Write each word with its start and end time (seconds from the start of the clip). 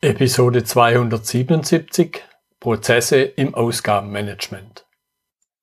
Episode 0.00 0.62
277 0.62 2.22
Prozesse 2.60 3.20
im 3.20 3.56
Ausgabenmanagement. 3.56 4.86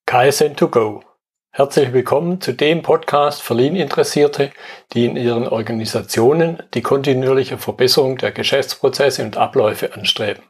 KSN2Go. 0.09 1.03
Herzlich 1.51 1.93
willkommen 1.93 2.41
zu 2.41 2.51
dem 2.51 2.81
Podcast 2.81 3.41
für 3.41 3.53
Lean-Interessierte, 3.53 4.51
die 4.91 5.05
in 5.05 5.15
ihren 5.15 5.47
Organisationen 5.47 6.61
die 6.73 6.81
kontinuierliche 6.81 7.57
Verbesserung 7.57 8.17
der 8.17 8.33
Geschäftsprozesse 8.33 9.23
und 9.23 9.37
Abläufe 9.37 9.93
anstreben, 9.93 10.43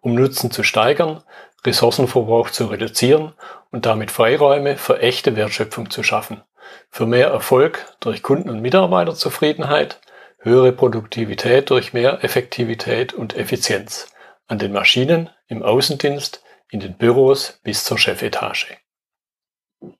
um 0.00 0.14
Nutzen 0.14 0.50
zu 0.50 0.62
steigern, 0.62 1.22
Ressourcenverbrauch 1.66 2.48
zu 2.48 2.68
reduzieren 2.68 3.34
und 3.70 3.84
damit 3.84 4.10
Freiräume 4.10 4.78
für 4.78 5.00
echte 5.02 5.36
Wertschöpfung 5.36 5.90
zu 5.90 6.02
schaffen, 6.02 6.40
für 6.88 7.04
mehr 7.04 7.28
Erfolg 7.28 7.94
durch 8.00 8.22
Kunden- 8.22 8.48
und 8.48 8.62
Mitarbeiterzufriedenheit, 8.62 10.00
höhere 10.38 10.72
Produktivität 10.72 11.70
durch 11.70 11.92
mehr 11.92 12.22
Effektivität 12.22 13.12
und 13.12 13.36
Effizienz 13.36 14.12
an 14.46 14.58
den 14.58 14.72
Maschinen, 14.72 15.30
im 15.46 15.62
Außendienst, 15.62 16.42
in 16.70 16.80
den 16.80 16.96
Büros 16.96 17.60
bis 17.62 17.84
zur 17.84 17.98
Chefetage. 17.98 18.76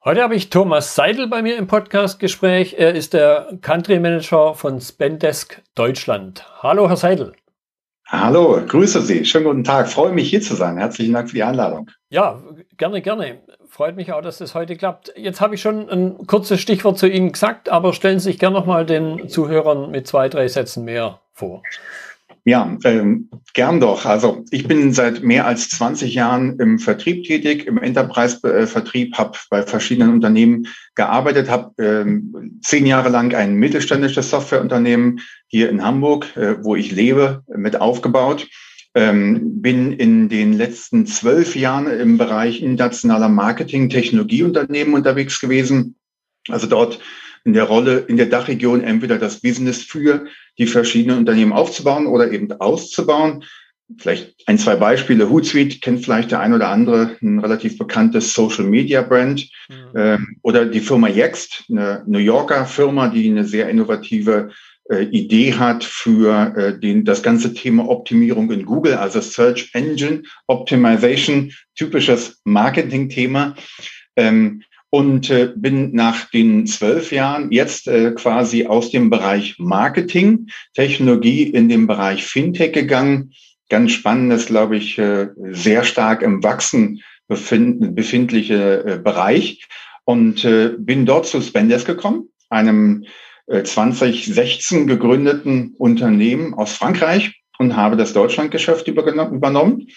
Heute 0.05 0.23
habe 0.23 0.35
ich 0.35 0.51
Thomas 0.51 0.95
Seidel 0.95 1.29
bei 1.29 1.43
mir 1.43 1.57
im 1.57 1.67
Podcastgespräch. 1.67 2.75
Er 2.79 2.95
ist 2.95 3.15
der 3.15 3.59
Country 3.61 4.01
Manager 4.01 4.55
von 4.55 4.81
Spendesk 4.81 5.63
Deutschland. 5.75 6.45
Hallo, 6.63 6.89
Herr 6.89 6.97
Seidel. 6.97 7.35
Hallo, 8.11 8.59
grüße 8.67 9.03
Sie. 9.03 9.27
Schönen 9.27 9.45
guten 9.45 9.65
Tag. 9.65 9.87
Freue 9.87 10.13
mich 10.13 10.31
hier 10.31 10.41
zu 10.41 10.55
sein. 10.55 10.79
Herzlichen 10.79 11.13
Dank 11.13 11.29
für 11.29 11.35
die 11.35 11.43
Einladung. 11.43 11.91
Ja, 12.09 12.43
gerne, 12.79 13.03
gerne. 13.03 13.43
Freut 13.69 13.97
mich 13.97 14.15
auch, 14.15 14.23
dass 14.23 14.39
das 14.39 14.55
heute 14.55 14.77
klappt. 14.77 15.13
Jetzt 15.15 15.43
habe 15.43 15.57
ich 15.57 15.61
schon 15.61 15.91
ein 15.91 16.27
kurzes 16.27 16.59
Stichwort 16.59 16.97
zu 16.97 17.07
Ihnen 17.07 17.33
gesagt, 17.33 17.69
aber 17.69 17.93
stellen 17.93 18.19
Sie 18.19 18.31
sich 18.31 18.39
gerne 18.39 18.59
nochmal 18.59 18.87
den 18.87 19.29
Zuhörern 19.29 19.91
mit 19.91 20.07
zwei, 20.07 20.31
drei 20.31 20.49
Sätzen 20.49 20.87
mehr 20.87 21.21
vor. 21.35 21.63
Ja, 22.45 22.77
ähm, 22.85 23.29
gern 23.55 23.81
doch. 23.81 24.07
Also 24.07 24.45
ich 24.51 24.67
bin 24.67 24.93
seit 24.93 25.23
mehr 25.23 25.47
als 25.47 25.69
20 25.71 26.15
Jahren 26.15 26.59
im 26.59 26.79
Vertrieb 26.79 27.25
tätig, 27.25 27.67
im 27.67 27.79
Enterprise-Vertrieb, 27.79 29.17
habe 29.19 29.39
bei 29.51 29.63
verschiedenen 29.63 30.13
Unternehmen 30.13 30.67
gearbeitet, 30.95 31.51
habe 31.51 31.73
ähm, 31.83 32.59
zehn 32.63 32.87
Jahre 32.87 33.09
lang 33.09 33.35
ein 33.35 33.55
mittelständisches 33.55 34.31
Softwareunternehmen 34.31 35.21
hier 35.47 35.69
in 35.69 35.85
Hamburg, 35.85 36.37
äh, 36.37 36.63
wo 36.63 36.77
ich 36.77 36.93
lebe, 36.93 37.43
mit 37.55 37.81
aufgebaut. 37.81 38.47
Ähm, 38.95 39.61
bin 39.61 39.93
in 39.93 40.29
den 40.29 40.55
letzten 40.55 41.07
zwölf 41.07 41.55
Jahren 41.55 41.87
im 41.87 42.19
Bereich 42.19 42.63
internationaler 42.63 43.29
Marketing, 43.29 43.91
Technologieunternehmen 43.91 44.95
unterwegs 44.95 45.41
gewesen. 45.41 45.97
Also 46.49 46.67
dort 46.67 46.99
in 47.45 47.53
der 47.53 47.65
Rolle 47.65 47.99
in 48.09 48.17
der 48.17 48.27
Dachregion 48.27 48.83
entweder 48.83 49.19
das 49.19 49.41
Business 49.41 49.83
für 49.83 50.27
die 50.59 50.67
verschiedenen 50.67 51.19
Unternehmen 51.19 51.53
aufzubauen 51.53 52.07
oder 52.07 52.31
eben 52.33 52.53
auszubauen. 52.53 53.45
Vielleicht 53.97 54.35
ein, 54.47 54.59
zwei 54.59 54.77
Beispiele. 54.77 55.31
Hootsuite 55.31 55.81
kennt 55.81 56.05
vielleicht 56.05 56.31
der 56.31 56.41
ein 56.41 56.53
oder 56.53 56.69
andere, 56.69 57.17
ein 57.23 57.39
relativ 57.39 57.79
bekanntes 57.79 58.35
Social 58.35 58.65
Media 58.65 59.01
Brand. 59.01 59.49
Mhm. 59.69 59.77
Ähm, 59.95 60.37
oder 60.43 60.67
die 60.67 60.81
Firma 60.81 61.09
Yext, 61.09 61.65
eine 61.71 62.05
New 62.07 62.19
Yorker 62.19 62.67
Firma, 62.67 63.09
die 63.09 63.31
eine 63.31 63.45
sehr 63.45 63.71
innovative 63.71 64.51
äh, 64.91 65.05
Idee 65.05 65.55
hat 65.55 65.85
für 65.85 66.55
äh, 66.57 66.79
den, 66.79 67.05
das 67.05 67.23
ganze 67.23 67.55
Thema 67.55 67.89
Optimierung 67.89 68.51
in 68.51 68.65
Google, 68.65 68.95
also 68.95 69.21
Search 69.21 69.71
Engine 69.73 70.23
Optimization, 70.47 71.53
typisches 71.75 72.41
Marketing-Thema. 72.45 73.55
Ähm, 74.17 74.63
und 74.91 75.31
äh, 75.31 75.53
bin 75.55 75.93
nach 75.95 76.31
den 76.31 76.67
zwölf 76.67 77.13
Jahren 77.13 77.51
jetzt 77.53 77.89
äh, 77.89 78.13
quasi 78.13 78.67
aus 78.67 78.91
dem 78.91 79.11
Bereich 79.11 79.57
Marketing, 79.59 80.49
Technologie 80.75 81.43
in 81.43 81.69
den 81.69 81.87
Bereich 81.87 82.25
Fintech 82.25 82.73
gegangen. 82.73 83.33
Ganz 83.69 83.93
spannendes, 83.93 84.47
glaube 84.47 84.77
ich, 84.77 84.99
äh, 84.99 85.29
sehr 85.51 85.85
stark 85.85 86.23
im 86.23 86.43
Wachsen 86.43 87.03
befind 87.27 87.95
befindliche 87.95 88.85
äh, 88.87 88.99
Bereich 88.99 89.69
und 90.05 90.45
äh, 90.45 90.73
bin 90.79 91.05
dort 91.05 91.27
zu 91.27 91.43
Spendesk 91.43 91.87
gekommen, 91.87 92.31
einem 92.49 93.05
äh, 93.47 93.63
2016 93.63 94.87
gegründeten 94.87 95.75
Unternehmen 95.77 96.55
aus 96.55 96.73
Frankreich 96.73 97.43
und 97.59 97.77
habe 97.77 97.97
das 97.97 98.15
Deutschlandgeschäft 98.15 98.89
übernommen 98.89 99.89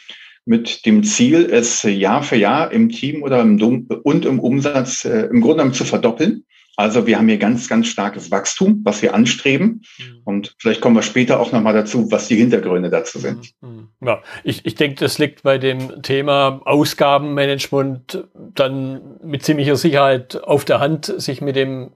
mit 0.45 0.85
dem 0.85 1.03
Ziel, 1.03 1.47
es 1.51 1.83
Jahr 1.83 2.23
für 2.23 2.35
Jahr 2.35 2.71
im 2.71 2.89
Team 2.89 3.23
oder 3.23 3.41
im 3.41 3.57
Dom 3.57 3.87
und 4.03 4.25
im 4.25 4.39
Umsatz 4.39 5.05
äh, 5.05 5.27
im 5.31 5.41
Grunde 5.41 5.57
genommen 5.57 5.73
zu 5.73 5.85
verdoppeln. 5.85 6.45
Also 6.77 7.05
wir 7.05 7.17
haben 7.17 7.27
hier 7.27 7.37
ganz, 7.37 7.67
ganz 7.69 7.87
starkes 7.87 8.31
Wachstum, 8.31 8.81
was 8.83 9.01
wir 9.01 9.13
anstreben. 9.13 9.81
Mhm. 9.99 10.21
Und 10.23 10.55
vielleicht 10.57 10.81
kommen 10.81 10.95
wir 10.95 11.03
später 11.03 11.39
auch 11.39 11.51
nochmal 11.51 11.73
dazu, 11.73 12.09
was 12.11 12.27
die 12.27 12.37
Hintergründe 12.37 12.89
dazu 12.89 13.19
sind. 13.19 13.51
Mhm. 13.61 13.69
Mhm. 13.99 14.07
Ja, 14.07 14.21
ich, 14.43 14.65
ich 14.65 14.75
denke, 14.75 14.95
das 14.95 15.19
liegt 15.19 15.43
bei 15.43 15.57
dem 15.57 16.01
Thema 16.01 16.61
Ausgabenmanagement 16.65 18.25
dann 18.33 19.19
mit 19.23 19.43
ziemlicher 19.43 19.75
Sicherheit 19.75 20.41
auf 20.43 20.65
der 20.65 20.79
Hand, 20.79 21.13
sich 21.17 21.41
mit 21.41 21.55
dem 21.55 21.91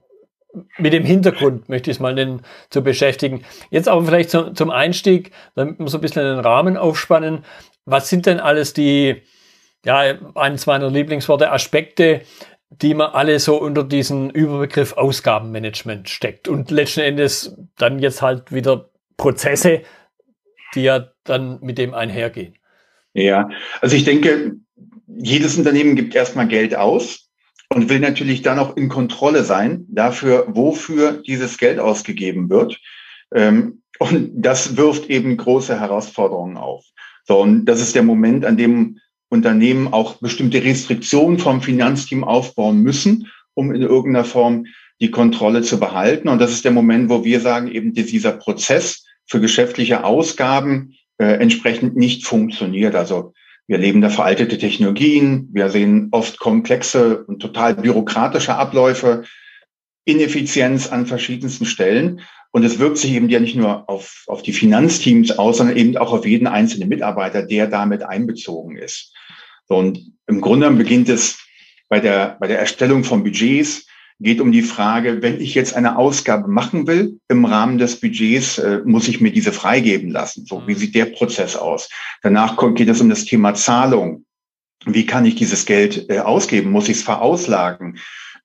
mit 0.78 0.94
dem 0.94 1.04
Hintergrund, 1.04 1.68
möchte 1.68 1.90
ich 1.90 1.98
es 1.98 2.00
mal 2.00 2.14
nennen, 2.14 2.40
zu 2.70 2.82
beschäftigen. 2.82 3.42
Jetzt 3.70 3.88
aber 3.88 4.02
vielleicht 4.06 4.30
zum, 4.30 4.54
zum 4.54 4.70
Einstieg, 4.70 5.30
damit 5.54 5.78
wir 5.78 5.88
so 5.88 5.98
ein 5.98 6.00
bisschen 6.00 6.24
den 6.24 6.38
Rahmen 6.38 6.78
aufspannen. 6.78 7.44
Was 7.86 8.08
sind 8.08 8.26
denn 8.26 8.40
alles 8.40 8.72
die, 8.74 9.22
ja, 9.84 10.18
eines 10.34 10.66
meiner 10.66 10.90
Lieblingsworte, 10.90 11.50
Aspekte, 11.50 12.22
die 12.70 12.94
man 12.94 13.12
alle 13.12 13.38
so 13.38 13.60
unter 13.60 13.84
diesen 13.84 14.30
Überbegriff 14.30 14.94
Ausgabenmanagement 14.94 16.08
steckt 16.08 16.48
und 16.48 16.70
letzten 16.70 17.00
Endes 17.00 17.56
dann 17.78 18.00
jetzt 18.00 18.22
halt 18.22 18.52
wieder 18.52 18.90
Prozesse, 19.16 19.82
die 20.74 20.82
ja 20.82 21.08
dann 21.24 21.60
mit 21.62 21.78
dem 21.78 21.94
einhergehen. 21.94 22.56
Ja, 23.14 23.48
also 23.80 23.96
ich 23.96 24.04
denke, 24.04 24.56
jedes 25.06 25.56
Unternehmen 25.56 25.96
gibt 25.96 26.14
erstmal 26.14 26.48
Geld 26.48 26.74
aus 26.74 27.30
und 27.68 27.88
will 27.88 28.00
natürlich 28.00 28.42
dann 28.42 28.58
auch 28.58 28.76
in 28.76 28.88
Kontrolle 28.88 29.44
sein 29.44 29.86
dafür, 29.88 30.44
wofür 30.48 31.22
dieses 31.22 31.56
Geld 31.56 31.78
ausgegeben 31.78 32.50
wird. 32.50 32.78
Ähm, 33.34 33.82
und 33.98 34.32
das 34.34 34.76
wirft 34.76 35.08
eben 35.08 35.36
große 35.36 35.80
Herausforderungen 35.80 36.56
auf. 36.56 36.84
So, 37.26 37.40
und 37.40 37.66
das 37.66 37.80
ist 37.80 37.94
der 37.94 38.02
Moment, 38.02 38.44
an 38.44 38.56
dem 38.56 39.00
Unternehmen 39.28 39.92
auch 39.92 40.16
bestimmte 40.16 40.62
Restriktionen 40.62 41.38
vom 41.38 41.60
Finanzteam 41.60 42.24
aufbauen 42.24 42.82
müssen, 42.82 43.30
um 43.54 43.74
in 43.74 43.82
irgendeiner 43.82 44.24
Form 44.24 44.66
die 45.00 45.10
Kontrolle 45.10 45.62
zu 45.62 45.78
behalten. 45.78 46.28
Und 46.28 46.40
das 46.40 46.52
ist 46.52 46.64
der 46.64 46.72
Moment, 46.72 47.10
wo 47.10 47.24
wir 47.24 47.40
sagen, 47.40 47.68
eben 47.68 47.92
dieser 47.92 48.32
Prozess 48.32 49.04
für 49.26 49.40
geschäftliche 49.40 50.04
Ausgaben 50.04 50.94
äh, 51.18 51.40
entsprechend 51.40 51.96
nicht 51.96 52.24
funktioniert. 52.24 52.94
Also 52.94 53.32
wir 53.66 53.78
leben 53.78 54.00
da 54.00 54.08
veraltete 54.08 54.58
Technologien, 54.58 55.48
wir 55.52 55.70
sehen 55.70 56.08
oft 56.12 56.38
komplexe 56.38 57.24
und 57.24 57.40
total 57.40 57.74
bürokratische 57.74 58.54
Abläufe, 58.54 59.24
Ineffizienz 60.04 60.88
an 60.92 61.06
verschiedensten 61.06 61.66
Stellen. 61.66 62.20
Und 62.56 62.64
es 62.64 62.78
wirkt 62.78 62.96
sich 62.96 63.12
eben 63.12 63.28
ja 63.28 63.38
nicht 63.38 63.54
nur 63.54 63.86
auf, 63.86 64.24
auf 64.28 64.42
die 64.42 64.54
Finanzteams 64.54 65.38
aus, 65.38 65.58
sondern 65.58 65.76
eben 65.76 65.94
auch 65.98 66.14
auf 66.14 66.24
jeden 66.24 66.46
einzelnen 66.46 66.88
Mitarbeiter, 66.88 67.42
der 67.42 67.66
damit 67.66 68.02
einbezogen 68.02 68.78
ist. 68.78 69.12
So, 69.68 69.76
und 69.76 70.00
im 70.26 70.40
Grunde 70.40 70.70
beginnt 70.70 71.10
es 71.10 71.38
bei 71.90 72.00
der, 72.00 72.38
bei 72.40 72.46
der 72.46 72.58
Erstellung 72.58 73.04
von 73.04 73.22
Budgets, 73.22 73.86
geht 74.20 74.40
um 74.40 74.52
die 74.52 74.62
Frage, 74.62 75.20
wenn 75.20 75.38
ich 75.38 75.54
jetzt 75.54 75.76
eine 75.76 75.98
Ausgabe 75.98 76.48
machen 76.48 76.86
will, 76.86 77.20
im 77.28 77.44
Rahmen 77.44 77.76
des 77.76 78.00
Budgets 78.00 78.56
äh, 78.56 78.80
muss 78.86 79.06
ich 79.06 79.20
mir 79.20 79.32
diese 79.32 79.52
freigeben 79.52 80.08
lassen. 80.10 80.46
So, 80.46 80.66
wie 80.66 80.72
mhm. 80.72 80.78
sieht 80.78 80.94
der 80.94 81.04
Prozess 81.04 81.56
aus? 81.56 81.90
Danach 82.22 82.56
geht 82.74 82.88
es 82.88 83.02
um 83.02 83.10
das 83.10 83.26
Thema 83.26 83.52
Zahlung. 83.52 84.24
Wie 84.86 85.04
kann 85.04 85.26
ich 85.26 85.34
dieses 85.34 85.66
Geld 85.66 86.08
äh, 86.08 86.20
ausgeben? 86.20 86.70
Muss 86.70 86.88
ich 86.88 86.96
es 86.96 87.02
verauslagen? 87.02 87.98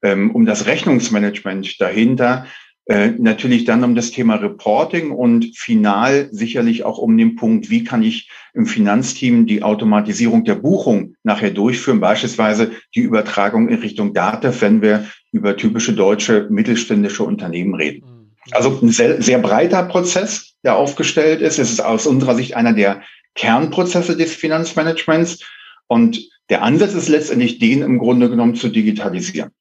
Ähm, 0.04 0.32
um 0.32 0.46
das 0.46 0.66
Rechnungsmanagement 0.66 1.80
dahinter 1.80 2.46
äh, 2.92 3.14
natürlich 3.18 3.64
dann 3.64 3.86
um 3.86 3.96
das 3.96 4.12
Thema 4.12 4.36
Reporting 4.36 5.12
und 5.12 5.56
final 5.56 6.28
sicherlich 6.32 6.84
auch 6.84 6.98
um 6.98 7.18
den 7.18 7.38
Punkt, 7.38 7.70
wie 7.70 7.86
kann 7.86 8.04
ich 8.04 8.30
im 8.54 8.66
Finanzteam 8.66 9.46
die 9.46 9.64
Automatisierung 9.64 10.44
der 10.44 10.56
Buchung 10.56 11.16
nachher 11.24 11.52
durchführen, 11.52 12.02
beispielsweise 12.02 12.72
die 12.94 13.00
Übertragung 13.00 13.70
in 13.70 13.80
Richtung 13.80 14.14
Data, 14.14 14.54
wenn 14.60 14.82
wir 14.82 15.06
über 15.32 15.56
typische 15.56 15.94
deutsche 15.94 16.48
mittelständische 16.50 17.24
Unternehmen 17.24 17.76
reden. 17.76 18.02
Mhm. 18.06 18.32
Also 18.52 18.78
ein 18.82 18.90
sehr, 18.90 19.22
sehr 19.22 19.40
breiter 19.40 19.84
Prozess, 19.84 20.56
der 20.66 20.76
aufgestellt 20.76 21.40
ist. 21.40 21.60
Es 21.60 21.72
ist 21.72 21.80
aus 21.80 22.06
unserer 22.06 22.36
Sicht 22.36 22.58
einer 22.58 22.74
der 22.74 23.04
Kernprozesse 23.36 24.18
des 24.18 24.36
Finanzmanagements. 24.36 25.40
Und 25.88 26.30
der 26.50 26.62
Ansatz 26.62 26.94
ist 26.94 27.08
letztendlich, 27.08 27.58
den 27.58 27.84
im 27.84 28.00
Grunde 28.00 28.30
genommen 28.30 28.56
zu 28.56 28.68
digitalisieren. 28.68 29.52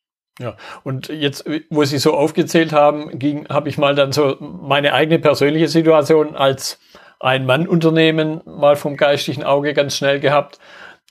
Ja, 0.41 0.57
und 0.85 1.09
jetzt, 1.09 1.45
wo 1.69 1.85
Sie 1.85 1.99
so 1.99 2.15
aufgezählt 2.15 2.73
haben, 2.73 3.19
ging, 3.19 3.47
habe 3.49 3.69
ich 3.69 3.77
mal 3.77 3.95
dann 3.95 4.11
so 4.11 4.37
meine 4.41 4.95
eigene 4.95 5.19
persönliche 5.19 5.69
Situation 5.69 6.35
als 6.35 6.81
ein 7.21 7.45
Mann-Unternehmen 7.45 8.41
mal 8.47 8.77
vom 8.77 8.97
geistigen 8.97 9.45
Auge 9.45 9.75
ganz 9.75 9.97
schnell 9.97 10.19
gehabt. 10.19 10.59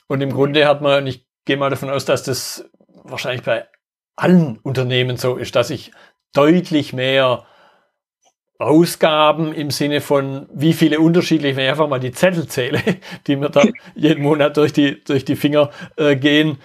Und 0.08 0.20
im 0.20 0.32
Grunde 0.32 0.66
hat 0.66 0.80
man, 0.80 1.02
und 1.02 1.06
ich 1.06 1.24
gehe 1.44 1.56
mal 1.56 1.70
davon 1.70 1.90
aus, 1.90 2.04
dass 2.04 2.24
das 2.24 2.68
wahrscheinlich 3.04 3.44
bei 3.44 3.68
allen 4.16 4.58
Unternehmen 4.58 5.16
so 5.16 5.36
ist, 5.36 5.54
dass 5.54 5.70
ich 5.70 5.92
deutlich 6.32 6.92
mehr 6.92 7.46
Ausgaben 8.58 9.54
im 9.54 9.70
Sinne 9.70 10.00
von, 10.00 10.48
wie 10.52 10.72
viele 10.72 10.98
unterschiedliche, 10.98 11.56
wenn 11.56 11.64
ich 11.64 11.70
einfach 11.70 11.88
mal 11.88 12.00
die 12.00 12.12
Zettel 12.12 12.48
zähle, 12.48 12.82
die 13.28 13.36
mir 13.36 13.48
da 13.48 13.62
jeden 13.94 14.24
Monat 14.24 14.56
durch 14.56 14.72
die, 14.72 15.02
durch 15.04 15.24
die 15.24 15.36
Finger 15.36 15.70
äh, 15.96 16.16
gehen, 16.16 16.58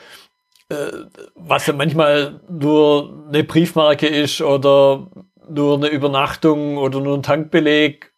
was 1.35 1.67
ja 1.67 1.73
manchmal 1.73 2.39
nur 2.49 3.25
eine 3.27 3.43
Briefmarke 3.43 4.07
ist 4.07 4.41
oder 4.41 5.07
nur 5.47 5.75
eine 5.75 5.87
Übernachtung 5.87 6.77
oder 6.77 6.99
nur 7.01 7.17
ein 7.17 7.23
Tankbeleg. 7.23 8.11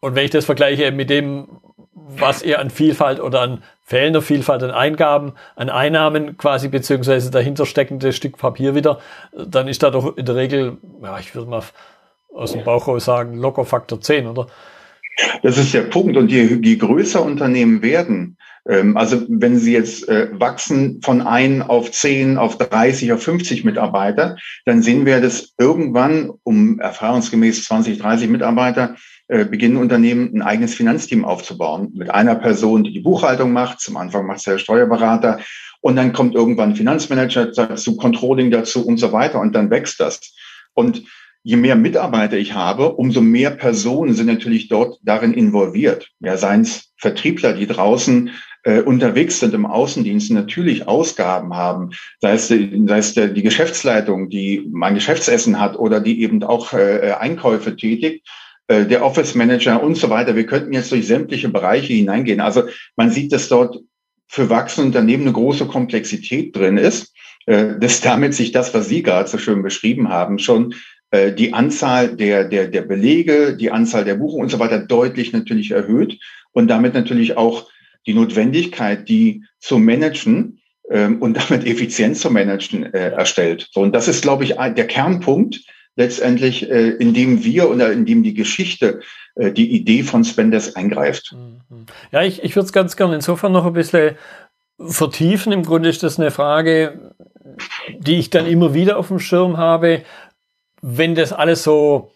Und 0.00 0.14
wenn 0.14 0.24
ich 0.24 0.30
das 0.30 0.44
vergleiche 0.44 0.90
mit 0.90 1.08
dem, 1.08 1.60
was 1.92 2.42
ihr 2.42 2.58
an 2.58 2.70
Vielfalt 2.70 3.20
oder 3.20 3.40
an 3.40 3.62
fehlender 3.82 4.22
Vielfalt 4.22 4.62
an 4.62 4.70
Eingaben, 4.70 5.34
an 5.56 5.70
Einnahmen 5.70 6.36
quasi, 6.36 6.68
beziehungsweise 6.68 7.30
dahinter 7.30 7.66
steckende 7.66 8.12
Stück 8.12 8.38
Papier 8.38 8.74
wieder, 8.74 8.98
dann 9.32 9.68
ist 9.68 9.82
da 9.82 9.90
doch 9.90 10.16
in 10.16 10.26
der 10.26 10.34
Regel, 10.34 10.78
ja, 11.02 11.18
ich 11.18 11.34
würde 11.34 11.50
mal 11.50 11.62
aus 12.34 12.52
dem 12.52 12.64
Bauch 12.64 12.88
raus 12.88 13.04
sagen, 13.04 13.36
locker 13.38 13.64
Faktor 13.64 14.00
10, 14.00 14.26
oder? 14.26 14.48
Das 15.42 15.58
ist 15.58 15.72
der 15.72 15.82
Punkt. 15.82 16.16
Und 16.16 16.30
je, 16.30 16.58
je 16.62 16.76
größer 16.76 17.22
Unternehmen 17.22 17.82
werden, 17.82 18.36
also 18.96 19.22
wenn 19.28 19.58
sie 19.58 19.72
jetzt 19.72 20.08
äh, 20.08 20.28
wachsen 20.32 21.00
von 21.02 21.20
ein 21.20 21.62
auf 21.62 21.90
zehn, 21.90 22.38
auf 22.38 22.56
30, 22.56 23.12
auf 23.12 23.22
50 23.22 23.64
Mitarbeiter, 23.64 24.36
dann 24.64 24.82
sehen 24.82 25.04
wir, 25.04 25.20
dass 25.20 25.52
irgendwann 25.58 26.30
um 26.42 26.80
erfahrungsgemäß 26.80 27.64
20, 27.64 27.98
30 27.98 28.28
Mitarbeiter 28.30 28.96
äh, 29.28 29.44
beginnen 29.44 29.76
Unternehmen 29.76 30.30
ein 30.34 30.42
eigenes 30.42 30.74
Finanzteam 30.74 31.24
aufzubauen 31.24 31.92
mit 31.94 32.10
einer 32.10 32.34
Person, 32.34 32.84
die 32.84 32.92
die 32.92 33.00
Buchhaltung 33.00 33.52
macht. 33.52 33.80
Zum 33.80 33.96
Anfang 33.96 34.26
macht 34.26 34.38
es 34.38 34.44
der 34.44 34.58
Steuerberater 34.58 35.40
und 35.80 35.96
dann 35.96 36.12
kommt 36.12 36.34
irgendwann 36.34 36.76
Finanzmanager 36.76 37.46
dazu, 37.46 37.96
Controlling 37.96 38.50
dazu 38.50 38.86
und 38.86 38.96
so 38.98 39.12
weiter 39.12 39.40
und 39.40 39.54
dann 39.54 39.70
wächst 39.70 40.00
das. 40.00 40.20
Und 40.72 41.04
je 41.44 41.56
mehr 41.56 41.76
Mitarbeiter 41.76 42.38
ich 42.38 42.54
habe, 42.54 42.94
umso 42.94 43.20
mehr 43.20 43.50
Personen 43.50 44.14
sind 44.14 44.26
natürlich 44.26 44.68
dort 44.68 44.98
darin 45.02 45.34
involviert. 45.34 46.10
Ja, 46.20 46.36
seien 46.36 46.62
es 46.62 46.92
Vertriebler, 46.96 47.52
die 47.52 47.66
draußen 47.66 48.30
äh, 48.64 48.80
unterwegs 48.80 49.40
sind 49.40 49.52
im 49.52 49.66
Außendienst, 49.66 50.30
natürlich 50.32 50.88
Ausgaben 50.88 51.54
haben, 51.54 51.90
sei 52.20 52.32
es, 52.32 52.48
sei 52.48 52.98
es 52.98 53.14
die 53.14 53.42
Geschäftsleitung, 53.42 54.30
die 54.30 54.66
mein 54.72 54.94
Geschäftsessen 54.94 55.60
hat 55.60 55.78
oder 55.78 56.00
die 56.00 56.22
eben 56.22 56.42
auch 56.42 56.72
äh, 56.72 57.12
Einkäufe 57.20 57.76
tätigt, 57.76 58.26
äh, 58.68 58.86
der 58.86 59.04
Office 59.04 59.34
Manager 59.34 59.82
und 59.82 59.96
so 59.98 60.08
weiter. 60.08 60.36
Wir 60.36 60.46
könnten 60.46 60.72
jetzt 60.72 60.90
durch 60.92 61.06
sämtliche 61.06 61.50
Bereiche 61.50 61.92
hineingehen. 61.92 62.40
Also 62.40 62.62
man 62.96 63.10
sieht, 63.10 63.32
dass 63.32 63.48
dort 63.48 63.80
für 64.28 64.48
wachsende 64.48 64.86
Unternehmen 64.86 65.24
eine 65.24 65.32
große 65.32 65.66
Komplexität 65.66 66.56
drin 66.56 66.78
ist, 66.78 67.12
äh, 67.44 67.78
dass 67.78 68.00
damit 68.00 68.32
sich 68.32 68.52
das, 68.52 68.72
was 68.72 68.88
Sie 68.88 69.02
gerade 69.02 69.28
so 69.28 69.36
schön 69.36 69.62
beschrieben 69.62 70.08
haben, 70.08 70.38
schon 70.38 70.72
äh, 70.72 70.76
die 71.36 71.52
Anzahl 71.52 72.16
der, 72.16 72.44
der, 72.44 72.68
der 72.68 72.82
Belege, 72.82 73.56
die 73.56 73.70
Anzahl 73.70 74.04
der 74.04 74.14
Buchungen 74.14 74.44
und 74.44 74.50
so 74.50 74.58
weiter 74.58 74.78
deutlich 74.78 75.32
natürlich 75.32 75.70
erhöht 75.70 76.18
und 76.52 76.68
damit 76.68 76.94
natürlich 76.94 77.36
auch 77.36 77.68
die 78.06 78.14
Notwendigkeit, 78.14 79.08
die 79.08 79.44
zu 79.58 79.78
managen 79.78 80.60
ähm, 80.90 81.20
und 81.20 81.34
damit 81.36 81.66
effizient 81.66 82.16
zu 82.16 82.30
managen 82.30 82.92
äh, 82.92 83.10
erstellt. 83.10 83.68
So, 83.72 83.80
und 83.80 83.94
das 83.94 84.08
ist, 84.08 84.22
glaube 84.22 84.44
ich, 84.44 84.54
der 84.54 84.86
Kernpunkt 84.86 85.60
letztendlich, 85.96 86.70
äh, 86.70 86.90
in 86.90 87.14
dem 87.14 87.44
wir 87.44 87.70
oder 87.70 87.92
in 87.92 88.04
dem 88.04 88.22
die 88.22 88.34
Geschichte 88.34 89.00
äh, 89.36 89.52
die 89.52 89.70
Idee 89.72 90.02
von 90.02 90.24
Spenders 90.24 90.76
eingreift. 90.76 91.34
Mhm. 91.34 91.86
Ja, 92.12 92.22
ich, 92.22 92.42
ich 92.42 92.56
würde 92.56 92.66
es 92.66 92.72
ganz 92.72 92.96
gerne 92.96 93.14
insofern 93.14 93.52
noch 93.52 93.66
ein 93.66 93.72
bisschen 93.72 94.16
vertiefen. 94.78 95.52
Im 95.52 95.62
Grunde 95.62 95.88
ist 95.88 96.02
das 96.02 96.18
eine 96.18 96.30
Frage, 96.30 97.14
die 97.98 98.18
ich 98.18 98.30
dann 98.30 98.46
immer 98.46 98.74
wieder 98.74 98.96
auf 98.96 99.08
dem 99.08 99.20
Schirm 99.20 99.56
habe 99.56 100.02
wenn 100.86 101.14
das 101.14 101.32
alles 101.32 101.62
so 101.62 102.10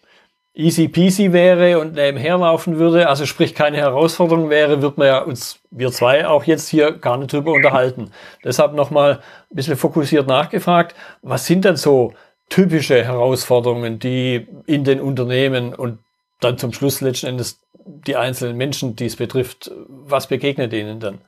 easy 0.53 0.89
peasy 0.89 1.33
wäre 1.33 1.79
und 1.79 1.95
nebenher 1.95 2.37
laufen 2.37 2.79
würde, 2.79 3.09
also 3.09 3.25
sprich 3.25 3.55
keine 3.55 3.79
Herausforderung 3.79 4.51
wäre, 4.51 4.83
wird 4.83 4.99
man 4.99 5.07
ja 5.07 5.21
uns, 5.21 5.61
wir 5.71 5.91
zwei, 5.91 6.27
auch 6.27 6.45
jetzt 6.45 6.69
hier 6.69 6.93
gar 6.93 7.17
nicht 7.17 7.33
drüber 7.33 7.53
unterhalten. 7.53 8.11
Deshalb 8.45 8.75
nochmal 8.75 9.21
ein 9.51 9.57
bisschen 9.57 9.79
fokussiert 9.79 10.27
nachgefragt, 10.27 10.95
was 11.23 11.47
sind 11.47 11.65
denn 11.65 11.77
so 11.77 12.13
typische 12.51 13.03
Herausforderungen, 13.03 14.01
die 14.01 14.47
in 14.67 14.85
den 14.85 15.01
Unternehmen 15.01 15.75
und 15.75 16.01
dann 16.41 16.59
zum 16.59 16.75
Schluss 16.75 17.01
letzten 17.01 17.29
Endes 17.29 17.61
die 17.87 18.17
einzelnen 18.17 18.59
Menschen, 18.59 18.97
die 18.97 19.07
es 19.07 19.17
betrifft, 19.17 19.71
was 19.89 20.27
begegnet 20.27 20.75
ihnen 20.75 21.01
dann? 21.01 21.21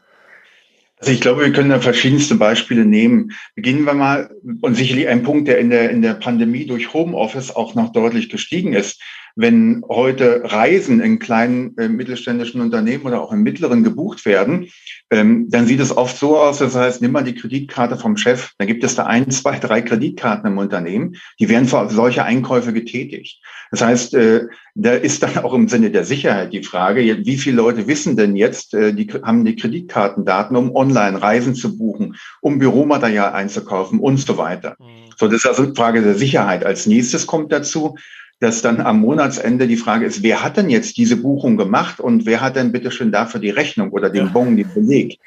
Also 1.01 1.13
ich 1.13 1.23
glaube, 1.23 1.41
wir 1.41 1.53
können 1.53 1.71
da 1.71 1.81
verschiedenste 1.81 2.35
Beispiele 2.35 2.85
nehmen. 2.85 3.33
Beginnen 3.55 3.85
wir 3.85 3.95
mal, 3.95 4.31
und 4.61 4.75
sicherlich 4.75 5.09
ein 5.09 5.23
Punkt, 5.23 5.49
der 5.49 5.59
in 5.59 5.71
der, 5.71 5.91
in 5.91 6.03
der 6.03 6.13
Pandemie 6.13 6.67
durch 6.67 6.93
Homeoffice 6.93 7.57
auch 7.57 7.75
noch 7.75 7.93
deutlich 7.93 8.29
gestiegen 8.29 8.75
ist. 8.75 9.01
Wenn 9.35 9.83
heute 9.89 10.43
Reisen 10.45 11.01
in 11.01 11.19
kleinen 11.19 11.75
äh, 11.79 11.89
mittelständischen 11.89 12.61
Unternehmen 12.61 13.05
oder 13.05 13.23
auch 13.23 13.33
in 13.33 13.41
mittleren 13.41 13.83
gebucht 13.83 14.27
werden, 14.27 14.69
ähm, 15.11 15.47
dann 15.51 15.67
sieht 15.67 15.81
es 15.81 15.97
oft 15.97 16.17
so 16.17 16.39
aus, 16.39 16.59
das 16.59 16.77
heißt, 16.77 17.03
nimm 17.03 17.13
mal 17.13 17.25
die 17.25 17.35
Kreditkarte 17.35 17.97
vom 17.97 18.17
Chef, 18.17 18.53
dann 18.59 18.69
gibt 18.69 18.85
es 18.85 18.95
da 18.95 19.07
ein, 19.07 19.31
zwei, 19.31 19.59
drei 19.59 19.83
Kreditkarten 19.83 20.51
im 20.51 20.59
Unternehmen, 20.59 21.17
die 21.39 21.49
werden 21.49 21.67
für 21.67 21.89
solche 21.91 22.25
Einkäufe 22.25 22.73
getätigt. 22.73 23.43
Das 23.71 23.83
heißt, 23.83 24.15
äh, 24.15 24.47
da 24.75 24.93
ist 24.93 25.23
dann 25.23 25.39
auch 25.39 25.53
im 25.53 25.69
Sinne 25.69 25.91
der 25.91 26.05
Sicherheit 26.05 26.53
die 26.53 26.63
Frage, 26.63 27.03
wie 27.25 27.37
viele 27.37 27.57
Leute 27.57 27.87
wissen 27.87 28.17
denn 28.17 28.37
jetzt, 28.37 28.75
äh, 28.75 28.93
die 28.93 29.09
haben 29.23 29.45
die 29.45 29.57
Kreditkartendaten, 29.57 30.57
um 30.57 30.75
online 30.75 31.21
Reisen 31.21 31.55
zu 31.55 31.77
buchen, 31.77 32.17
um 32.41 32.59
Büromaterial 32.59 33.33
einzukaufen 33.33 33.99
und 33.99 34.19
so 34.19 34.39
weiter. 34.39 34.77
Mhm. 34.79 35.11
So, 35.19 35.27
das 35.27 35.37
ist 35.37 35.47
also 35.47 35.65
eine 35.65 35.75
Frage 35.75 36.03
der 36.03 36.15
Sicherheit. 36.15 36.65
Als 36.65 36.87
nächstes 36.87 37.27
kommt 37.27 37.53
dazu, 37.53 37.97
dass 38.41 38.63
dann 38.63 38.81
am 38.81 39.01
Monatsende 39.01 39.69
die 39.69 39.77
Frage 39.77 40.07
ist, 40.07 40.23
wer 40.23 40.43
hat 40.43 40.57
denn 40.57 40.71
jetzt 40.71 40.97
diese 40.97 41.17
Buchung 41.17 41.57
gemacht 41.57 42.01
und 42.01 42.27
wer 42.27 42.41
hat 42.41 42.57
denn 42.57 42.73
bitte 42.73 42.91
schön 42.91 43.13
dafür 43.13 43.41
die 43.41 43.51
Rechnung 43.51 43.91
oder 43.91 44.11
den 44.11 44.27
ja. 44.27 44.33
Bon, 44.33 44.57
den 44.57 44.73
Beleg? 44.75 45.19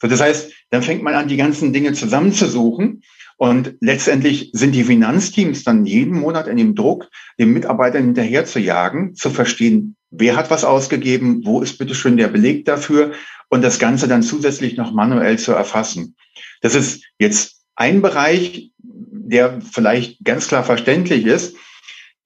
So, 0.00 0.08
das 0.08 0.20
heißt, 0.20 0.52
dann 0.70 0.82
fängt 0.82 1.02
man 1.02 1.14
an, 1.14 1.28
die 1.28 1.36
ganzen 1.36 1.72
Dinge 1.72 1.92
zusammenzusuchen 1.92 3.02
und 3.36 3.74
letztendlich 3.80 4.50
sind 4.52 4.72
die 4.72 4.84
Finanzteams 4.84 5.64
dann 5.64 5.86
jeden 5.86 6.18
Monat 6.20 6.46
in 6.46 6.56
dem 6.56 6.74
Druck, 6.74 7.08
den 7.38 7.52
Mitarbeitern 7.52 8.04
hinterher 8.04 8.44
zu 8.44 8.60
jagen, 8.60 9.14
zu 9.14 9.30
verstehen, 9.30 9.96
wer 10.10 10.36
hat 10.36 10.50
was 10.50 10.64
ausgegeben, 10.64 11.42
wo 11.44 11.60
ist 11.60 11.78
bitte 11.78 11.94
schön 11.94 12.16
der 12.16 12.28
Beleg 12.28 12.64
dafür 12.64 13.12
und 13.50 13.62
das 13.62 13.78
Ganze 13.78 14.08
dann 14.08 14.22
zusätzlich 14.22 14.76
noch 14.76 14.92
manuell 14.92 15.38
zu 15.38 15.52
erfassen. 15.52 16.16
Das 16.60 16.74
ist 16.74 17.04
jetzt 17.18 17.62
ein 17.74 18.02
Bereich, 18.02 18.70
der 18.78 19.60
vielleicht 19.60 20.24
ganz 20.24 20.48
klar 20.48 20.64
verständlich 20.64 21.26
ist. 21.26 21.56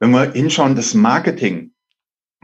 Wenn 0.00 0.10
wir 0.10 0.32
hinschauen, 0.32 0.76
das 0.76 0.94
Marketing 0.94 1.72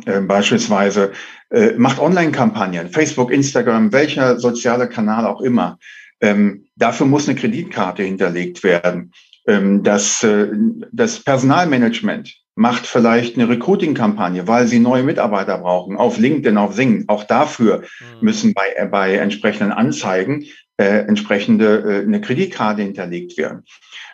äh, 0.06 0.20
beispielsweise 0.20 1.12
äh, 1.50 1.72
macht 1.76 2.00
Online-Kampagnen, 2.00 2.90
Facebook, 2.90 3.30
Instagram, 3.30 3.92
welcher 3.92 4.38
soziale 4.40 4.88
Kanal 4.88 5.26
auch 5.26 5.40
immer. 5.40 5.79
Ähm, 6.20 6.67
dafür 6.76 7.06
muss 7.06 7.29
eine 7.29 7.38
Kreditkarte 7.38 8.02
hinterlegt 8.02 8.64
werden. 8.64 9.12
Ähm, 9.46 9.82
das, 9.82 10.22
äh, 10.22 10.48
das 10.93 11.20
Personalmanagement 11.20 12.34
macht 12.56 12.86
vielleicht 12.86 13.36
eine 13.36 13.48
Recruiting-Kampagne, 13.48 14.46
weil 14.46 14.67
sie 14.67 14.79
neue 14.79 15.02
Mitarbeiter 15.02 15.58
brauchen, 15.58 15.96
auf 15.96 16.19
LinkedIn, 16.19 16.56
auf 16.56 16.74
Sing. 16.74 17.05
Auch 17.08 17.24
dafür 17.24 17.81
mhm. 17.81 18.06
müssen 18.20 18.55
bei, 18.55 18.72
äh, 18.76 18.86
bei 18.86 19.14
entsprechenden 19.14 19.72
Anzeigen 19.72 20.44
äh, 20.76 21.06
entsprechende 21.06 21.84
äh, 21.86 22.02
eine 22.02 22.20
Kreditkarte 22.20 22.82
hinterlegt 22.82 23.38
werden. 23.38 23.64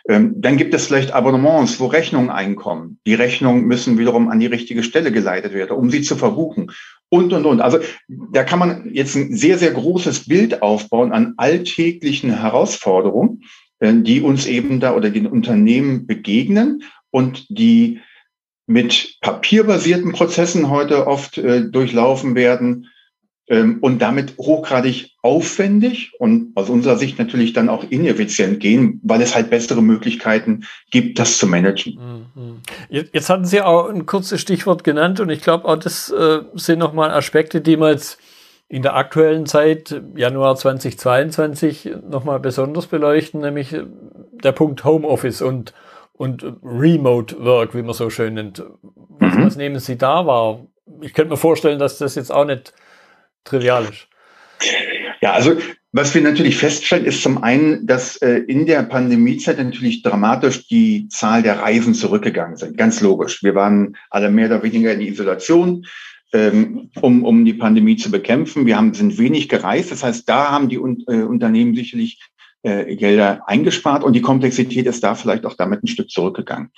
Ähm, 0.07 0.33
dann 0.37 0.57
gibt 0.57 0.73
es 0.73 0.87
vielleicht 0.87 1.13
Abonnements, 1.13 1.79
wo 1.79 1.85
Rechnungen 1.87 2.29
einkommen. 2.29 2.99
Die 3.05 3.13
Rechnungen 3.13 3.65
müssen 3.65 3.97
wiederum 3.97 4.29
an 4.29 4.39
die 4.39 4.47
richtige 4.47 4.83
Stelle 4.83 5.11
geleitet 5.11 5.53
werden, 5.53 5.77
um 5.77 5.89
sie 5.89 6.01
zu 6.01 6.15
verbuchen. 6.15 6.71
Und, 7.09 7.33
und, 7.33 7.45
und. 7.45 7.61
Also 7.61 7.79
da 8.07 8.43
kann 8.43 8.59
man 8.59 8.93
jetzt 8.93 9.15
ein 9.15 9.35
sehr, 9.35 9.57
sehr 9.57 9.71
großes 9.71 10.27
Bild 10.27 10.61
aufbauen 10.61 11.11
an 11.11 11.33
alltäglichen 11.37 12.39
Herausforderungen, 12.39 13.43
äh, 13.79 13.93
die 13.93 14.21
uns 14.21 14.45
eben 14.47 14.79
da 14.79 14.95
oder 14.95 15.09
den 15.09 15.27
Unternehmen 15.27 16.07
begegnen 16.07 16.83
und 17.11 17.45
die 17.49 17.99
mit 18.67 19.17
papierbasierten 19.21 20.13
Prozessen 20.13 20.69
heute 20.69 21.07
oft 21.07 21.37
äh, 21.37 21.69
durchlaufen 21.69 22.35
werden 22.35 22.87
und 23.51 24.01
damit 24.01 24.37
hochgradig 24.37 25.11
aufwendig 25.21 26.13
und 26.19 26.53
aus 26.55 26.69
unserer 26.69 26.95
Sicht 26.95 27.19
natürlich 27.19 27.51
dann 27.51 27.67
auch 27.67 27.83
ineffizient 27.89 28.61
gehen, 28.61 29.01
weil 29.03 29.21
es 29.21 29.35
halt 29.35 29.49
bessere 29.49 29.81
Möglichkeiten 29.81 30.63
gibt, 30.89 31.19
das 31.19 31.37
zu 31.37 31.47
managen. 31.47 32.29
Mhm. 32.33 32.61
Jetzt 32.89 33.29
hatten 33.29 33.43
Sie 33.43 33.61
auch 33.61 33.89
ein 33.89 34.05
kurzes 34.05 34.39
Stichwort 34.39 34.85
genannt 34.85 35.19
und 35.19 35.29
ich 35.29 35.41
glaube 35.41 35.65
auch, 35.65 35.75
das 35.75 36.09
äh, 36.11 36.39
sind 36.53 36.79
nochmal 36.79 37.11
Aspekte, 37.11 37.59
die 37.59 37.75
man 37.75 37.91
jetzt 37.91 38.19
in 38.69 38.83
der 38.83 38.95
aktuellen 38.95 39.45
Zeit, 39.45 40.01
Januar 40.15 40.55
2022, 40.55 41.89
nochmal 42.09 42.39
besonders 42.39 42.87
beleuchten, 42.87 43.41
nämlich 43.41 43.73
äh, 43.73 43.83
der 44.43 44.53
Punkt 44.53 44.85
Homeoffice 44.85 45.41
und, 45.41 45.73
und 46.13 46.45
Remote 46.63 47.43
Work, 47.43 47.75
wie 47.75 47.81
man 47.81 47.93
so 47.93 48.09
schön 48.09 48.35
nennt. 48.35 48.63
Was, 49.19 49.35
mhm. 49.35 49.45
was 49.45 49.55
nehmen 49.57 49.79
Sie 49.79 49.97
da 49.97 50.25
wahr? 50.25 50.61
Ich 51.01 51.13
könnte 51.13 51.31
mir 51.31 51.37
vorstellen, 51.37 51.79
dass 51.79 51.97
das 51.97 52.15
jetzt 52.15 52.31
auch 52.31 52.45
nicht 52.45 52.73
trivial 53.43 53.85
ist. 53.85 54.07
Ja, 55.21 55.33
also 55.33 55.57
Was 55.93 56.15
wir 56.15 56.21
natürlich 56.21 56.55
feststellen, 56.55 57.03
ist 57.03 57.21
zum 57.21 57.43
einen, 57.43 57.85
dass 57.85 58.15
äh, 58.17 58.35
in 58.47 58.65
der 58.65 58.83
Pandemiezeit 58.83 59.57
natürlich 59.57 60.03
dramatisch 60.03 60.69
die 60.69 61.09
Zahl 61.09 61.43
der 61.43 61.59
Reisen 61.59 61.93
zurückgegangen 61.93 62.55
sind. 62.55 62.77
Ganz 62.77 63.01
logisch. 63.01 63.43
Wir 63.43 63.55
waren 63.55 63.97
alle 64.09 64.31
mehr 64.31 64.45
oder 64.45 64.63
weniger 64.63 64.93
in 64.93 65.01
Isolation, 65.01 65.85
ähm, 66.31 66.91
um, 67.01 67.25
um 67.25 67.43
die 67.43 67.55
Pandemie 67.55 67.97
zu 67.97 68.09
bekämpfen. 68.09 68.65
Wir 68.65 68.77
haben, 68.77 68.93
sind 68.93 69.17
wenig 69.17 69.49
gereist. 69.49 69.91
Das 69.91 70.01
heißt, 70.01 70.29
da 70.29 70.49
haben 70.49 70.69
die 70.69 70.77
äh, 70.77 71.23
Unternehmen 71.23 71.75
sicherlich 71.75 72.21
äh, 72.63 72.95
Gelder 72.95 73.41
eingespart 73.47 74.03
und 74.03 74.13
die 74.13 74.21
Komplexität 74.21 74.85
ist 74.85 75.03
da 75.03 75.15
vielleicht 75.15 75.45
auch 75.45 75.55
damit 75.55 75.83
ein 75.83 75.87
Stück 75.87 76.09
zurückgegangen. 76.09 76.71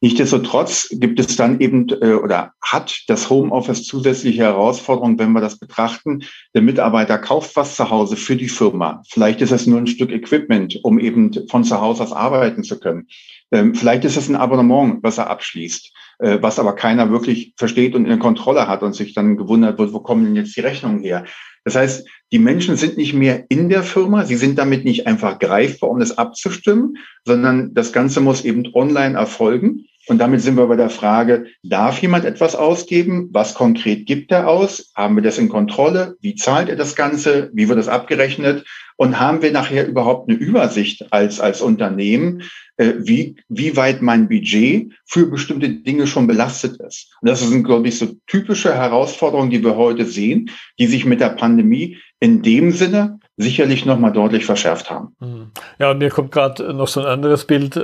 Nichtsdestotrotz 0.00 0.88
gibt 0.92 1.20
es 1.20 1.36
dann 1.36 1.60
eben 1.60 1.88
äh, 2.00 2.14
oder 2.14 2.52
hat 2.60 3.04
das 3.08 3.30
Homeoffice 3.30 3.84
zusätzliche 3.84 4.42
Herausforderungen, 4.42 5.18
wenn 5.18 5.32
wir 5.32 5.40
das 5.40 5.58
betrachten. 5.58 6.24
Der 6.54 6.62
Mitarbeiter 6.62 7.18
kauft 7.18 7.56
was 7.56 7.76
zu 7.76 7.88
Hause 7.88 8.16
für 8.16 8.36
die 8.36 8.48
Firma. 8.48 9.02
Vielleicht 9.08 9.40
ist 9.40 9.52
es 9.52 9.66
nur 9.66 9.78
ein 9.78 9.86
Stück 9.86 10.10
Equipment, 10.10 10.80
um 10.82 10.98
eben 10.98 11.32
von 11.48 11.64
zu 11.64 11.80
Hause 11.80 12.02
aus 12.02 12.12
arbeiten 12.12 12.64
zu 12.64 12.78
können. 12.78 13.06
Ähm, 13.52 13.74
vielleicht 13.74 14.04
ist 14.04 14.16
es 14.16 14.28
ein 14.28 14.36
Abonnement, 14.36 15.02
was 15.02 15.18
er 15.18 15.30
abschließt, 15.30 15.92
äh, 16.18 16.38
was 16.40 16.58
aber 16.58 16.74
keiner 16.74 17.10
wirklich 17.10 17.54
versteht 17.56 17.94
und 17.94 18.06
in 18.06 18.18
Kontrolle 18.18 18.66
hat 18.66 18.82
und 18.82 18.94
sich 18.94 19.14
dann 19.14 19.36
gewundert 19.36 19.78
wird, 19.78 19.92
wo 19.92 20.00
kommen 20.00 20.24
denn 20.24 20.36
jetzt 20.36 20.56
die 20.56 20.60
Rechnungen 20.62 21.02
her? 21.02 21.24
Das 21.64 21.76
heißt, 21.76 22.06
die 22.32 22.38
Menschen 22.38 22.76
sind 22.76 22.96
nicht 22.96 23.14
mehr 23.14 23.44
in 23.48 23.68
der 23.68 23.82
Firma, 23.82 24.24
sie 24.24 24.36
sind 24.36 24.58
damit 24.58 24.84
nicht 24.84 25.06
einfach 25.06 25.38
greifbar, 25.38 25.90
um 25.90 26.00
das 26.00 26.18
abzustimmen, 26.18 26.96
sondern 27.24 27.74
das 27.74 27.92
Ganze 27.92 28.20
muss 28.20 28.44
eben 28.44 28.74
online 28.74 29.16
erfolgen. 29.16 29.86
Und 30.08 30.18
damit 30.18 30.40
sind 30.40 30.56
wir 30.56 30.66
bei 30.66 30.76
der 30.76 30.90
Frage, 30.90 31.46
darf 31.62 32.02
jemand 32.02 32.24
etwas 32.24 32.56
ausgeben? 32.56 33.28
Was 33.32 33.54
konkret 33.54 34.06
gibt 34.06 34.32
er 34.32 34.48
aus? 34.48 34.90
Haben 34.96 35.14
wir 35.14 35.22
das 35.22 35.38
in 35.38 35.48
Kontrolle? 35.48 36.16
Wie 36.20 36.34
zahlt 36.34 36.68
er 36.68 36.76
das 36.76 36.96
Ganze? 36.96 37.50
Wie 37.52 37.68
wird 37.68 37.78
das 37.78 37.88
abgerechnet? 37.88 38.64
Und 38.96 39.20
haben 39.20 39.42
wir 39.42 39.52
nachher 39.52 39.86
überhaupt 39.86 40.28
eine 40.28 40.38
Übersicht 40.38 41.12
als, 41.12 41.40
als 41.40 41.62
Unternehmen, 41.62 42.42
äh, 42.76 42.94
wie, 42.98 43.36
wie 43.48 43.76
weit 43.76 44.02
mein 44.02 44.28
Budget 44.28 44.92
für 45.06 45.26
bestimmte 45.26 45.68
Dinge 45.68 46.06
schon 46.06 46.26
belastet 46.26 46.80
ist? 46.80 47.14
Und 47.20 47.28
das 47.28 47.40
sind, 47.40 47.64
glaube 47.64 47.88
ich, 47.88 47.98
so 47.98 48.08
typische 48.26 48.74
Herausforderungen, 48.74 49.50
die 49.50 49.64
wir 49.64 49.76
heute 49.76 50.04
sehen, 50.04 50.50
die 50.78 50.86
sich 50.86 51.04
mit 51.04 51.20
der 51.20 51.30
Pandemie 51.30 51.98
in 52.20 52.42
dem 52.42 52.72
Sinne 52.72 53.18
sicherlich 53.36 53.86
nochmal 53.86 54.12
deutlich 54.12 54.44
verschärft 54.44 54.90
haben. 54.90 55.16
Hm. 55.20 55.50
Ja, 55.78 55.90
und 55.90 55.98
mir 55.98 56.10
kommt 56.10 56.32
gerade 56.32 56.74
noch 56.74 56.88
so 56.88 57.00
ein 57.00 57.06
anderes 57.06 57.46
Bild. 57.46 57.76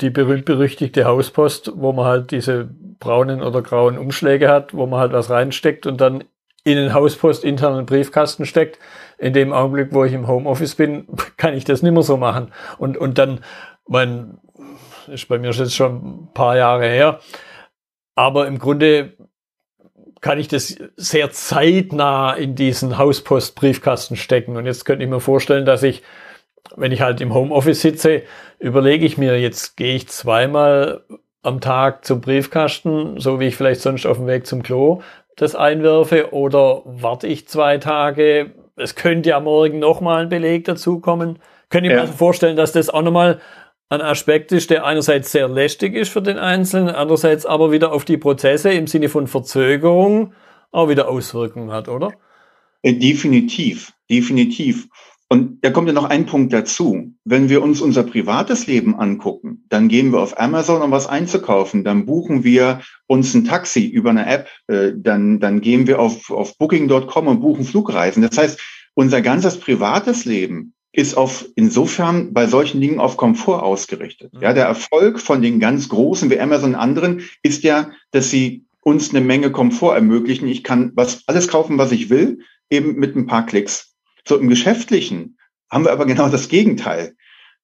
Die 0.00 0.10
berühmt-berüchtigte 0.10 1.04
Hauspost, 1.04 1.72
wo 1.74 1.92
man 1.92 2.06
halt 2.06 2.30
diese 2.30 2.68
braunen 2.98 3.42
oder 3.42 3.62
grauen 3.62 3.98
Umschläge 3.98 4.48
hat, 4.48 4.74
wo 4.74 4.86
man 4.86 5.00
halt 5.00 5.12
was 5.12 5.30
reinsteckt 5.30 5.86
und 5.86 6.00
dann 6.00 6.24
in 6.64 6.76
den 6.76 6.94
Hauspost 6.94 7.44
internen 7.44 7.86
Briefkasten 7.86 8.46
steckt. 8.46 8.78
In 9.18 9.32
dem 9.32 9.52
Augenblick, 9.52 9.92
wo 9.92 10.04
ich 10.04 10.12
im 10.12 10.28
Homeoffice 10.28 10.74
bin, 10.74 11.06
kann 11.36 11.54
ich 11.54 11.64
das 11.64 11.82
nicht 11.82 11.92
mehr 11.92 12.02
so 12.02 12.16
machen. 12.16 12.52
Und, 12.78 12.96
und 12.96 13.18
dann, 13.18 13.40
mein, 13.86 14.38
ist 15.08 15.28
bei 15.28 15.38
mir 15.38 15.50
jetzt 15.50 15.74
schon 15.74 16.26
ein 16.26 16.28
paar 16.34 16.56
Jahre 16.56 16.86
her, 16.86 17.20
aber 18.14 18.46
im 18.46 18.58
Grunde 18.58 19.14
kann 20.20 20.38
ich 20.38 20.46
das 20.46 20.76
sehr 20.96 21.32
zeitnah 21.32 22.32
in 22.34 22.54
diesen 22.54 22.96
Hauspost-Briefkasten 22.96 24.16
stecken. 24.16 24.56
Und 24.56 24.66
jetzt 24.66 24.84
könnte 24.84 25.04
ich 25.04 25.10
mir 25.10 25.20
vorstellen, 25.20 25.66
dass 25.66 25.82
ich 25.82 26.02
wenn 26.76 26.92
ich 26.92 27.00
halt 27.00 27.20
im 27.20 27.34
Homeoffice 27.34 27.80
sitze, 27.80 28.22
überlege 28.58 29.04
ich 29.04 29.18
mir, 29.18 29.40
jetzt 29.40 29.76
gehe 29.76 29.94
ich 29.94 30.08
zweimal 30.08 31.04
am 31.42 31.60
Tag 31.60 32.04
zum 32.04 32.20
Briefkasten, 32.20 33.18
so 33.18 33.40
wie 33.40 33.48
ich 33.48 33.56
vielleicht 33.56 33.80
sonst 33.80 34.06
auf 34.06 34.18
dem 34.18 34.26
Weg 34.26 34.46
zum 34.46 34.62
Klo 34.62 35.02
das 35.36 35.54
einwerfe, 35.54 36.32
oder 36.32 36.82
warte 36.84 37.26
ich 37.26 37.48
zwei 37.48 37.78
Tage. 37.78 38.52
Es 38.76 38.94
könnte 38.94 39.30
ja 39.30 39.40
morgen 39.40 39.78
nochmal 39.78 40.22
ein 40.22 40.28
Beleg 40.28 40.64
dazukommen. 40.64 41.38
Könnte 41.70 41.88
ich 41.88 41.92
ja. 41.92 41.96
mir 41.96 42.02
also 42.02 42.12
vorstellen, 42.12 42.56
dass 42.56 42.72
das 42.72 42.90
auch 42.90 43.02
nochmal 43.02 43.40
ein 43.88 44.00
Aspekt 44.00 44.52
ist, 44.52 44.70
der 44.70 44.84
einerseits 44.86 45.32
sehr 45.32 45.48
lästig 45.48 45.94
ist 45.94 46.10
für 46.10 46.22
den 46.22 46.38
Einzelnen, 46.38 46.94
andererseits 46.94 47.44
aber 47.44 47.72
wieder 47.72 47.92
auf 47.92 48.04
die 48.04 48.16
Prozesse 48.16 48.72
im 48.72 48.86
Sinne 48.86 49.08
von 49.08 49.26
Verzögerung 49.26 50.34
auch 50.70 50.88
wieder 50.88 51.08
Auswirkungen 51.08 51.70
hat, 51.70 51.88
oder? 51.88 52.12
Äh, 52.82 52.94
definitiv, 52.94 53.92
definitiv. 54.10 54.88
Und 55.32 55.64
da 55.64 55.70
kommt 55.70 55.88
ja 55.88 55.94
noch 55.94 56.10
ein 56.10 56.26
Punkt 56.26 56.52
dazu. 56.52 57.14
Wenn 57.24 57.48
wir 57.48 57.62
uns 57.62 57.80
unser 57.80 58.02
privates 58.02 58.66
Leben 58.66 59.00
angucken, 59.00 59.64
dann 59.70 59.88
gehen 59.88 60.12
wir 60.12 60.20
auf 60.20 60.38
Amazon, 60.38 60.82
um 60.82 60.90
was 60.90 61.06
einzukaufen. 61.06 61.84
Dann 61.84 62.04
buchen 62.04 62.44
wir 62.44 62.82
uns 63.06 63.32
ein 63.32 63.46
Taxi 63.46 63.86
über 63.86 64.10
eine 64.10 64.26
App. 64.26 64.48
Äh, 64.66 64.92
dann, 64.94 65.40
dann 65.40 65.62
gehen 65.62 65.86
wir 65.86 66.00
auf, 66.00 66.30
auf 66.30 66.58
booking.com 66.58 67.28
und 67.28 67.40
buchen 67.40 67.64
Flugreisen. 67.64 68.22
Das 68.22 68.36
heißt, 68.36 68.60
unser 68.92 69.22
ganzes 69.22 69.58
privates 69.58 70.26
Leben 70.26 70.74
ist 70.92 71.16
auf, 71.16 71.46
insofern 71.56 72.34
bei 72.34 72.46
solchen 72.46 72.82
Dingen 72.82 73.00
auf 73.00 73.16
Komfort 73.16 73.62
ausgerichtet. 73.62 74.32
Ja, 74.38 74.52
der 74.52 74.66
Erfolg 74.66 75.18
von 75.18 75.40
den 75.40 75.60
ganz 75.60 75.88
großen 75.88 76.28
wie 76.28 76.40
Amazon 76.40 76.74
und 76.74 76.78
anderen 76.78 77.22
ist 77.42 77.62
ja, 77.62 77.90
dass 78.10 78.28
sie 78.28 78.66
uns 78.82 79.14
eine 79.14 79.22
Menge 79.22 79.50
Komfort 79.50 79.94
ermöglichen. 79.94 80.46
Ich 80.46 80.62
kann 80.62 80.92
was, 80.94 81.22
alles 81.26 81.48
kaufen, 81.48 81.78
was 81.78 81.90
ich 81.90 82.10
will, 82.10 82.40
eben 82.68 82.96
mit 82.96 83.16
ein 83.16 83.24
paar 83.24 83.46
Klicks. 83.46 83.91
So 84.26 84.38
im 84.38 84.48
Geschäftlichen 84.48 85.38
haben 85.70 85.84
wir 85.84 85.92
aber 85.92 86.06
genau 86.06 86.28
das 86.28 86.48
Gegenteil. 86.48 87.14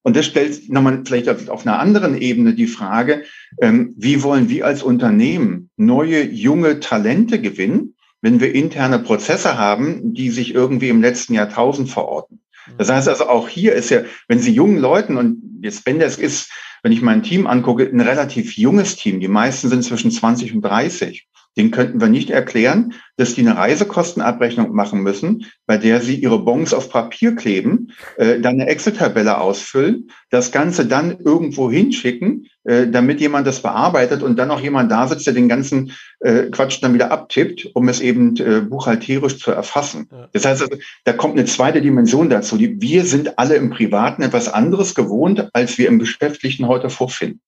Und 0.02 0.16
das 0.16 0.26
stellt 0.26 0.70
nochmal 0.70 1.02
vielleicht 1.04 1.28
auf 1.28 1.66
einer 1.66 1.78
anderen 1.78 2.16
Ebene 2.16 2.54
die 2.54 2.66
Frage, 2.66 3.24
ähm, 3.60 3.94
wie 3.96 4.22
wollen 4.22 4.48
wir 4.48 4.64
als 4.64 4.82
Unternehmen 4.82 5.70
neue, 5.76 6.22
junge 6.22 6.80
Talente 6.80 7.40
gewinnen, 7.40 7.94
wenn 8.22 8.40
wir 8.40 8.54
interne 8.54 8.98
Prozesse 9.00 9.58
haben, 9.58 10.14
die 10.14 10.30
sich 10.30 10.54
irgendwie 10.54 10.88
im 10.88 11.02
letzten 11.02 11.34
Jahrtausend 11.34 11.90
verorten. 11.90 12.40
Das 12.76 12.90
heißt 12.90 13.08
also 13.08 13.28
auch 13.28 13.48
hier 13.48 13.74
ist 13.74 13.90
ja, 13.90 14.02
wenn 14.26 14.40
Sie 14.40 14.52
jungen 14.52 14.78
Leuten, 14.78 15.16
und 15.16 15.60
jetzt 15.62 15.86
wenn 15.86 15.98
das 15.98 16.18
ist, 16.18 16.50
wenn 16.82 16.92
ich 16.92 17.02
mein 17.02 17.22
Team 17.22 17.46
angucke, 17.46 17.84
ein 17.84 18.00
relativ 18.00 18.56
junges 18.56 18.96
Team, 18.96 19.20
die 19.20 19.28
meisten 19.28 19.68
sind 19.68 19.84
zwischen 19.84 20.10
20 20.10 20.54
und 20.54 20.62
30, 20.62 21.26
den 21.58 21.72
könnten 21.72 22.00
wir 22.00 22.08
nicht 22.08 22.30
erklären, 22.30 22.94
dass 23.16 23.34
die 23.34 23.40
eine 23.40 23.56
Reisekostenabrechnung 23.56 24.72
machen 24.72 25.00
müssen, 25.00 25.46
bei 25.66 25.76
der 25.76 26.00
sie 26.00 26.14
ihre 26.14 26.38
Bons 26.38 26.72
auf 26.72 26.88
Papier 26.88 27.34
kleben, 27.34 27.92
äh, 28.16 28.40
dann 28.40 28.54
eine 28.54 28.68
Excel-Tabelle 28.68 29.38
ausfüllen, 29.38 30.10
das 30.30 30.52
Ganze 30.52 30.86
dann 30.86 31.18
irgendwo 31.18 31.70
hinschicken, 31.70 32.46
äh, 32.64 32.86
damit 32.86 33.20
jemand 33.20 33.46
das 33.46 33.60
bearbeitet 33.60 34.22
und 34.22 34.38
dann 34.38 34.48
noch 34.48 34.60
jemand 34.60 34.90
da 34.92 35.08
sitzt, 35.08 35.26
der 35.26 35.34
den 35.34 35.48
ganzen 35.48 35.92
äh, 36.20 36.44
Quatsch 36.44 36.78
dann 36.80 36.94
wieder 36.94 37.10
abtippt, 37.10 37.70
um 37.74 37.88
es 37.88 38.00
eben 38.00 38.36
äh, 38.36 38.60
buchhalterisch 38.60 39.38
zu 39.38 39.50
erfassen. 39.50 40.08
Das 40.32 40.44
heißt, 40.44 40.62
also, 40.62 40.76
da 41.04 41.12
kommt 41.12 41.36
eine 41.36 41.46
zweite 41.46 41.82
Dimension 41.82 42.30
dazu. 42.30 42.56
Die, 42.56 42.80
wir 42.80 43.04
sind 43.04 43.38
alle 43.38 43.56
im 43.56 43.70
Privaten 43.70 44.22
etwas 44.22 44.48
anderes 44.48 44.94
gewohnt, 44.94 45.48
als 45.52 45.76
wir 45.76 45.88
im 45.88 45.98
Geschäftlichen 45.98 46.68
heute 46.68 46.88
vorfinden. 46.88 47.40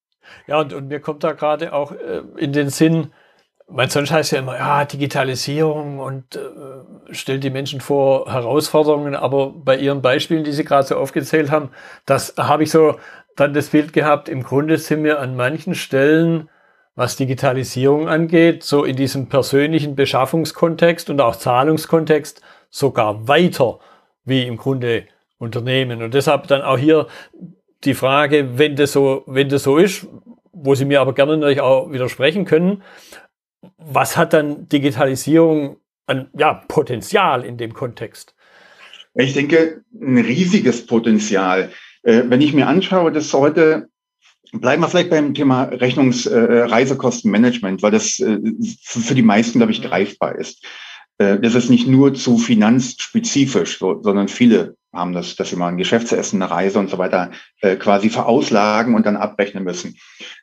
Ja, 0.46 0.58
und, 0.58 0.72
und 0.72 0.88
mir 0.88 0.98
kommt 0.98 1.22
da 1.22 1.32
gerade 1.32 1.72
auch 1.72 1.92
äh, 1.92 2.22
in 2.36 2.52
den 2.52 2.70
Sinn, 2.70 3.08
weil 3.72 3.90
sonst 3.90 4.10
heißt 4.10 4.32
ja 4.32 4.40
immer, 4.40 4.56
ja, 4.56 4.84
Digitalisierung 4.84 6.00
und 6.00 6.36
äh, 6.36 7.14
stellt 7.14 7.44
die 7.44 7.50
Menschen 7.50 7.80
vor 7.80 8.30
Herausforderungen, 8.30 9.14
aber 9.14 9.50
bei 9.50 9.76
Ihren 9.76 10.02
Beispielen, 10.02 10.44
die 10.44 10.52
Sie 10.52 10.64
gerade 10.64 10.86
so 10.86 10.96
aufgezählt 10.96 11.50
haben, 11.50 11.70
das 12.04 12.34
habe 12.36 12.64
ich 12.64 12.70
so 12.70 12.96
dann 13.36 13.54
das 13.54 13.68
Bild 13.68 13.92
gehabt, 13.92 14.28
im 14.28 14.42
Grunde 14.42 14.76
sind 14.76 15.04
wir 15.04 15.20
an 15.20 15.36
manchen 15.36 15.74
Stellen, 15.74 16.48
was 16.96 17.16
Digitalisierung 17.16 18.08
angeht, 18.08 18.64
so 18.64 18.84
in 18.84 18.96
diesem 18.96 19.28
persönlichen 19.28 19.94
Beschaffungskontext 19.94 21.08
und 21.08 21.20
auch 21.20 21.36
Zahlungskontext 21.36 22.42
sogar 22.68 23.28
weiter 23.28 23.78
wie 24.24 24.46
im 24.46 24.56
Grunde 24.56 25.04
Unternehmen. 25.38 26.02
Und 26.02 26.12
deshalb 26.12 26.48
dann 26.48 26.62
auch 26.62 26.76
hier 26.76 27.06
die 27.84 27.94
Frage, 27.94 28.58
wenn 28.58 28.76
das 28.76 28.92
so, 28.92 29.22
wenn 29.26 29.48
das 29.48 29.62
so 29.62 29.78
ist, 29.78 30.06
wo 30.52 30.74
Sie 30.74 30.84
mir 30.84 31.00
aber 31.00 31.14
gerne 31.14 31.36
natürlich 31.36 31.60
auch 31.60 31.90
widersprechen 31.90 32.44
können, 32.44 32.82
was 33.78 34.16
hat 34.16 34.32
dann 34.32 34.68
Digitalisierung 34.68 35.76
an 36.06 36.28
ja, 36.36 36.54
Potenzial 36.68 37.44
in 37.44 37.56
dem 37.56 37.72
Kontext? 37.72 38.34
Ich 39.14 39.34
denke, 39.34 39.82
ein 39.92 40.18
riesiges 40.18 40.86
Potenzial. 40.86 41.70
Äh, 42.02 42.22
wenn 42.26 42.40
ich 42.40 42.52
mir 42.52 42.68
anschaue, 42.68 43.12
dass 43.12 43.32
heute, 43.32 43.88
bleiben 44.52 44.82
wir 44.82 44.88
vielleicht 44.88 45.10
beim 45.10 45.34
Thema 45.34 45.64
Rechnungs-, 45.64 46.26
äh, 46.26 47.82
weil 47.82 47.90
das 47.90 48.18
äh, 48.20 48.38
für 48.82 49.14
die 49.14 49.22
meisten, 49.22 49.58
glaube 49.58 49.72
ich, 49.72 49.82
greifbar 49.82 50.36
ist. 50.36 50.64
Das 51.18 51.54
ist 51.54 51.68
nicht 51.68 51.86
nur 51.86 52.14
zu 52.14 52.38
finanzspezifisch, 52.38 53.78
sondern 53.78 54.26
viele 54.28 54.78
haben 54.92 55.12
das, 55.12 55.36
dass 55.36 55.50
sie 55.50 55.56
mal 55.56 55.68
ein 55.68 55.76
Geschäftsessen, 55.76 56.42
eine 56.42 56.50
Reise 56.50 56.78
und 56.78 56.90
so 56.90 56.98
weiter 56.98 57.30
äh, 57.60 57.76
quasi 57.76 58.10
verauslagen 58.10 58.94
und 58.94 59.06
dann 59.06 59.16
abrechnen 59.16 59.64
müssen. 59.64 59.96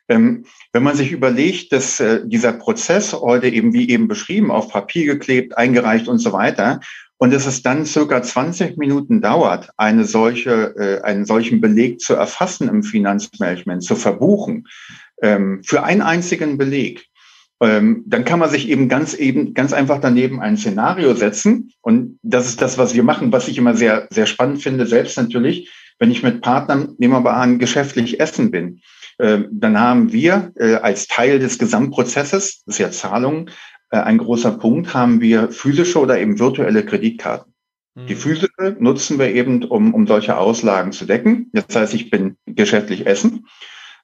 Ähm, 0.08 0.44
wenn 0.72 0.82
man 0.82 0.96
sich 0.96 1.12
überlegt, 1.12 1.72
dass 1.72 2.00
äh, 2.00 2.20
dieser 2.24 2.52
Prozess 2.52 3.12
heute 3.12 3.48
eben 3.48 3.72
wie 3.74 3.90
eben 3.90 4.08
beschrieben 4.08 4.50
auf 4.50 4.70
Papier 4.70 5.04
geklebt, 5.06 5.56
eingereicht 5.56 6.08
und 6.08 6.18
so 6.18 6.32
weiter 6.32 6.80
und 7.18 7.32
dass 7.32 7.46
es 7.46 7.62
dann 7.62 7.84
circa 7.84 8.22
20 8.22 8.78
Minuten 8.78 9.20
dauert, 9.20 9.70
eine 9.76 10.04
solche, 10.04 10.74
äh, 10.76 11.02
einen 11.02 11.26
solchen 11.26 11.60
Beleg 11.60 12.00
zu 12.00 12.14
erfassen 12.14 12.68
im 12.68 12.82
Finanzmanagement, 12.82 13.82
zu 13.82 13.96
verbuchen, 13.96 14.66
ähm, 15.20 15.62
für 15.64 15.82
einen 15.82 16.02
einzigen 16.02 16.56
Beleg, 16.56 17.06
ähm, 17.60 18.04
dann 18.06 18.24
kann 18.24 18.38
man 18.38 18.50
sich 18.50 18.68
eben 18.68 18.88
ganz 18.88 19.14
eben 19.14 19.54
ganz 19.54 19.72
einfach 19.72 20.00
daneben 20.00 20.40
ein 20.40 20.56
Szenario 20.56 21.14
setzen. 21.14 21.72
Und 21.80 22.18
das 22.22 22.46
ist 22.46 22.62
das, 22.62 22.78
was 22.78 22.94
wir 22.94 23.02
machen, 23.02 23.32
was 23.32 23.48
ich 23.48 23.58
immer 23.58 23.74
sehr, 23.74 24.06
sehr 24.10 24.26
spannend 24.26 24.62
finde, 24.62 24.86
selbst 24.86 25.16
natürlich, 25.16 25.70
wenn 25.98 26.10
ich 26.10 26.22
mit 26.22 26.40
Partnern, 26.40 26.94
nehmen 26.98 27.14
wir 27.14 27.20
mal 27.20 27.32
an, 27.32 27.58
geschäftlich 27.58 28.20
essen 28.20 28.50
bin. 28.50 28.80
Äh, 29.18 29.40
dann 29.50 29.78
haben 29.78 30.12
wir 30.12 30.52
äh, 30.56 30.74
als 30.74 31.08
Teil 31.08 31.40
des 31.40 31.58
Gesamtprozesses, 31.58 32.62
das 32.64 32.76
ist 32.76 32.78
ja 32.78 32.90
Zahlung, 32.90 33.50
äh, 33.90 33.98
ein 33.98 34.18
großer 34.18 34.52
Punkt, 34.52 34.94
haben 34.94 35.20
wir 35.20 35.50
physische 35.50 35.98
oder 35.98 36.18
eben 36.20 36.38
virtuelle 36.38 36.84
Kreditkarten. 36.84 37.52
Die 37.96 38.14
mhm. 38.14 38.18
physische 38.18 38.76
nutzen 38.78 39.18
wir 39.18 39.34
eben, 39.34 39.64
um, 39.64 39.92
um 39.92 40.06
solche 40.06 40.36
Auslagen 40.36 40.92
zu 40.92 41.04
decken. 41.04 41.50
Das 41.52 41.74
heißt, 41.74 41.94
ich 41.94 42.10
bin 42.10 42.36
geschäftlich 42.46 43.06
essen. 43.06 43.46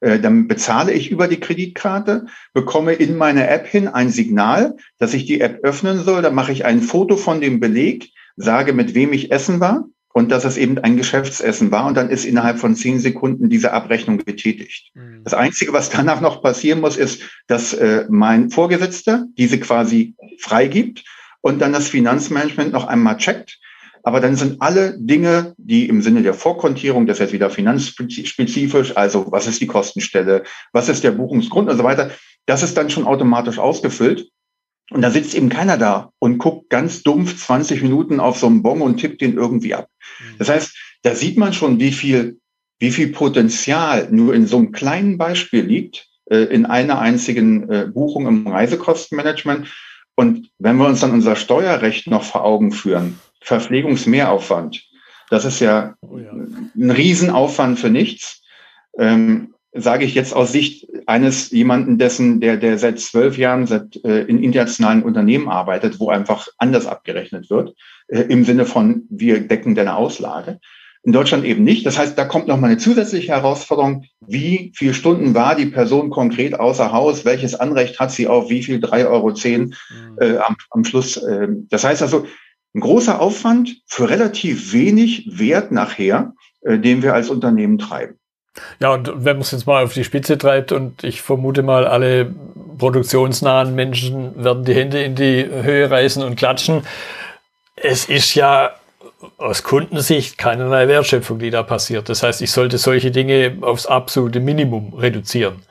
Äh, 0.04 0.20
dann 0.20 0.48
bezahle 0.48 0.92
ich 0.92 1.10
über 1.10 1.28
die 1.28 1.40
Kreditkarte, 1.40 2.26
bekomme 2.52 2.92
in 2.92 3.16
meine 3.16 3.48
App 3.48 3.66
hin 3.66 3.88
ein 3.88 4.10
Signal, 4.10 4.76
dass 4.98 5.14
ich 5.14 5.24
die 5.24 5.40
App 5.40 5.64
öffnen 5.64 6.04
soll. 6.04 6.20
Dann 6.20 6.34
mache 6.34 6.52
ich 6.52 6.66
ein 6.66 6.82
Foto 6.82 7.16
von 7.16 7.40
dem 7.40 7.58
Beleg, 7.58 8.10
sage, 8.36 8.74
mit 8.74 8.94
wem 8.94 9.14
ich 9.14 9.32
essen 9.32 9.60
war 9.60 9.86
und 10.12 10.30
dass 10.30 10.44
es 10.44 10.58
eben 10.58 10.76
ein 10.76 10.98
Geschäftsessen 10.98 11.70
war. 11.70 11.86
Und 11.86 11.96
dann 11.96 12.10
ist 12.10 12.26
innerhalb 12.26 12.58
von 12.58 12.76
zehn 12.76 13.00
Sekunden 13.00 13.48
diese 13.48 13.72
Abrechnung 13.72 14.18
getätigt. 14.18 14.90
Mhm. 14.92 15.22
Das 15.24 15.32
Einzige, 15.32 15.72
was 15.72 15.88
danach 15.88 16.20
noch 16.20 16.42
passieren 16.42 16.82
muss, 16.82 16.98
ist, 16.98 17.22
dass 17.46 17.72
äh, 17.72 18.04
mein 18.10 18.50
Vorgesetzter 18.50 19.24
diese 19.38 19.58
quasi 19.58 20.16
freigibt 20.38 21.02
und 21.40 21.62
dann 21.62 21.72
das 21.72 21.88
Finanzmanagement 21.88 22.72
noch 22.72 22.86
einmal 22.86 23.16
checkt 23.16 23.58
aber 24.04 24.20
dann 24.20 24.36
sind 24.36 24.60
alle 24.60 24.98
Dinge, 24.98 25.54
die 25.56 25.88
im 25.88 26.02
Sinne 26.02 26.22
der 26.22 26.34
Vorkontierung, 26.34 27.06
das 27.06 27.16
ist 27.16 27.20
jetzt 27.20 27.32
wieder 27.32 27.48
finanzspezifisch, 27.48 28.96
also 28.96 29.32
was 29.32 29.46
ist 29.46 29.62
die 29.62 29.66
Kostenstelle, 29.66 30.44
was 30.72 30.90
ist 30.90 31.02
der 31.04 31.12
Buchungsgrund 31.12 31.70
und 31.70 31.76
so 31.78 31.84
weiter, 31.84 32.10
das 32.44 32.62
ist 32.62 32.76
dann 32.76 32.90
schon 32.90 33.06
automatisch 33.06 33.58
ausgefüllt. 33.58 34.28
Und 34.90 35.00
da 35.00 35.10
sitzt 35.10 35.34
eben 35.34 35.48
keiner 35.48 35.78
da 35.78 36.10
und 36.18 36.36
guckt 36.36 36.68
ganz 36.68 37.02
dumpf 37.02 37.42
20 37.42 37.80
Minuten 37.80 38.20
auf 38.20 38.38
so 38.38 38.46
einen 38.46 38.62
Bon 38.62 38.82
und 38.82 38.98
tippt 38.98 39.22
den 39.22 39.38
irgendwie 39.38 39.74
ab. 39.74 39.88
Mhm. 40.20 40.38
Das 40.38 40.50
heißt, 40.50 40.76
da 41.02 41.14
sieht 41.14 41.38
man 41.38 41.54
schon, 41.54 41.80
wie 41.80 41.92
viel, 41.92 42.38
wie 42.80 42.90
viel 42.90 43.08
Potenzial 43.08 44.08
nur 44.10 44.34
in 44.34 44.46
so 44.46 44.58
einem 44.58 44.72
kleinen 44.72 45.16
Beispiel 45.16 45.64
liegt, 45.64 46.08
äh, 46.26 46.44
in 46.44 46.66
einer 46.66 46.98
einzigen 46.98 47.70
äh, 47.70 47.86
Buchung 47.86 48.26
im 48.26 48.46
Reisekostenmanagement. 48.46 49.72
Und 50.14 50.50
wenn 50.58 50.76
wir 50.76 50.86
uns 50.86 51.00
dann 51.00 51.12
unser 51.12 51.36
Steuerrecht 51.36 52.06
noch 52.06 52.22
vor 52.22 52.44
Augen 52.44 52.70
führen, 52.70 53.18
Verpflegungsmehraufwand. 53.44 54.82
Das 55.30 55.44
ist 55.44 55.60
ja, 55.60 55.94
oh 56.00 56.18
ja. 56.18 56.32
ein 56.32 56.90
Riesenaufwand 56.90 57.78
für 57.78 57.90
nichts. 57.90 58.42
Ähm, 58.98 59.54
sage 59.72 60.04
ich 60.04 60.14
jetzt 60.14 60.34
aus 60.34 60.52
Sicht 60.52 60.86
eines 61.06 61.50
jemanden, 61.50 61.98
dessen, 61.98 62.40
der, 62.40 62.56
der 62.56 62.78
seit 62.78 63.00
zwölf 63.00 63.36
Jahren 63.36 63.66
seit, 63.66 64.02
äh, 64.04 64.22
in 64.22 64.42
internationalen 64.42 65.02
Unternehmen 65.02 65.48
arbeitet, 65.48 65.98
wo 65.98 66.10
einfach 66.10 66.46
anders 66.58 66.86
abgerechnet 66.86 67.50
wird, 67.50 67.74
äh, 68.08 68.20
im 68.20 68.44
Sinne 68.44 68.66
von 68.66 69.02
wir 69.10 69.40
decken 69.40 69.74
deine 69.74 69.96
Auslage. 69.96 70.60
In 71.02 71.12
Deutschland 71.12 71.44
eben 71.44 71.64
nicht. 71.64 71.84
Das 71.84 71.98
heißt, 71.98 72.16
da 72.16 72.24
kommt 72.24 72.46
noch 72.46 72.58
mal 72.58 72.68
eine 72.68 72.78
zusätzliche 72.78 73.32
Herausforderung. 73.32 74.04
Wie 74.26 74.72
viele 74.74 74.94
Stunden 74.94 75.34
war 75.34 75.54
die 75.54 75.66
Person 75.66 76.08
konkret 76.08 76.58
außer 76.58 76.92
Haus? 76.92 77.26
Welches 77.26 77.54
Anrecht 77.54 78.00
hat 78.00 78.10
sie 78.10 78.26
auf 78.26 78.48
wie 78.48 78.62
viel? 78.62 78.80
Drei 78.80 79.06
Euro 79.06 79.34
zehn 79.34 79.74
mhm. 79.90 80.18
äh, 80.18 80.38
am, 80.38 80.56
am 80.70 80.84
Schluss. 80.84 81.18
Äh, 81.18 81.48
das 81.68 81.84
heißt 81.84 82.00
also, 82.00 82.26
ein 82.74 82.80
großer 82.80 83.20
Aufwand 83.20 83.76
für 83.86 84.10
relativ 84.10 84.72
wenig 84.72 85.38
Wert 85.38 85.72
nachher, 85.72 86.34
äh, 86.62 86.78
den 86.78 87.02
wir 87.02 87.14
als 87.14 87.30
Unternehmen 87.30 87.78
treiben. 87.78 88.18
Ja, 88.78 88.92
und 88.92 89.08
wenn 89.16 89.36
man 89.36 89.40
es 89.40 89.50
jetzt 89.50 89.66
mal 89.66 89.84
auf 89.84 89.94
die 89.94 90.04
Spitze 90.04 90.38
treibt 90.38 90.72
und 90.72 91.02
ich 91.02 91.22
vermute 91.22 91.62
mal, 91.62 91.86
alle 91.86 92.32
produktionsnahen 92.78 93.74
Menschen 93.74 94.42
werden 94.42 94.64
die 94.64 94.74
Hände 94.74 95.02
in 95.02 95.14
die 95.14 95.44
Höhe 95.44 95.90
reißen 95.90 96.22
und 96.22 96.36
klatschen. 96.36 96.82
Es 97.76 98.04
ist 98.04 98.34
ja 98.34 98.70
aus 99.38 99.62
Kundensicht 99.62 100.38
keinerlei 100.38 100.86
Wertschöpfung, 100.86 101.38
die 101.38 101.50
da 101.50 101.62
passiert. 101.62 102.08
Das 102.08 102.22
heißt, 102.22 102.42
ich 102.42 102.52
sollte 102.52 102.78
solche 102.78 103.10
Dinge 103.10 103.58
aufs 103.62 103.86
absolute 103.86 104.40
Minimum 104.40 104.94
reduzieren. 104.94 105.62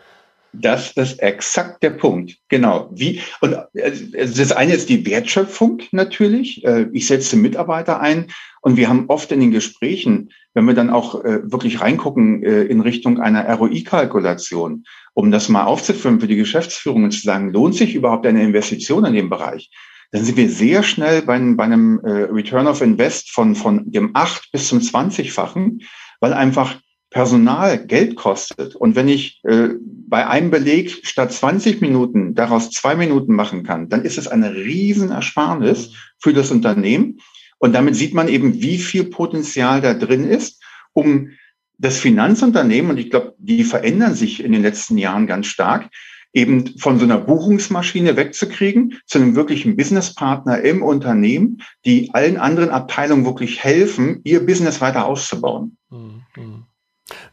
Das 0.54 0.92
ist 0.92 1.20
exakt 1.20 1.82
der 1.82 1.90
Punkt. 1.90 2.38
Genau. 2.48 2.90
Wie, 2.94 3.22
und 3.42 3.56
also, 3.56 4.04
das 4.14 4.52
eine 4.52 4.74
ist 4.76 4.88
die 4.88 5.04
Wertschöpfung 5.06 5.82
natürlich. 5.92 6.64
Äh, 6.64 6.88
ich 6.94 7.08
setze 7.08 7.36
Mitarbeiter 7.36 8.00
ein 8.00 8.28
und 8.62 8.78
wir 8.78 8.88
haben 8.88 9.06
oft 9.08 9.32
in 9.32 9.40
den 9.40 9.50
Gesprächen, 9.50 10.32
wenn 10.54 10.66
wir 10.66 10.76
dann 10.76 10.92
auch 10.92 11.26
äh, 11.26 11.52
wirklich 11.52 11.82
reingucken 11.82 12.44
äh, 12.44 12.64
in 12.64 12.82
Richtung 12.82 13.20
einer 13.20 13.52
ROI-Kalkulation, 13.52 14.84
um 15.16 15.32
das 15.32 15.50
mal 15.50 15.64
aufzuführen 15.64 16.20
für 16.20 16.28
die 16.28 16.36
Geschäftsführung 16.36 17.06
und 17.06 17.12
zu 17.12 17.22
sagen, 17.22 17.52
lohnt 17.52 17.74
sich 17.74 17.96
überhaupt 17.96 18.28
eine 18.28 18.44
Investition 18.44 19.06
in 19.06 19.14
dem 19.14 19.32
Bereich? 19.32 19.72
Dann 20.12 20.24
sind 20.24 20.38
wir 20.38 20.50
sehr 20.50 20.84
schnell 20.84 21.24
bei, 21.24 21.40
bei 21.40 21.64
einem 21.64 22.00
Return 22.04 22.68
of 22.68 22.82
Invest 22.82 23.32
von, 23.32 23.56
von 23.56 23.92
dem 23.92 24.12
acht 24.14 24.52
bis 24.52 24.68
zum 24.68 24.80
zwanzigfachen, 24.80 25.82
weil 26.20 26.34
einfach 26.34 26.76
Personal 27.14 27.86
Geld 27.86 28.16
kostet 28.16 28.76
und 28.76 28.96
wenn 28.96 29.08
ich 29.08 29.40
äh, 29.44 29.70
bei 29.80 30.28
einem 30.28 30.50
Beleg 30.50 31.06
statt 31.06 31.32
20 31.32 31.80
Minuten 31.80 32.34
daraus 32.34 32.72
zwei 32.72 32.96
Minuten 32.96 33.36
machen 33.36 33.64
kann, 33.64 33.88
dann 33.88 34.04
ist 34.04 34.18
es 34.18 34.28
eine 34.28 34.54
Riesenersparnis 34.54 35.90
mhm. 35.90 35.94
für 36.18 36.34
das 36.34 36.50
Unternehmen. 36.50 37.20
Und 37.60 37.74
damit 37.74 37.96
sieht 37.96 38.16
man 38.16 38.28
eben, 38.28 38.62
wie 38.62 38.80
viel 38.80 39.06
Potenzial 39.06 39.80
da 39.80 39.94
drin 39.94 40.26
ist, 40.26 40.62
um 40.94 41.30
das 41.78 42.00
Finanzunternehmen, 42.00 42.92
und 42.92 42.98
ich 42.98 43.12
glaube, 43.12 43.36
die 43.38 43.64
verändern 43.64 44.16
sich 44.16 44.44
in 44.44 44.52
den 44.52 44.64
letzten 44.64 44.98
Jahren 44.98 45.28
ganz 45.28 45.48
stark, 45.48 45.90
eben 46.34 46.80
von 46.80 46.98
so 46.98 47.06
einer 47.06 47.20
Buchungsmaschine 47.20 48.18
wegzukriegen 48.18 49.00
zu 49.06 49.20
einem 49.20 49.36
wirklichen 49.36 49.76
Businesspartner 49.78 50.62
im 50.62 50.82
Unternehmen, 50.82 51.62
die 51.86 52.10
allen 52.14 52.38
anderen 52.38 52.72
Abteilungen 52.72 53.26
wirklich 53.26 53.64
helfen, 53.64 54.22
ihr 54.24 54.44
Business 54.46 54.82
weiter 54.82 55.06
auszubauen. 55.06 55.78
Mhm. 55.92 56.66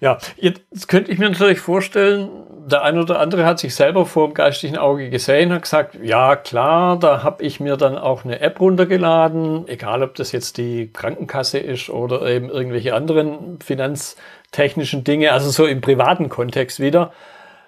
Ja, 0.00 0.18
jetzt 0.36 0.88
könnte 0.88 1.12
ich 1.12 1.18
mir 1.18 1.30
natürlich 1.30 1.60
vorstellen, 1.60 2.28
der 2.66 2.82
eine 2.82 3.02
oder 3.02 3.20
andere 3.20 3.44
hat 3.44 3.58
sich 3.58 3.74
selber 3.74 4.04
vor 4.04 4.28
dem 4.28 4.34
geistigen 4.34 4.76
Auge 4.76 5.10
gesehen, 5.10 5.52
hat 5.52 5.62
gesagt, 5.62 5.96
ja 6.02 6.36
klar, 6.36 6.98
da 6.98 7.22
habe 7.22 7.44
ich 7.44 7.60
mir 7.60 7.76
dann 7.76 7.96
auch 7.96 8.24
eine 8.24 8.40
App 8.40 8.60
runtergeladen, 8.60 9.68
egal 9.68 10.02
ob 10.02 10.14
das 10.14 10.32
jetzt 10.32 10.58
die 10.58 10.92
Krankenkasse 10.92 11.58
ist 11.58 11.88
oder 11.88 12.26
eben 12.28 12.48
irgendwelche 12.48 12.94
anderen 12.94 13.60
finanztechnischen 13.60 15.04
Dinge, 15.04 15.32
also 15.32 15.50
so 15.50 15.66
im 15.66 15.80
privaten 15.80 16.28
Kontext 16.28 16.80
wieder. 16.80 17.12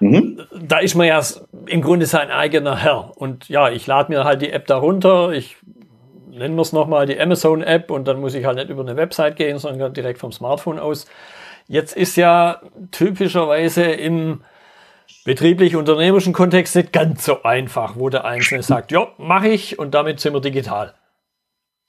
Mhm. 0.01 0.41
Da 0.61 0.79
ist 0.79 0.97
man 0.97 1.07
ja 1.07 1.21
im 1.67 1.83
Grunde 1.83 2.07
sein 2.07 2.31
eigener 2.31 2.77
Herr. 2.83 3.13
Und 3.17 3.49
ja, 3.49 3.71
ich 3.71 3.87
lade 3.87 4.13
mir 4.13 4.25
halt 4.25 4.43
die 4.43 4.51
App 4.51 4.67
da 4.67 4.77
runter, 4.77 5.31
ich 5.31 5.57
nennen 6.31 6.57
wir 6.57 6.63
es 6.63 6.73
nochmal 6.73 7.07
die 7.07 7.21
Amazon-App 7.21 7.91
und 7.91 8.09
dann 8.09 8.21
muss 8.21 8.35
ich 8.35 8.45
halt 8.47 8.57
nicht 8.57 8.71
über 8.71 8.83
eine 8.83 8.97
Website 8.97 9.37
gehen, 9.37 9.59
sondern 9.59 9.93
direkt 9.93 10.19
vom 10.19 10.33
Smartphone 10.33 10.79
aus. 10.79 11.07
Jetzt 11.73 11.97
ist 11.97 12.17
ja 12.17 12.61
typischerweise 12.91 13.85
im 13.85 14.45
betrieblich-unternehmerischen 15.25 16.35
Kontext 16.35 16.77
nicht 16.77 16.93
ganz 16.93 17.25
so 17.25 17.45
einfach, 17.45 17.97
wo 17.97 18.11
der 18.11 18.27
Einzelne 18.27 18.63
sagt, 18.63 18.93
ja, 18.93 19.09
mache 19.17 19.49
ich 19.49 19.79
und 19.79 19.95
damit 19.95 20.21
sind 20.21 20.35
wir 20.35 20.43
digital. 20.43 20.93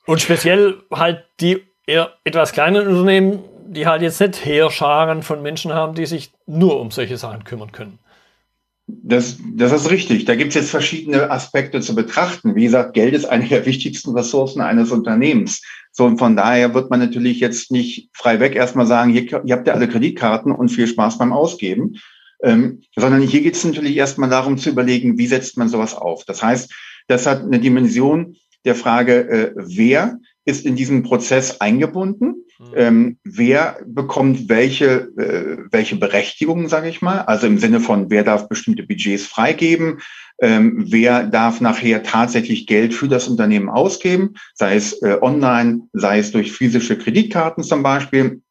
Und 0.06 0.22
speziell 0.22 0.78
halt 0.90 1.26
die 1.42 1.68
eher 1.86 2.14
etwas 2.24 2.54
kleineren 2.54 2.88
Unternehmen, 2.88 3.44
die 3.66 3.86
halt 3.86 4.02
jetzt 4.02 4.22
nicht 4.22 4.46
Heerscharen 4.46 5.22
von 5.22 5.42
Menschen 5.42 5.74
haben, 5.74 5.96
die 5.96 6.06
sich 6.06 6.32
nur 6.46 6.80
um 6.80 6.90
solche 6.90 7.18
Sachen 7.18 7.44
kümmern 7.44 7.74
können. 7.74 8.00
Das, 8.88 9.38
das 9.56 9.72
ist 9.72 9.90
richtig. 9.90 10.26
Da 10.26 10.36
gibt 10.36 10.50
es 10.50 10.56
jetzt 10.56 10.70
verschiedene 10.70 11.32
Aspekte 11.32 11.80
zu 11.80 11.96
betrachten. 11.96 12.56
Wie 12.56 12.66
gesagt, 12.66 12.94
Geld 12.94 13.14
ist 13.14 13.26
eine 13.26 13.48
der 13.48 13.66
wichtigsten 13.66 14.12
Ressourcen 14.12 14.62
eines 14.62 14.92
Unternehmens. 14.92 15.62
So, 15.92 16.06
und 16.06 16.18
von 16.18 16.36
daher 16.36 16.74
wird 16.74 16.90
man 16.90 17.00
natürlich 17.00 17.40
jetzt 17.40 17.72
nicht 17.72 18.10
frei 18.14 18.40
weg 18.40 18.56
erstmal 18.56 18.86
sagen, 18.86 19.12
hier, 19.12 19.44
ihr 19.46 19.56
habt 19.56 19.68
ja 19.68 19.74
alle 19.74 19.88
Kreditkarten 19.88 20.52
und 20.52 20.70
viel 20.70 20.88
Spaß 20.88 21.18
beim 21.18 21.32
Ausgeben. 21.32 22.00
Ähm, 22.44 22.82
sondern 22.98 23.22
hier 23.22 23.42
geht 23.42 23.56
es 23.56 23.64
natürlich 23.64 23.96
erstmal 23.96 24.30
darum 24.30 24.58
zu 24.58 24.70
überlegen, 24.70 25.18
wie 25.18 25.28
setzt 25.28 25.58
man 25.58 25.70
sowas 25.70 25.96
auf. 25.96 26.26
Das 26.26 26.44
heißt, 26.44 26.74
das 27.08 27.26
hat 27.26 27.42
eine 27.42 27.60
Dimension 27.60 28.36
der 28.66 28.76
Frage, 28.76 29.30
äh, 29.30 29.52
wer 29.56 30.20
ist 30.46 30.66
in 30.66 30.76
diesen 30.76 31.04
Prozess 31.04 31.62
eingebunden? 31.62 32.46
Mhm. 32.60 32.66
Ähm, 32.76 33.18
wer 33.24 33.78
bekommt 33.86 34.50
welche, 34.50 35.12
äh, 35.18 35.58
welche 35.72 35.96
Berechtigungen, 35.96 36.68
sage 36.68 36.90
ich 36.90 37.02
mal? 37.02 37.20
Also 37.20 37.48
im 37.48 37.58
Sinne 37.58 37.80
von, 37.80 38.10
wer 38.10 38.24
darf 38.24 38.50
bestimmte 38.50 38.84
Budgets 38.84 39.26
freigeben? 39.26 40.00
Ähm, 40.42 40.86
wer 40.90 41.24
darf 41.24 41.62
nachher 41.62 42.04
tatsächlich 42.04 42.68
Geld 42.68 42.94
für 42.94 43.08
das 43.08 43.28
Unternehmen 43.28 43.70
ausgeben? 43.70 44.34
Sei 44.56 44.76
es 44.76 45.02
äh, 45.02 45.18
online, 45.22 45.88
sei 45.94 46.20
es 46.20 46.32
durch 46.32 46.52
physische 46.52 46.98
Kreditkarten 46.98 47.64
zum 47.64 47.84
Beispiel. 47.84 48.42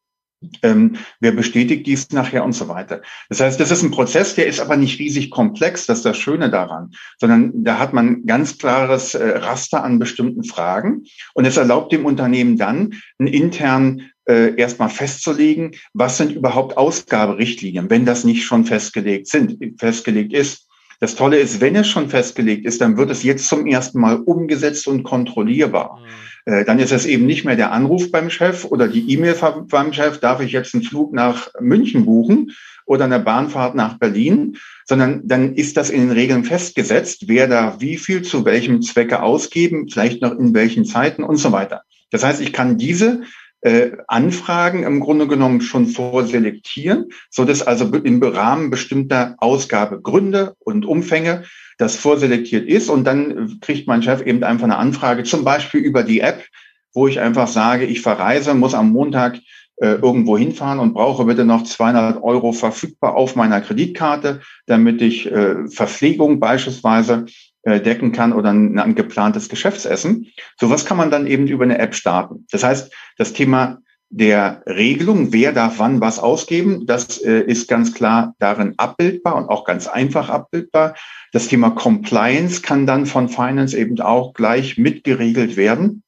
Ähm, 0.63 0.97
wer 1.21 1.33
bestätigt 1.33 1.87
dies 1.87 2.11
nachher 2.11 2.45
und 2.45 2.53
so 2.53 2.69
weiter. 2.69 3.03
Das 3.29 3.41
heißt, 3.41 3.61
das 3.61 3.71
ist 3.71 3.83
ein 3.83 3.91
Prozess, 3.91 4.35
der 4.35 4.47
ist 4.47 4.61
aber 4.61 4.77
nicht 4.77 4.99
riesig 4.99 5.31
komplex, 5.31 5.87
das 5.87 5.99
ist 5.99 6.05
das 6.05 6.19
Schöne 6.19 6.51
daran, 6.51 6.91
sondern 7.19 7.65
da 7.65 7.79
hat 7.79 7.93
man 7.93 8.27
ganz 8.27 8.59
klares 8.59 9.15
äh, 9.15 9.39
Raster 9.39 9.85
an 9.85 9.99
bestimmten 9.99 10.45
Fragen 10.45 11.05
und 11.35 11.45
es 11.45 11.57
erlaubt 11.57 11.93
dem 11.93 12.07
Unternehmen 12.07 12.57
dann, 12.57 12.95
einen 13.19 13.29
intern 13.29 14.11
äh, 14.29 14.55
erstmal 14.57 14.89
festzulegen, 14.89 15.73
was 15.93 16.17
sind 16.17 16.33
überhaupt 16.33 16.77
Ausgaberichtlinien, 16.77 17.91
wenn 17.91 18.05
das 18.05 18.25
nicht 18.25 18.45
schon 18.45 18.65
festgelegt 18.65 19.29
sind, 19.29 19.59
festgelegt 19.81 20.33
ist. 20.33 20.69
Das 21.03 21.17
Tolle 21.17 21.41
ist, 21.41 21.61
wenn 21.61 21.75
es 21.75 21.89
schon 21.89 22.11
festgelegt 22.11 22.65
ist, 22.65 22.81
dann 22.81 22.97
wird 22.97 23.11
es 23.11 23.25
jetzt 23.25 23.49
zum 23.49 23.67
ersten 23.67 23.99
Mal 23.99 24.21
umgesetzt 24.21 24.87
und 24.87 25.03
kontrollierbar. 25.03 25.99
Mhm. 25.99 26.53
Äh, 26.53 26.65
dann 26.65 26.79
ist 26.79 26.93
es 26.93 27.07
eben 27.07 27.27
nicht 27.27 27.45
mehr 27.45 27.57
der 27.57 27.73
Anruf 27.73 28.13
beim 28.13 28.31
Chef 28.31 28.65
oder 28.65 28.87
die 28.87 29.13
E-Mail 29.13 29.35
beim 29.69 29.93
Chef, 29.93 30.21
darf 30.21 30.41
ich 30.41 30.53
jetzt 30.53 30.75
einen 30.75 30.85
Flug 30.85 31.13
nach 31.13 31.49
München 31.61 32.05
buchen 32.05 32.53
oder 32.87 33.07
eine 33.07 33.19
Bahnfahrt 33.19 33.75
nach 33.75 33.99
Berlin, 33.99 34.59
sondern 34.85 35.27
dann 35.27 35.57
ist 35.57 35.77
das 35.77 35.91
in 35.91 36.03
den 36.03 36.13
Regeln 36.13 36.45
festgesetzt, 36.45 37.25
wer 37.27 37.49
da 37.49 37.81
wie 37.81 37.97
viel 37.97 38.23
zu 38.23 38.45
welchem 38.45 38.81
Zwecke 38.81 39.25
ausgeben, 39.25 39.89
vielleicht 39.89 40.23
noch 40.23 40.39
in 40.39 40.55
welchen 40.55 40.85
Zeiten 40.85 41.25
und 41.25 41.39
so 41.39 41.51
weiter. 41.51 41.83
Das 42.13 42.23
heißt, 42.23 42.41
ich 42.41 42.53
kann 42.53 42.79
diese 42.79 43.23
äh, 43.63 43.93
Anfragen 44.09 44.83
im 44.83 45.01
Grunde 45.01 45.27
genommen 45.27 45.61
schon 45.61 45.87
vorselektieren, 45.87 47.11
so 47.31 47.45
dass 47.45 47.63
also 47.63 47.87
im 47.87 48.23
Rahmen 48.23 48.71
bestimmter 48.71 49.37
Ausgabegründe 49.39 50.55
und 50.59 50.85
Umfänge 50.85 51.45
das 51.79 51.97
vorselektiert 51.97 52.69
ist. 52.69 52.89
Und 52.91 53.05
dann 53.05 53.61
kriegt 53.61 53.89
mein 53.89 54.03
Chef 54.03 54.21
eben 54.23 54.43
einfach 54.45 54.65
eine 54.65 54.77
Anfrage, 54.77 55.23
zum 55.23 55.45
Beispiel 55.45 55.81
über 55.81 56.03
die 56.03 56.21
App, 56.21 56.45
wo 56.93 57.07
ich 57.07 57.21
einfach 57.21 57.49
sage, 57.49 57.87
ich 57.87 58.03
verreise, 58.03 58.55
muss 58.55 58.75
am 58.75 58.91
Montag 58.91 59.39
äh, 59.77 59.95
irgendwo 59.95 60.37
hinfahren 60.37 60.79
und 60.79 60.93
brauche 60.93 61.25
bitte 61.25 61.45
noch 61.45 61.65
200 61.65 62.23
Euro 62.23 62.53
verfügbar 62.53 63.15
auf 63.15 63.37
meiner 63.37 63.61
Kreditkarte, 63.61 64.41
damit 64.67 65.01
ich 65.01 65.31
äh, 65.31 65.69
Verpflegung 65.69 66.41
beispielsweise 66.41 67.27
äh, 67.27 67.52
decken 67.65 68.13
kann 68.13 68.33
oder 68.33 68.53
ein, 68.53 68.79
ein 68.79 68.95
geplantes 68.95 69.49
Geschäftsessen. 69.49 70.27
Sowas 70.59 70.85
kann 70.85 70.97
man 70.97 71.11
dann 71.11 71.27
eben 71.27 71.47
über 71.47 71.65
eine 71.65 71.79
App 71.79 71.95
starten. 71.95 72.47
Das 72.51 72.65
heißt, 72.65 72.93
das 73.19 73.33
Thema 73.33 73.79
der 74.15 74.63
Regelung, 74.67 75.33
wer 75.33 75.53
darf 75.53 75.79
wann 75.79 76.03
was 76.03 76.19
ausgeben, 76.19 76.87
das 76.87 77.19
äh, 77.23 77.41
ist 77.41 77.67
ganz 77.67 77.95
klar 77.95 78.35
darin 78.39 78.75
abbildbar 78.77 79.37
und 79.37 79.49
auch 79.49 79.65
ganz 79.65 79.87
einfach 79.87 80.29
abbildbar. 80.29 80.95
Das 81.33 81.49
Thema 81.49 81.71
Compliance 81.71 82.61
kann 82.61 82.87
dann 82.87 83.07
von 83.07 83.31
Finance 83.31 83.77
eben 83.77 83.99
auch 84.01 84.35
gleich 84.35 84.77
mitgeregelt 84.77 85.57
werden. 85.57 86.03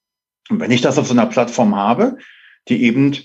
Und 0.49 0.59
wenn 0.59 0.69
ich 0.69 0.81
das 0.81 0.99
auf 0.99 1.07
so 1.07 1.13
einer 1.13 1.25
Plattform 1.25 1.75
habe, 1.75 2.17
die 2.67 2.83
eben 2.83 3.17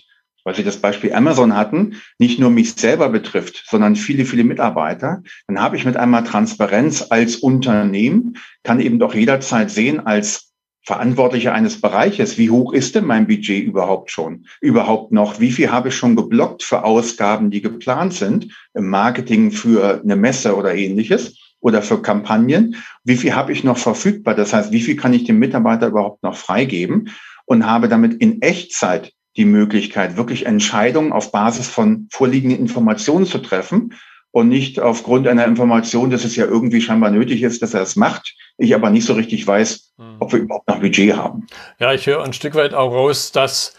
weil 0.45 0.55
Sie 0.55 0.65
das 0.65 0.79
Beispiel 0.79 1.13
Amazon 1.13 1.57
hatten, 1.57 1.97
nicht 2.19 2.39
nur 2.39 2.51
mich 2.51 2.75
selber 2.75 3.09
betrifft, 3.09 3.65
sondern 3.69 3.97
viele, 3.97 4.25
viele 4.25 4.45
Mitarbeiter, 4.45 5.23
dann 5.47 5.61
habe 5.61 5.77
ich 5.77 5.85
mit 5.85 5.97
einmal 5.97 6.25
Transparenz 6.25 7.07
als 7.11 7.37
Unternehmen, 7.37 8.37
kann 8.63 8.81
eben 8.81 8.99
doch 8.99 9.15
jederzeit 9.15 9.71
sehen 9.71 10.01
als 10.01 10.51
Verantwortlicher 10.83 11.53
eines 11.53 11.81
Bereiches, 11.81 12.39
wie 12.39 12.51
hoch 12.51 12.73
ist 12.73 12.95
denn 12.95 13.05
mein 13.05 13.27
Budget 13.27 13.65
überhaupt 13.65 14.11
schon? 14.11 14.47
Überhaupt 14.61 15.13
noch? 15.13 15.39
Wie 15.39 15.53
viel 15.53 15.71
habe 15.71 15.89
ich 15.89 15.95
schon 15.95 16.17
geblockt 16.17 16.63
für 16.63 16.85
Ausgaben, 16.85 17.51
die 17.51 17.61
geplant 17.61 18.15
sind 18.15 18.53
im 18.73 18.89
Marketing 18.89 19.51
für 19.51 20.01
eine 20.03 20.17
Messe 20.17 20.57
oder 20.57 20.75
ähnliches? 20.75 21.37
oder 21.61 21.83
für 21.83 22.03
Kampagnen? 22.03 22.77
Wie 23.05 23.17
viel 23.17 23.35
habe 23.35 23.53
ich 23.53 23.65
noch 23.65 23.79
verfügbar? 23.79 24.35
Das 24.35 24.53
heißt, 24.53 24.73
wie 24.73 24.81
viel 24.81 24.97
kann 24.97 25.13
ich 25.13 25.25
dem 25.25 25.39
Mitarbeiter 25.39 25.89
überhaupt 25.89 26.23
noch 26.23 26.37
freigeben? 26.37 27.11
Und 27.45 27.67
habe 27.67 27.89
damit 27.89 28.15
in 28.15 28.43
Echtzeit 28.43 29.13
die 29.41 29.47
Möglichkeit, 29.47 30.19
wirklich 30.19 30.45
Entscheidungen 30.45 31.13
auf 31.13 31.33
Basis 31.33 31.67
von 31.67 32.09
vorliegenden 32.13 32.59
Informationen 32.59 33.25
zu 33.25 33.39
treffen 33.39 33.95
und 34.33 34.49
nicht 34.51 34.79
aufgrund 34.79 35.27
einer 35.27 35.47
Information, 35.47 36.11
dass 36.11 36.27
es 36.27 36.37
ja 36.37 36.45
irgendwie 36.45 36.83
scheinbar 36.83 37.11
nötig 37.11 37.43
ist, 37.43 37.63
dass 37.63 37.73
er 37.73 37.81
es 37.81 37.97
macht, 37.97 38.35
ich 38.59 38.75
aber 38.75 38.91
nicht 38.91 39.07
so 39.07 39.15
richtig 39.15 39.47
weiß, 39.47 39.95
hm. 39.97 40.17
ob 40.19 40.33
wir 40.33 40.41
überhaupt 40.41 40.69
noch 40.69 40.79
Budget 40.79 41.17
haben. 41.17 41.47
Ja, 41.79 41.95
ich 41.95 42.07
höre 42.07 42.23
ein 42.23 42.35
Stück 42.35 42.55
weit 42.55 42.75
auch 42.75 42.93
raus, 42.93 43.33
dass 43.33 43.75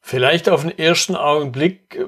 vielleicht 0.00 0.48
auf 0.48 0.62
den 0.62 0.76
ersten 0.76 1.14
Augenblick 1.14 1.94
äh, 1.94 2.06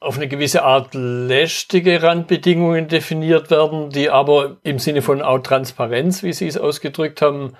auf 0.00 0.16
eine 0.16 0.26
gewisse 0.26 0.64
Art 0.64 0.94
lästige 0.94 2.02
Randbedingungen 2.02 2.88
definiert 2.88 3.52
werden, 3.52 3.90
die 3.90 4.10
aber 4.10 4.56
im 4.64 4.80
Sinne 4.80 5.00
von 5.00 5.22
auch 5.22 5.38
Transparenz, 5.38 6.24
wie 6.24 6.32
Sie 6.32 6.48
es 6.48 6.58
ausgedrückt 6.58 7.22
haben, 7.22 7.52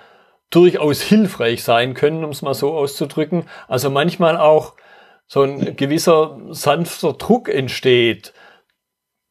durchaus 0.55 1.01
hilfreich 1.01 1.63
sein 1.63 1.93
können, 1.93 2.23
um 2.23 2.29
es 2.31 2.41
mal 2.41 2.53
so 2.53 2.73
auszudrücken. 2.73 3.45
Also 3.67 3.89
manchmal 3.89 4.37
auch 4.37 4.73
so 5.27 5.41
ein 5.41 5.75
gewisser 5.75 6.39
sanfter 6.51 7.13
Druck 7.13 7.49
entsteht. 7.49 8.33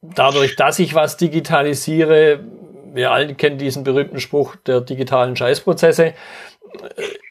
Dadurch, 0.00 0.56
dass 0.56 0.78
ich 0.78 0.94
was 0.94 1.16
digitalisiere, 1.16 2.44
wir 2.92 3.12
alle 3.12 3.34
kennen 3.34 3.58
diesen 3.58 3.84
berühmten 3.84 4.18
Spruch 4.18 4.56
der 4.56 4.80
digitalen 4.80 5.36
Scheißprozesse, 5.36 6.14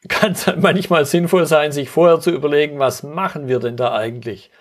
kann 0.08 0.32
es 0.32 0.48
manchmal 0.58 1.06
sinnvoll 1.06 1.46
sein, 1.46 1.72
sich 1.72 1.90
vorher 1.90 2.20
zu 2.20 2.32
überlegen, 2.32 2.80
was 2.80 3.04
machen 3.04 3.48
wir 3.48 3.60
denn 3.60 3.76
da 3.76 3.94
eigentlich, 3.94 4.52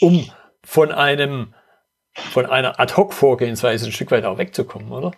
um 0.00 0.30
von 0.64 0.92
einem, 0.92 1.54
von 2.12 2.44
einer 2.44 2.78
Ad-Hoc-Vorgehensweise 2.78 3.86
ein 3.86 3.92
Stück 3.92 4.10
weit 4.10 4.24
auch 4.24 4.38
wegzukommen, 4.38 4.92
oder? 4.92 5.12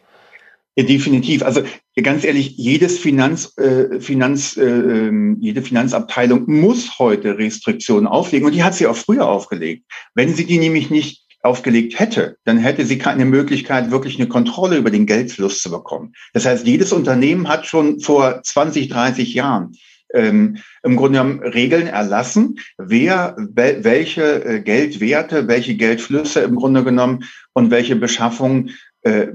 Ja, 0.79 0.85
definitiv. 0.85 1.43
Also 1.43 1.63
ganz 2.01 2.23
ehrlich, 2.23 2.57
jedes 2.57 3.01
Finanz, 3.01 3.53
äh, 3.59 3.99
Finanz, 3.99 4.57
äh, 4.57 5.11
jede 5.41 5.61
Finanzabteilung 5.61 6.45
muss 6.47 7.01
heute 7.01 7.37
Restriktionen 7.37 8.07
auflegen 8.07 8.47
und 8.47 8.55
die 8.55 8.63
hat 8.63 8.77
sie 8.77 8.87
auch 8.87 8.95
früher 8.95 9.27
aufgelegt. 9.27 9.85
Wenn 10.15 10.37
sie 10.37 10.45
die 10.45 10.61
nämlich 10.61 10.89
nicht 10.89 11.27
aufgelegt 11.43 11.99
hätte, 11.99 12.37
dann 12.45 12.59
hätte 12.59 12.87
sie 12.87 12.97
keine 12.97 13.25
Möglichkeit, 13.25 13.91
wirklich 13.91 14.21
eine 14.21 14.29
Kontrolle 14.29 14.77
über 14.77 14.93
den 14.93 15.07
Geldfluss 15.07 15.63
zu 15.63 15.71
bekommen. 15.73 16.13
Das 16.33 16.47
heißt, 16.47 16.65
jedes 16.65 16.93
Unternehmen 16.93 17.49
hat 17.49 17.67
schon 17.67 17.99
vor 17.99 18.41
20, 18.45 18.89
30 18.89 19.35
Jahren 19.35 19.73
ähm, 20.15 20.59
im 20.85 20.95
Grunde 20.95 21.19
genommen 21.19 21.41
Regeln 21.41 21.89
erlassen, 21.89 22.61
wer 22.79 23.35
welche 23.37 24.45
äh, 24.45 24.61
Geldwerte, 24.61 25.49
welche 25.49 25.75
Geldflüsse 25.75 26.41
im 26.41 26.55
Grunde 26.55 26.85
genommen 26.85 27.25
und 27.53 27.73
welche 27.73 27.97
Beschaffungen 27.97 28.71
äh, 29.03 29.29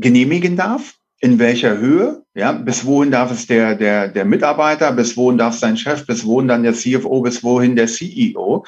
genehmigen 0.00 0.56
darf, 0.56 0.94
in 1.20 1.38
welcher 1.38 1.78
Höhe, 1.78 2.22
ja, 2.34 2.52
bis 2.52 2.84
wohin 2.84 3.10
darf 3.10 3.30
es 3.30 3.46
der, 3.46 3.76
der, 3.76 4.08
der 4.08 4.24
Mitarbeiter, 4.24 4.92
bis 4.92 5.16
wohin 5.16 5.38
darf 5.38 5.54
sein 5.54 5.76
Chef, 5.76 6.06
bis 6.06 6.26
wohin 6.26 6.48
dann 6.48 6.64
der 6.64 6.74
CFO, 6.74 7.22
bis 7.22 7.42
wohin 7.42 7.76
der 7.76 7.86
CEO. 7.86 8.64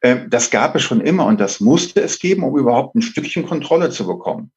Äh, 0.00 0.20
das 0.28 0.50
gab 0.50 0.74
es 0.74 0.82
schon 0.82 1.00
immer 1.00 1.26
und 1.26 1.40
das 1.40 1.60
musste 1.60 2.00
es 2.00 2.18
geben, 2.18 2.44
um 2.44 2.56
überhaupt 2.56 2.94
ein 2.94 3.02
Stückchen 3.02 3.44
Kontrolle 3.44 3.90
zu 3.90 4.06
bekommen. 4.06 4.52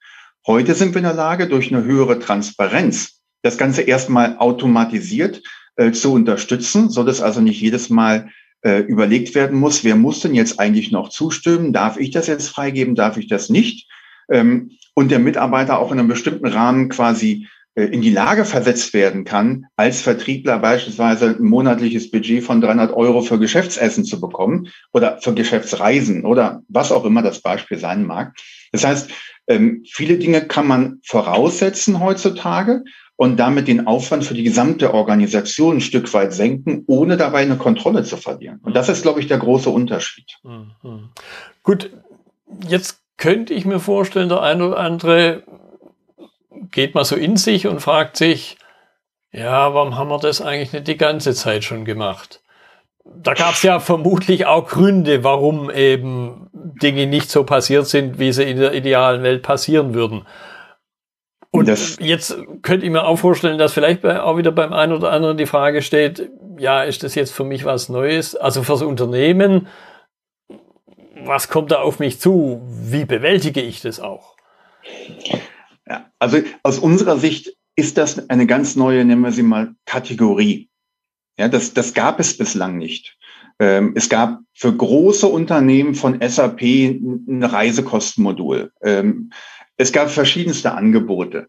Heute 0.48 0.74
sind 0.76 0.94
wir 0.94 1.00
in 1.00 1.06
der 1.06 1.14
Lage, 1.14 1.48
durch 1.48 1.74
eine 1.74 1.84
höhere 1.84 2.20
Transparenz 2.20 3.22
das 3.42 3.58
Ganze 3.58 3.82
erstmal 3.82 4.38
automatisiert 4.38 5.42
äh, 5.76 5.92
zu 5.92 6.14
unterstützen, 6.14 6.90
so 6.90 7.04
dass 7.04 7.22
also 7.22 7.42
nicht 7.42 7.60
jedes 7.60 7.90
Mal 7.90 8.30
äh, 8.62 8.80
überlegt 8.80 9.36
werden 9.36 9.60
muss, 9.60 9.84
wer 9.84 9.96
muss 9.96 10.22
denn 10.22 10.36
jetzt 10.36 10.60
eigentlich 10.60 10.92
noch 10.92 11.10
zustimmen? 11.10 11.74
Darf 11.74 11.98
ich 11.98 12.12
das 12.12 12.28
jetzt 12.28 12.48
freigeben? 12.48 12.96
Darf 12.96 13.18
ich 13.18 13.28
das 13.28 13.50
nicht? 13.50 13.90
ähm, 14.32 14.72
und 14.94 15.12
der 15.12 15.20
Mitarbeiter 15.20 15.80
auch 15.80 15.92
in 15.92 16.00
einem 16.00 16.08
bestimmten 16.08 16.48
Rahmen 16.48 16.90
quasi 16.90 17.48
äh, 17.76 17.86
in 17.86 18.02
die 18.02 18.12
Lage 18.12 18.44
versetzt 18.44 18.94
werden 18.94 19.24
kann, 19.24 19.66
als 19.78 20.02
Vertriebler 20.02 20.60
beispielsweise 20.60 21.38
ein 21.38 21.44
monatliches 21.44 22.12
Budget 22.12 22.44
von 22.44 22.60
300 22.60 22.94
Euro 22.94 23.22
für 23.22 23.40
Geschäftsessen 23.40 24.04
zu 24.04 24.20
bekommen 24.20 24.68
oder 24.92 25.20
für 25.22 25.34
Geschäftsreisen 25.34 26.26
oder 26.26 26.64
was 26.68 26.92
auch 26.92 27.06
immer 27.06 27.22
das 27.22 27.42
Beispiel 27.42 27.78
sein 27.78 28.06
mag. 28.06 28.36
Das 28.74 28.86
heißt, 28.86 29.10
ähm, 29.48 29.84
viele 29.90 30.18
Dinge 30.18 30.42
kann 30.42 30.68
man 30.68 31.00
voraussetzen 31.04 32.00
heutzutage 32.02 32.84
und 33.16 33.38
damit 33.38 33.68
den 33.68 33.88
Aufwand 33.88 34.26
für 34.26 34.34
die 34.34 34.44
gesamte 34.44 34.94
Organisation 34.94 35.78
ein 35.78 35.82
Stück 35.82 36.14
weit 36.14 36.34
senken, 36.34 36.84
ohne 36.88 37.18
dabei 37.18 37.42
eine 37.44 37.58
Kontrolle 37.58 38.04
zu 38.04 38.18
verlieren. 38.18 38.60
Und 38.64 38.76
das 38.76 38.90
ist, 38.90 39.04
glaube 39.04 39.20
ich, 39.20 39.28
der 39.28 39.38
große 39.38 39.70
Unterschied. 39.70 40.26
Mhm. 40.44 41.10
Gut, 41.64 41.92
jetzt 42.68 43.01
könnte 43.22 43.54
ich 43.54 43.66
mir 43.66 43.80
vorstellen, 43.80 44.30
der 44.30 44.42
eine 44.42 44.68
oder 44.68 44.80
andere 44.80 45.44
geht 46.72 46.96
mal 46.96 47.06
so 47.06 47.16
in 47.16 47.38
sich 47.38 47.68
und 47.68 47.80
fragt 47.80 48.18
sich, 48.18 48.58
ja, 49.32 49.74
warum 49.76 49.96
haben 49.96 50.10
wir 50.10 50.18
das 50.18 50.42
eigentlich 50.42 50.74
nicht 50.74 50.88
die 50.88 50.98
ganze 50.98 51.36
Zeit 51.36 51.64
schon 51.64 51.86
gemacht? 51.86 52.42
Da 53.06 53.36
gab 53.36 53.54
es 53.54 53.62
ja 53.62 53.80
vermutlich 53.80 54.48
auch 54.48 54.68
Gründe, 54.68 55.24
warum 55.24 55.70
eben 55.70 56.50
Dinge 56.54 57.06
nicht 57.06 57.30
so 57.30 57.44
passiert 57.44 57.86
sind, 57.86 58.18
wie 58.18 58.34
sie 58.34 58.44
in 58.44 58.60
der 58.60 58.74
idealen 58.74 59.22
Welt 59.22 59.44
passieren 59.44 59.94
würden. 59.94 60.26
Und 61.52 61.68
das 61.68 61.98
jetzt 62.00 62.36
könnte 62.64 62.88
ich 62.88 62.92
mir 62.92 63.06
auch 63.06 63.18
vorstellen, 63.18 63.60
dass 63.60 63.74
vielleicht 63.74 64.02
bei, 64.02 64.20
auch 64.20 64.38
wieder 64.38 64.52
beim 64.52 64.74
einen 64.74 64.94
oder 64.94 65.12
anderen 65.12 65.38
die 65.38 65.46
Frage 65.46 65.84
steht, 65.84 66.28
ja, 66.58 66.82
ist 66.82 67.04
das 67.04 67.14
jetzt 67.14 67.34
für 67.34 67.44
mich 67.44 67.66
was 67.66 67.88
Neues? 67.88 68.36
Also 68.36 68.64
fürs 68.64 68.82
Unternehmen 68.82 69.68
was 71.32 71.48
kommt 71.48 71.72
da 71.72 71.80
auf 71.80 72.00
mich 72.00 72.20
zu? 72.20 72.62
Wie 72.68 73.06
bewältige 73.06 73.62
ich 73.62 73.80
das 73.80 74.02
auch? 74.02 74.36
Ja, 75.88 76.12
also 76.20 76.40
aus 76.62 76.78
unserer 76.78 77.18
Sicht 77.18 77.56
ist 77.78 77.98
das 77.98 78.30
eine 78.30 78.46
ganz 78.46 78.76
neue, 78.76 79.06
nennen 79.06 79.22
wir 79.22 79.32
sie 79.32 79.44
mal, 79.44 79.74
Kategorie. 79.86 80.70
Ja, 81.38 81.48
das, 81.48 81.74
das 81.74 81.94
gab 81.94 82.20
es 82.20 82.38
bislang 82.38 82.78
nicht. 82.78 83.18
Ähm, 83.60 83.94
es 83.96 84.10
gab 84.10 84.40
für 84.54 84.76
große 84.76 85.26
Unternehmen 85.26 85.96
von 85.96 86.20
SAP 86.22 86.62
ein 86.62 87.44
Reisekostenmodul. 87.44 88.74
Ähm, 88.82 89.32
es 89.78 89.94
gab 89.94 90.10
verschiedenste 90.12 90.74
Angebote. 90.74 91.48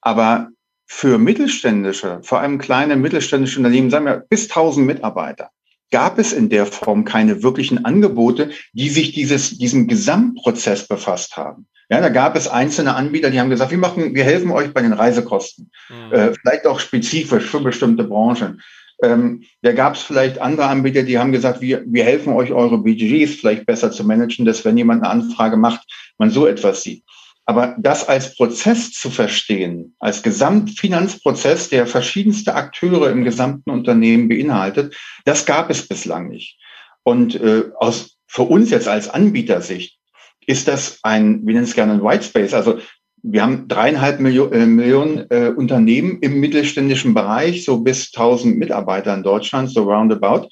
Aber 0.00 0.48
für 0.86 1.18
mittelständische, 1.18 2.20
vor 2.22 2.40
allem 2.40 2.58
kleine 2.58 2.96
mittelständische 2.96 3.58
Unternehmen, 3.58 3.90
sagen 3.90 4.06
wir 4.06 4.24
bis 4.30 4.44
1000 4.44 4.86
Mitarbeiter, 4.86 5.50
gab 5.90 6.18
es 6.18 6.32
in 6.32 6.48
der 6.48 6.66
Form 6.66 7.04
keine 7.04 7.42
wirklichen 7.42 7.84
Angebote, 7.84 8.50
die 8.72 8.88
sich 8.88 9.12
dieses, 9.12 9.58
diesem 9.58 9.88
Gesamtprozess 9.88 10.86
befasst 10.86 11.36
haben. 11.36 11.66
Ja, 11.90 12.00
da 12.00 12.08
gab 12.08 12.36
es 12.36 12.46
einzelne 12.46 12.94
Anbieter, 12.94 13.30
die 13.30 13.40
haben 13.40 13.50
gesagt, 13.50 13.72
wir 13.72 13.78
machen, 13.78 14.14
wir 14.14 14.22
helfen 14.22 14.52
euch 14.52 14.72
bei 14.72 14.80
den 14.80 14.92
Reisekosten. 14.92 15.72
Mhm. 15.88 16.12
Äh, 16.12 16.32
vielleicht 16.34 16.66
auch 16.66 16.78
spezifisch 16.78 17.46
für 17.46 17.60
bestimmte 17.60 18.04
Branchen. 18.04 18.62
Ähm, 19.02 19.42
da 19.62 19.72
gab 19.72 19.94
es 19.94 20.02
vielleicht 20.02 20.40
andere 20.40 20.66
Anbieter, 20.66 21.02
die 21.02 21.18
haben 21.18 21.32
gesagt, 21.32 21.60
wir, 21.60 21.82
wir 21.86 22.04
helfen 22.04 22.32
euch, 22.34 22.52
eure 22.52 22.78
Budgets 22.78 23.34
vielleicht 23.34 23.66
besser 23.66 23.90
zu 23.90 24.04
managen, 24.04 24.44
dass 24.44 24.64
wenn 24.64 24.76
jemand 24.76 25.02
eine 25.02 25.10
Anfrage 25.10 25.56
macht, 25.56 25.80
man 26.18 26.30
so 26.30 26.46
etwas 26.46 26.82
sieht. 26.82 27.02
Aber 27.50 27.74
das 27.80 28.08
als 28.08 28.36
Prozess 28.36 28.92
zu 28.92 29.10
verstehen, 29.10 29.96
als 29.98 30.22
Gesamtfinanzprozess, 30.22 31.68
der 31.68 31.88
verschiedenste 31.88 32.54
Akteure 32.54 33.10
im 33.10 33.24
gesamten 33.24 33.70
Unternehmen 33.70 34.28
beinhaltet, 34.28 34.96
das 35.24 35.46
gab 35.46 35.68
es 35.68 35.88
bislang 35.88 36.28
nicht. 36.28 36.60
Und 37.02 37.34
äh, 37.34 37.64
aus, 37.74 38.18
für 38.28 38.42
uns 38.42 38.70
jetzt 38.70 38.86
als 38.86 39.08
Anbietersicht 39.08 39.98
ist 40.46 40.68
das 40.68 41.00
ein, 41.02 41.44
wir 41.44 41.54
nennen 41.54 41.64
es 41.64 41.74
gerne 41.74 41.94
ein 41.94 42.04
White 42.04 42.22
Space. 42.22 42.54
Also 42.54 42.78
wir 43.20 43.42
haben 43.42 43.66
dreieinhalb 43.66 44.20
Millionen, 44.20 44.52
äh, 44.52 44.66
Millionen 44.66 45.26
äh, 45.30 45.48
Unternehmen 45.48 46.20
im 46.20 46.38
mittelständischen 46.38 47.14
Bereich, 47.14 47.64
so 47.64 47.80
bis 47.80 48.12
1000 48.14 48.58
Mitarbeiter 48.58 49.12
in 49.12 49.24
Deutschland, 49.24 49.72
so 49.72 49.90
roundabout. 49.90 50.46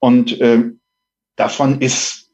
Und 0.00 0.40
äh, 0.40 0.72
davon 1.36 1.80
ist 1.80 2.32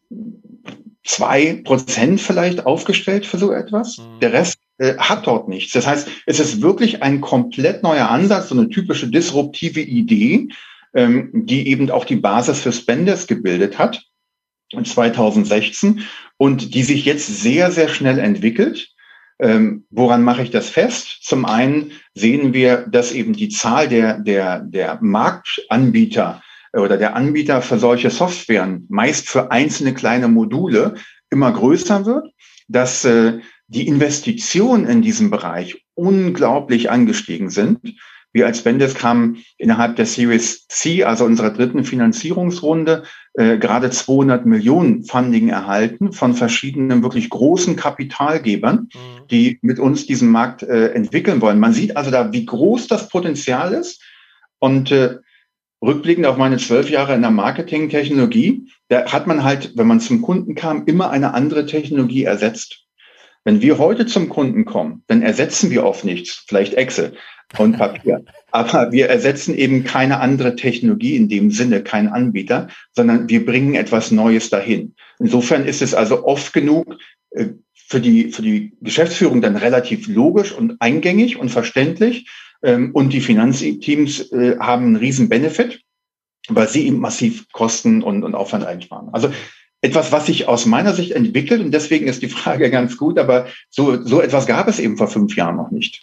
zwei 1.09 1.61
Prozent 1.64 2.21
vielleicht 2.21 2.66
aufgestellt 2.66 3.27
für 3.27 3.38
so 3.38 3.51
etwas. 3.51 3.99
Mhm. 3.99 4.21
Der 4.21 4.33
Rest 4.33 4.59
äh, 4.79 4.97
hat 4.99 5.27
dort 5.27 5.49
nichts. 5.49 5.73
Das 5.73 5.87
heißt, 5.87 6.09
es 6.27 6.38
ist 6.38 6.62
wirklich 6.62 7.03
ein 7.03 7.21
komplett 7.21 7.83
neuer 7.83 8.09
Ansatz, 8.11 8.51
so 8.51 8.55
eine 8.55 8.68
typische 8.68 9.09
disruptive 9.09 9.81
Idee, 9.81 10.49
ähm, 10.94 11.31
die 11.33 11.68
eben 11.68 11.90
auch 11.90 12.05
die 12.05 12.16
Basis 12.16 12.61
für 12.61 12.73
Spenders 12.73 13.27
gebildet 13.27 13.79
hat. 13.79 14.05
2016 14.71 16.03
und 16.37 16.75
die 16.75 16.83
sich 16.83 17.07
jetzt 17.07 17.40
sehr, 17.40 17.71
sehr 17.71 17.88
schnell 17.88 18.18
entwickelt. 18.18 18.90
Ähm, 19.40 19.87
woran 19.88 20.23
mache 20.23 20.42
ich 20.42 20.51
das 20.51 20.68
fest? 20.68 21.21
Zum 21.23 21.47
einen 21.47 21.92
sehen 22.12 22.53
wir, 22.53 22.87
dass 22.87 23.12
eben 23.12 23.33
die 23.33 23.49
Zahl 23.49 23.88
der, 23.88 24.18
der, 24.18 24.61
der 24.61 24.99
Marktanbieter 25.01 26.42
oder 26.72 26.96
der 26.96 27.16
Anbieter 27.16 27.62
für 27.62 27.78
solche 27.78 28.11
Softwaren, 28.11 28.87
meist 28.88 29.28
für 29.28 29.50
einzelne 29.50 29.94
kleine 29.94 30.28
Module, 30.28 30.94
immer 31.31 31.52
größer 31.52 32.07
wird, 32.07 32.33
dass 32.68 33.04
äh, 33.04 33.40
die 33.66 33.87
Investitionen 33.87 34.87
in 34.87 35.02
diesem 35.02 35.31
Bereich 35.31 35.85
unglaublich 35.94 36.90
angestiegen 36.90 37.50
sind. 37.50 37.81
Wir 38.33 38.46
als 38.46 38.62
Bendesk 38.62 39.02
haben 39.02 39.42
innerhalb 39.57 39.96
der 39.96 40.07
Series 40.07 40.66
C, 40.68 41.04
also 41.04 41.24
unserer 41.24 41.50
dritten 41.50 41.85
Finanzierungsrunde, 41.85 43.04
äh, 43.35 43.59
gerade 43.59 43.90
200 43.90 44.46
Millionen 44.46 45.04
Funding 45.04 45.48
erhalten 45.48 46.12
von 46.12 46.35
verschiedenen 46.35 47.02
wirklich 47.02 47.31
großen 47.31 47.76
Kapitalgebern, 47.76 48.88
mhm. 48.92 49.28
die 49.31 49.59
mit 49.62 49.78
uns 49.78 50.07
diesen 50.07 50.31
Markt 50.31 50.62
äh, 50.62 50.88
entwickeln 50.92 51.40
wollen. 51.40 51.59
Man 51.59 51.72
sieht 51.72 51.96
also 51.96 52.11
da, 52.11 52.33
wie 52.33 52.44
groß 52.44 52.87
das 52.87 53.09
Potenzial 53.09 53.72
ist. 53.72 54.02
Und 54.59 54.92
äh, 54.92 55.18
rückblickend 55.83 56.27
auf 56.27 56.37
meine 56.37 56.57
zwölf 56.57 56.91
Jahre 56.91 57.14
in 57.14 57.23
der 57.23 57.31
Marketingtechnologie, 57.31 58.69
da 58.88 59.12
hat 59.12 59.27
man 59.27 59.45
halt, 59.45 59.73
wenn 59.77 59.87
man 59.87 60.01
zum 60.01 60.23
Kunden 60.23 60.55
kam, 60.55 60.85
immer 60.87 61.11
eine 61.11 61.35
andere 61.35 61.67
Technologie 61.67 62.25
ersetzt. 62.25 62.85
Wenn 63.45 63.62
wir 63.62 63.79
heute 63.79 64.07
zum 64.07 64.29
Kunden 64.29 64.64
kommen, 64.64 65.05
dann 65.07 65.23
ersetzen 65.23 65.71
wir 65.71 65.85
oft 65.85 66.05
nichts, 66.05 66.45
vielleicht 66.47 66.75
Excel 66.75 67.14
und 67.57 67.79
Papier. 67.79 68.25
Aber 68.51 68.93
wir 68.93 69.09
ersetzen 69.09 69.55
eben 69.55 69.85
keine 69.85 70.21
andere 70.21 70.57
Technologie 70.57 71.17
in 71.17 71.29
dem 71.29 71.51
Sinne, 71.51 71.83
kein 71.83 72.09
Anbieter, 72.09 72.69
sondern 72.93 73.29
wir 73.29 73.45
bringen 73.45 73.75
etwas 73.75 74.11
Neues 74.11 74.51
dahin. 74.51 74.95
Insofern 75.19 75.64
ist 75.64 75.83
es 75.83 75.95
also 75.95 76.25
oft 76.25 76.53
genug 76.53 76.97
äh, 77.31 77.47
für 77.75 78.01
die, 78.01 78.33
für 78.33 78.43
die 78.43 78.77
Geschäftsführung 78.83 79.41
dann 79.41 79.57
relativ 79.57 80.09
logisch 80.09 80.53
und 80.53 80.77
eingängig 80.81 81.38
und 81.38 81.49
verständlich. 81.49 82.29
Ähm, 82.62 82.90
und 82.92 83.12
die 83.12 83.21
Finanzteams 83.21 84.33
äh, 84.33 84.59
haben 84.59 84.87
einen 84.87 84.97
riesen 84.97 85.29
Benefit, 85.29 85.81
weil 86.49 86.68
sie 86.68 86.87
eben 86.87 87.01
massiv 87.01 87.51
Kosten 87.53 88.03
und, 88.03 88.25
und 88.25 88.35
Aufwand 88.35 88.64
einsparen. 88.64 89.09
Also 89.12 89.33
etwas, 89.81 90.11
was 90.11 90.27
sich 90.27 90.49
aus 90.49 90.66
meiner 90.66 90.92
Sicht 90.92 91.12
entwickelt 91.12 91.61
und 91.61 91.73
deswegen 91.73 92.09
ist 92.09 92.23
die 92.23 92.29
Frage 92.29 92.71
ganz 92.71 92.97
gut, 92.97 93.18
aber 93.18 93.47
so, 93.71 94.03
so 94.05 94.21
etwas 94.21 94.47
gab 94.47 94.68
es 94.68 94.79
eben 94.79 94.97
vor 94.97 95.09
fünf 95.09 95.37
Jahren 95.37 95.57
noch 95.57 95.71
nicht 95.71 96.03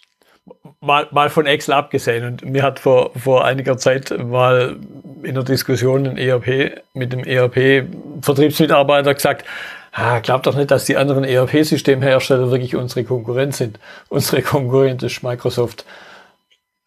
mal, 0.80 1.08
mal 1.10 1.28
von 1.28 1.46
Excel 1.46 1.74
abgesehen. 1.74 2.24
Und 2.24 2.44
mir 2.44 2.62
hat 2.62 2.78
vor, 2.78 3.10
vor 3.16 3.44
einiger 3.44 3.76
Zeit 3.76 4.10
mal 4.18 4.76
in 5.22 5.34
der 5.34 5.44
Diskussion 5.44 6.06
ein 6.06 6.16
ERP 6.16 6.82
mit 6.94 7.12
dem 7.12 7.24
ERP-Vertriebsmitarbeiter 7.24 9.14
gesagt, 9.14 9.44
ah, 9.92 10.20
glaubt 10.20 10.46
doch 10.46 10.56
nicht, 10.56 10.70
dass 10.70 10.84
die 10.84 10.96
anderen 10.96 11.24
ERP-Systemhersteller 11.24 12.50
wirklich 12.50 12.76
unsere 12.76 13.04
Konkurrenz 13.04 13.58
sind. 13.58 13.78
Unsere 14.08 14.42
Konkurrenz 14.42 15.02
ist 15.02 15.22
Microsoft 15.22 15.84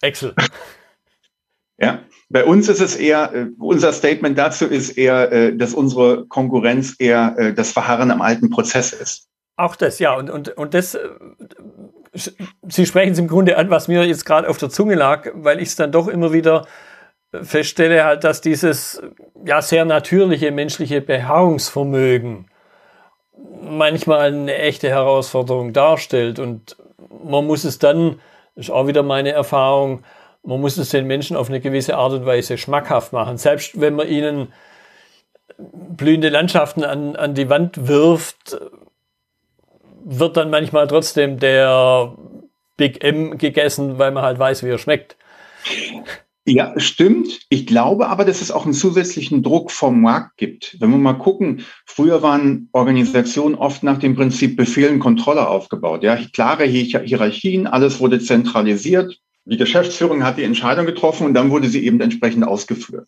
Excel. 0.02 0.34
Ja, 1.82 2.00
bei 2.28 2.44
uns 2.44 2.68
ist 2.68 2.82
es 2.82 2.98
eher, 2.98 3.34
äh, 3.34 3.46
unser 3.58 3.94
Statement 3.94 4.38
dazu 4.38 4.66
ist 4.66 4.98
eher, 4.98 5.32
äh, 5.32 5.56
dass 5.56 5.74
unsere 5.74 6.26
Konkurrenz 6.26 6.94
eher 7.00 7.36
äh, 7.38 7.54
das 7.54 7.72
Verharren 7.72 8.12
am 8.12 8.22
alten 8.22 8.50
Prozess 8.50 8.92
ist. 8.92 9.30
Auch 9.56 9.78
das, 9.78 9.98
ja. 10.00 10.14
Und, 10.14 10.30
und, 10.30 10.50
und 10.58 10.74
das 10.74 10.98
Sie 12.68 12.86
sprechen 12.86 13.14
es 13.14 13.20
im 13.20 13.28
Grunde 13.28 13.58
an, 13.58 13.70
was 13.70 13.88
mir 13.88 14.04
jetzt 14.06 14.26
gerade 14.26 14.50
auf 14.50 14.58
der 14.58 14.70
Zunge 14.70 14.96
lag, 14.96 15.30
weil 15.34 15.60
ich 15.60 15.70
es 15.70 15.76
dann 15.76 15.92
doch 15.92 16.08
immer 16.08 16.34
wieder 16.34 16.66
feststelle, 17.32 18.04
halt, 18.04 18.24
dass 18.24 18.42
dieses 18.42 19.02
ja 19.46 19.62
sehr 19.62 19.86
natürliche 19.86 20.52
menschliche 20.52 21.02
Beharrungsvermögen 21.02 22.50
manchmal 23.62 24.34
eine 24.34 24.56
echte 24.58 24.90
Herausforderung 24.90 25.74
darstellt. 25.74 26.40
Und 26.40 26.78
man 27.24 27.46
muss 27.46 27.64
es 27.64 27.78
dann, 27.78 28.20
das 28.60 28.66
ist 28.66 28.74
auch 28.74 28.88
wieder 28.88 29.04
meine 29.04 29.32
Erfahrung, 29.32 30.04
man 30.44 30.60
muss 30.60 30.76
es 30.76 30.90
den 30.90 31.08
Menschen 31.08 31.38
auf 31.38 31.48
eine 31.48 31.62
gewisse 31.62 31.96
Art 31.96 32.12
und 32.12 32.26
Weise 32.26 32.58
schmackhaft 32.58 33.14
machen. 33.14 33.38
Selbst 33.38 33.80
wenn 33.80 33.96
man 33.96 34.10
ihnen 34.10 34.52
blühende 35.58 36.28
Landschaften 36.28 36.84
an, 36.84 37.16
an 37.16 37.36
die 37.36 37.50
Wand 37.50 37.88
wirft, 37.88 38.60
wird 40.04 40.36
dann 40.36 40.50
manchmal 40.50 40.88
trotzdem 40.88 41.40
der 41.40 42.14
Big 42.76 43.02
M 43.02 43.38
gegessen, 43.38 43.98
weil 43.98 44.12
man 44.12 44.24
halt 44.24 44.40
weiß, 44.40 44.64
wie 44.64 44.70
er 44.70 44.78
schmeckt. 44.78 45.16
Ja, 46.52 46.74
stimmt. 46.78 47.42
Ich 47.50 47.68
glaube 47.68 48.08
aber, 48.08 48.26
dass 48.26 48.42
es 48.42 48.50
auch 48.50 48.66
einen 48.66 48.74
zusätzlichen 48.74 49.44
Druck 49.44 49.70
vom 49.70 50.02
Markt 50.02 50.38
gibt. 50.38 50.78
Wenn 50.80 50.90
wir 50.90 50.98
mal 50.98 51.14
gucken, 51.14 51.64
früher 51.86 52.24
waren 52.24 52.70
Organisationen 52.72 53.54
oft 53.54 53.84
nach 53.84 54.00
dem 54.00 54.16
Prinzip 54.16 54.58
Befehlen 54.58 54.98
Kontrolle 54.98 55.48
aufgebaut. 55.48 56.02
Ja, 56.02 56.18
klare 56.34 56.66
Hierarchien, 56.66 57.68
alles 57.68 58.00
wurde 58.00 58.20
zentralisiert. 58.20 59.20
Die 59.46 59.58
Geschäftsführung 59.58 60.24
hat 60.24 60.38
die 60.40 60.44
Entscheidung 60.44 60.88
getroffen 60.88 61.28
und 61.28 61.36
dann 61.36 61.52
wurde 61.52 61.70
sie 61.70 61.86
eben 61.86 62.02
entsprechend 62.02 62.44
ausgeführt. 62.48 63.08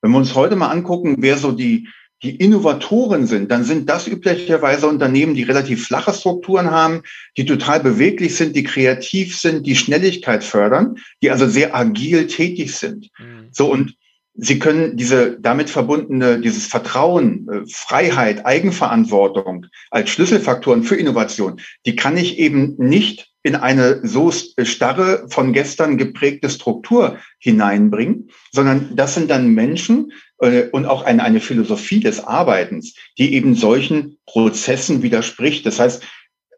Wenn 0.00 0.12
wir 0.12 0.18
uns 0.18 0.34
heute 0.34 0.56
mal 0.56 0.68
angucken, 0.68 1.16
wer 1.18 1.36
so 1.36 1.52
die 1.52 1.86
die 2.22 2.36
Innovatoren 2.36 3.26
sind, 3.26 3.50
dann 3.50 3.64
sind 3.64 3.88
das 3.88 4.06
üblicherweise 4.06 4.86
Unternehmen, 4.86 5.34
die 5.34 5.42
relativ 5.42 5.86
flache 5.86 6.12
Strukturen 6.12 6.70
haben, 6.70 7.02
die 7.36 7.46
total 7.46 7.80
beweglich 7.80 8.36
sind, 8.36 8.54
die 8.54 8.64
kreativ 8.64 9.38
sind, 9.38 9.66
die 9.66 9.76
Schnelligkeit 9.76 10.44
fördern, 10.44 10.96
die 11.22 11.30
also 11.30 11.48
sehr 11.48 11.74
agil 11.74 12.26
tätig 12.26 12.74
sind. 12.76 13.08
Mhm. 13.18 13.48
So 13.52 13.70
und 13.70 13.94
sie 14.34 14.58
können 14.58 14.96
diese 14.96 15.38
damit 15.40 15.70
verbundene, 15.70 16.40
dieses 16.40 16.66
Vertrauen, 16.66 17.48
äh, 17.48 17.60
Freiheit, 17.70 18.44
Eigenverantwortung 18.44 19.66
als 19.90 20.10
Schlüsselfaktoren 20.10 20.82
für 20.82 20.96
Innovation, 20.96 21.60
die 21.86 21.96
kann 21.96 22.16
ich 22.16 22.38
eben 22.38 22.74
nicht 22.76 23.29
in 23.42 23.56
eine 23.56 24.06
so 24.06 24.30
starre, 24.30 25.26
von 25.28 25.52
gestern 25.52 25.96
geprägte 25.96 26.50
Struktur 26.50 27.18
hineinbringen, 27.38 28.30
sondern 28.52 28.94
das 28.96 29.14
sind 29.14 29.30
dann 29.30 29.54
Menschen, 29.54 30.12
äh, 30.40 30.68
und 30.70 30.86
auch 30.86 31.02
eine, 31.02 31.22
eine 31.22 31.40
Philosophie 31.40 32.00
des 32.00 32.24
Arbeitens, 32.24 32.94
die 33.18 33.34
eben 33.34 33.54
solchen 33.54 34.18
Prozessen 34.26 35.02
widerspricht. 35.02 35.64
Das 35.66 35.78
heißt, 35.78 36.02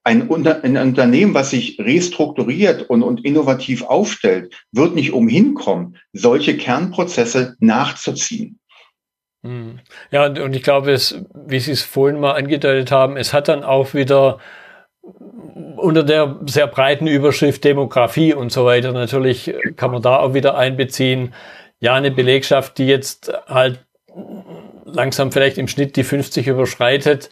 ein, 0.05 0.27
Unter 0.29 0.65
ein 0.65 0.77
Unternehmen, 0.77 1.35
was 1.35 1.51
sich 1.51 1.79
restrukturiert 1.79 2.91
und, 2.91 3.05
und 3.05 3.25
innovativ 3.25 3.85
aufstellt, 3.85 4.53
wird 4.73 4.97
nicht 4.97 5.13
umhin 5.13 5.55
kommen, 5.55 5.97
solche 6.13 6.57
Kernprozesse 6.57 7.57
nachzuziehen. 7.61 8.59
Hm. 9.45 9.79
Ja, 10.11 10.27
und 10.27 10.57
ich 10.57 10.63
glaube, 10.63 10.93
es, 10.93 11.25
wie 11.35 11.61
Sie 11.61 11.73
es 11.73 11.83
vorhin 11.83 12.19
mal 12.19 12.33
angedeutet 12.33 12.91
haben, 12.91 13.17
es 13.17 13.33
hat 13.33 13.47
dann 13.47 13.63
auch 13.63 13.95
wieder 13.95 14.39
unter 15.77 16.05
der 16.05 16.39
sehr 16.47 16.67
breiten 16.67 17.07
Überschrift 17.07 17.65
Demografie 17.65 18.35
und 18.35 18.53
so 18.53 18.65
weiter, 18.65 18.93
natürlich 18.93 19.53
kann 19.77 19.91
man 19.91 20.03
da 20.03 20.19
auch 20.19 20.35
wieder 20.35 20.57
einbeziehen, 20.57 21.35
ja, 21.81 21.95
eine 21.95 22.13
Belegschaft, 22.13 22.79
die 22.79 22.87
jetzt 22.87 23.33
halt 23.49 23.85
langsam 24.85 25.33
vielleicht 25.33 25.59
im 25.59 25.67
Schnitt 25.67 25.97
die 25.97 26.05
50 26.05 26.47
überschreitet. 26.47 27.31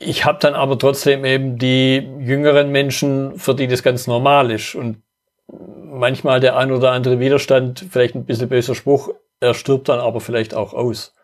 Ich 0.00 0.24
habe 0.24 0.38
dann 0.40 0.54
aber 0.54 0.76
trotzdem 0.78 1.24
eben 1.24 1.56
die 1.56 1.98
jüngeren 2.18 2.72
Menschen, 2.72 3.38
für 3.38 3.54
die 3.54 3.68
das 3.68 3.84
ganz 3.84 4.08
normal 4.08 4.50
ist. 4.50 4.74
Und 4.74 5.02
manchmal 5.46 6.40
der 6.40 6.56
ein 6.56 6.72
oder 6.72 6.90
andere 6.90 7.20
Widerstand, 7.20 7.84
vielleicht 7.88 8.16
ein 8.16 8.24
bisschen 8.24 8.48
böser 8.48 8.74
Spruch, 8.74 9.10
er 9.38 9.54
stirbt 9.54 9.88
dann 9.88 10.00
aber 10.00 10.20
vielleicht 10.20 10.54
auch 10.54 10.74
aus. 10.74 11.14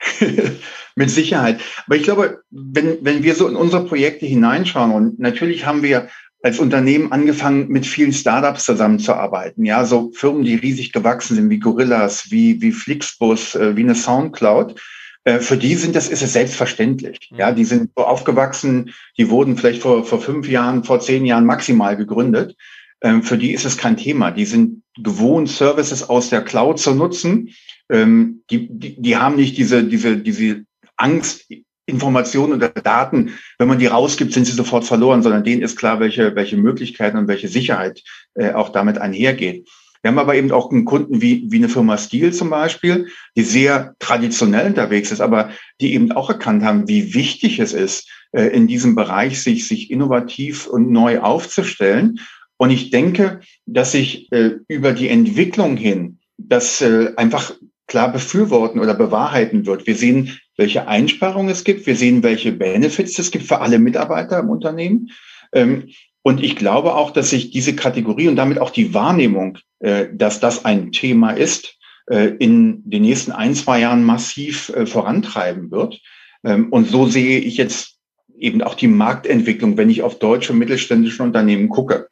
Mit 0.96 1.10
Sicherheit. 1.10 1.60
Aber 1.86 1.96
ich 1.96 2.04
glaube, 2.04 2.40
wenn, 2.50 2.98
wenn 3.02 3.22
wir 3.22 3.34
so 3.34 3.48
in 3.48 3.56
unsere 3.56 3.84
Projekte 3.84 4.24
hineinschauen, 4.24 4.92
und 4.92 5.18
natürlich 5.18 5.66
haben 5.66 5.82
wir 5.82 6.08
als 6.42 6.58
Unternehmen 6.58 7.12
angefangen, 7.12 7.68
mit 7.68 7.86
vielen 7.86 8.12
Startups 8.12 8.64
zusammenzuarbeiten. 8.64 9.64
Ja, 9.64 9.84
so 9.84 10.12
Firmen, 10.14 10.44
die 10.44 10.54
riesig 10.54 10.92
gewachsen 10.92 11.34
sind, 11.34 11.50
wie 11.50 11.58
Gorillas, 11.58 12.30
wie, 12.30 12.62
wie 12.62 12.72
Flixbus, 12.72 13.56
äh, 13.56 13.76
wie 13.76 13.82
eine 13.82 13.94
Soundcloud. 13.94 14.80
Äh, 15.24 15.40
für 15.40 15.56
die 15.56 15.74
sind 15.74 15.96
das, 15.96 16.08
ist 16.08 16.22
es 16.22 16.32
selbstverständlich. 16.32 17.18
Ja, 17.36 17.50
die 17.50 17.64
sind 17.64 17.90
so 17.96 18.04
aufgewachsen, 18.04 18.94
die 19.18 19.28
wurden 19.28 19.56
vielleicht 19.56 19.82
vor, 19.82 20.04
vor 20.04 20.20
fünf 20.20 20.48
Jahren, 20.48 20.84
vor 20.84 21.00
zehn 21.00 21.26
Jahren 21.26 21.46
maximal 21.46 21.96
gegründet. 21.96 22.56
Ähm, 23.02 23.22
für 23.22 23.36
die 23.36 23.52
ist 23.52 23.64
es 23.64 23.76
kein 23.76 23.96
Thema. 23.96 24.30
Die 24.30 24.46
sind 24.46 24.82
gewohnt, 24.96 25.48
Services 25.48 26.08
aus 26.08 26.30
der 26.30 26.42
Cloud 26.42 26.78
zu 26.78 26.94
nutzen. 26.94 27.50
Ähm, 27.90 28.42
die, 28.50 28.68
die, 28.70 29.00
die 29.00 29.16
haben 29.16 29.36
nicht 29.36 29.56
diese, 29.56 29.84
diese, 29.84 30.16
diese 30.18 30.64
Angst, 30.96 31.46
Informationen 31.86 32.54
oder 32.54 32.68
Daten, 32.68 33.30
wenn 33.58 33.68
man 33.68 33.78
die 33.78 33.86
rausgibt, 33.86 34.32
sind 34.32 34.44
sie 34.44 34.52
sofort 34.52 34.84
verloren, 34.84 35.22
sondern 35.22 35.44
denen 35.44 35.62
ist 35.62 35.76
klar, 35.76 36.00
welche, 36.00 36.34
welche 36.34 36.56
Möglichkeiten 36.56 37.16
und 37.16 37.28
welche 37.28 37.48
Sicherheit 37.48 38.02
äh, 38.34 38.52
auch 38.52 38.70
damit 38.70 38.98
einhergeht. 38.98 39.68
Wir 40.02 40.10
haben 40.10 40.18
aber 40.18 40.34
eben 40.34 40.50
auch 40.52 40.70
einen 40.70 40.84
Kunden 40.84 41.20
wie, 41.22 41.46
wie 41.48 41.56
eine 41.56 41.68
Firma 41.68 41.96
Steel 41.96 42.32
zum 42.32 42.50
Beispiel, 42.50 43.08
die 43.36 43.42
sehr 43.42 43.94
traditionell 43.98 44.66
unterwegs 44.66 45.10
ist, 45.10 45.20
aber 45.20 45.50
die 45.80 45.94
eben 45.94 46.12
auch 46.12 46.28
erkannt 46.28 46.64
haben, 46.64 46.88
wie 46.88 47.14
wichtig 47.14 47.58
es 47.60 47.72
ist, 47.72 48.08
äh, 48.32 48.46
in 48.48 48.66
diesem 48.66 48.94
Bereich 48.94 49.42
sich, 49.42 49.66
sich 49.66 49.90
innovativ 49.90 50.66
und 50.66 50.90
neu 50.90 51.20
aufzustellen. 51.20 52.20
Und 52.56 52.70
ich 52.70 52.90
denke, 52.90 53.40
dass 53.66 53.92
sich 53.92 54.30
äh, 54.32 54.56
über 54.68 54.92
die 54.92 55.08
Entwicklung 55.08 55.76
hin 55.76 56.18
das 56.38 56.80
äh, 56.82 57.12
einfach 57.16 57.54
klar 57.86 58.12
befürworten 58.12 58.80
oder 58.80 58.94
bewahrheiten 58.94 59.66
wird. 59.66 59.86
Wir 59.86 59.96
sehen, 59.96 60.38
welche 60.56 60.88
Einsparungen 60.88 61.50
es 61.50 61.64
gibt. 61.64 61.86
Wir 61.86 61.96
sehen, 61.96 62.22
welche 62.22 62.52
Benefits 62.52 63.18
es 63.18 63.30
gibt 63.30 63.46
für 63.46 63.60
alle 63.60 63.78
Mitarbeiter 63.78 64.38
im 64.38 64.50
Unternehmen. 64.50 65.10
Ähm, 65.52 65.90
und 66.22 66.42
ich 66.42 66.56
glaube 66.56 66.94
auch, 66.94 67.12
dass 67.12 67.30
sich 67.30 67.50
diese 67.50 67.76
Kategorie 67.76 68.28
und 68.28 68.36
damit 68.36 68.58
auch 68.58 68.70
die 68.70 68.92
Wahrnehmung, 68.94 69.58
äh, 69.78 70.06
dass 70.12 70.40
das 70.40 70.64
ein 70.64 70.90
Thema 70.90 71.30
ist, 71.30 71.78
äh, 72.10 72.34
in 72.38 72.82
den 72.88 73.02
nächsten 73.02 73.32
ein, 73.32 73.54
zwei 73.54 73.80
Jahren 73.80 74.02
massiv 74.02 74.70
äh, 74.70 74.86
vorantreiben 74.86 75.70
wird. 75.70 76.00
Ähm, 76.44 76.72
und 76.72 76.88
so 76.88 77.06
sehe 77.06 77.38
ich 77.38 77.56
jetzt 77.56 77.98
eben 78.36 78.62
auch 78.62 78.74
die 78.74 78.88
Marktentwicklung, 78.88 79.76
wenn 79.76 79.90
ich 79.90 80.02
auf 80.02 80.18
deutsche 80.18 80.52
mittelständische 80.52 81.22
Unternehmen 81.22 81.68
gucke. 81.68 82.08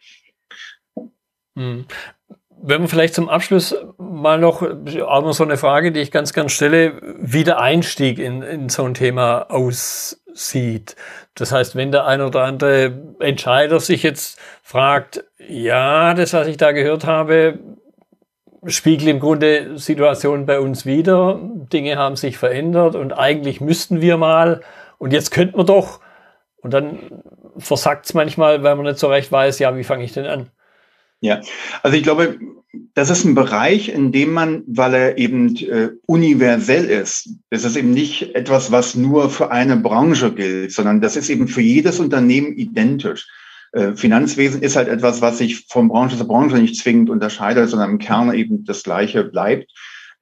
Wenn 2.66 2.81
wir 2.81 2.88
vielleicht 2.88 3.14
zum 3.14 3.29
Abschluss 3.29 3.77
mal 3.98 4.38
noch, 4.38 4.62
auch 4.62 5.22
noch 5.22 5.35
so 5.35 5.44
eine 5.44 5.59
Frage, 5.59 5.92
die 5.92 6.00
ich 6.00 6.11
ganz 6.11 6.33
gern 6.33 6.48
stelle, 6.48 6.94
wie 7.18 7.44
der 7.44 7.61
Einstieg 7.61 8.18
in, 8.18 8.40
in 8.40 8.70
so 8.70 8.85
ein 8.85 8.94
Thema 8.94 9.50
aussieht. 9.50 10.96
Das 11.35 11.53
heißt, 11.53 11.77
wenn 11.77 11.92
der 11.92 12.07
ein 12.07 12.22
oder 12.22 12.44
andere 12.44 13.16
Entscheider 13.20 13.81
sich 13.81 14.03
jetzt 14.03 14.40
fragt, 14.62 15.24
ja, 15.46 16.14
das, 16.14 16.33
was 16.33 16.46
ich 16.46 16.57
da 16.57 16.72
gehört 16.72 17.05
habe, 17.05 17.59
spiegelt 18.64 19.11
im 19.11 19.20
Grunde 19.20 19.77
Situationen 19.79 20.46
bei 20.46 20.59
uns 20.59 20.87
wieder. 20.87 21.38
Dinge 21.70 21.98
haben 21.98 22.16
sich 22.16 22.38
verändert 22.38 22.94
und 22.94 23.12
eigentlich 23.12 23.61
müssten 23.61 24.00
wir 24.00 24.16
mal 24.16 24.62
und 24.96 25.12
jetzt 25.12 25.33
könnten 25.33 25.59
wir 25.59 25.64
doch. 25.64 26.00
Und 26.62 26.72
dann 26.72 26.98
versackt 27.59 28.07
es 28.07 28.14
manchmal, 28.14 28.62
weil 28.62 28.74
man 28.74 28.87
nicht 28.87 28.98
so 28.98 29.09
recht 29.09 29.31
weiß, 29.31 29.59
ja, 29.59 29.77
wie 29.77 29.85
fange 29.85 30.05
ich 30.05 30.14
denn 30.14 30.24
an? 30.24 30.50
Ja, 31.20 31.40
also 31.83 31.96
ich 31.96 32.03
glaube, 32.03 32.38
das 32.94 33.11
ist 33.11 33.24
ein 33.24 33.35
Bereich, 33.35 33.88
in 33.88 34.12
dem 34.12 34.33
man, 34.33 34.62
weil 34.66 34.94
er 34.94 35.18
eben 35.18 35.57
äh, 35.57 35.90
universell 36.07 36.85
ist, 36.87 37.31
das 37.50 37.64
ist 37.64 37.77
eben 37.77 37.92
nicht 37.92 38.35
etwas, 38.35 38.72
was 38.72 38.94
nur 38.94 39.31
für 39.31 39.50
eine 39.50 39.77
Branche 39.77 40.33
gilt, 40.33 40.72
sondern 40.72 41.00
das 41.00 41.16
ist 41.16 41.31
eben 41.31 41.48
für 41.48 41.61
jedes 41.61 42.00
Unternehmen 42.00 42.57
identisch. 42.57 43.27
Äh, 43.72 43.94
Finanzwesen 43.94 44.62
ist 44.62 44.77
halt 44.77 44.88
etwas, 44.88 45.20
was 45.20 45.38
sich 45.38 45.66
von 45.68 45.88
Branche 45.88 46.16
zu 46.16 46.27
Branche 46.27 46.57
nicht 46.57 46.77
zwingend 46.77 47.11
unterscheidet, 47.11 47.68
sondern 47.68 47.92
im 47.92 47.98
Kern 47.98 48.33
eben 48.35 48.64
das 48.64 48.83
Gleiche 48.83 49.24
bleibt. 49.24 49.70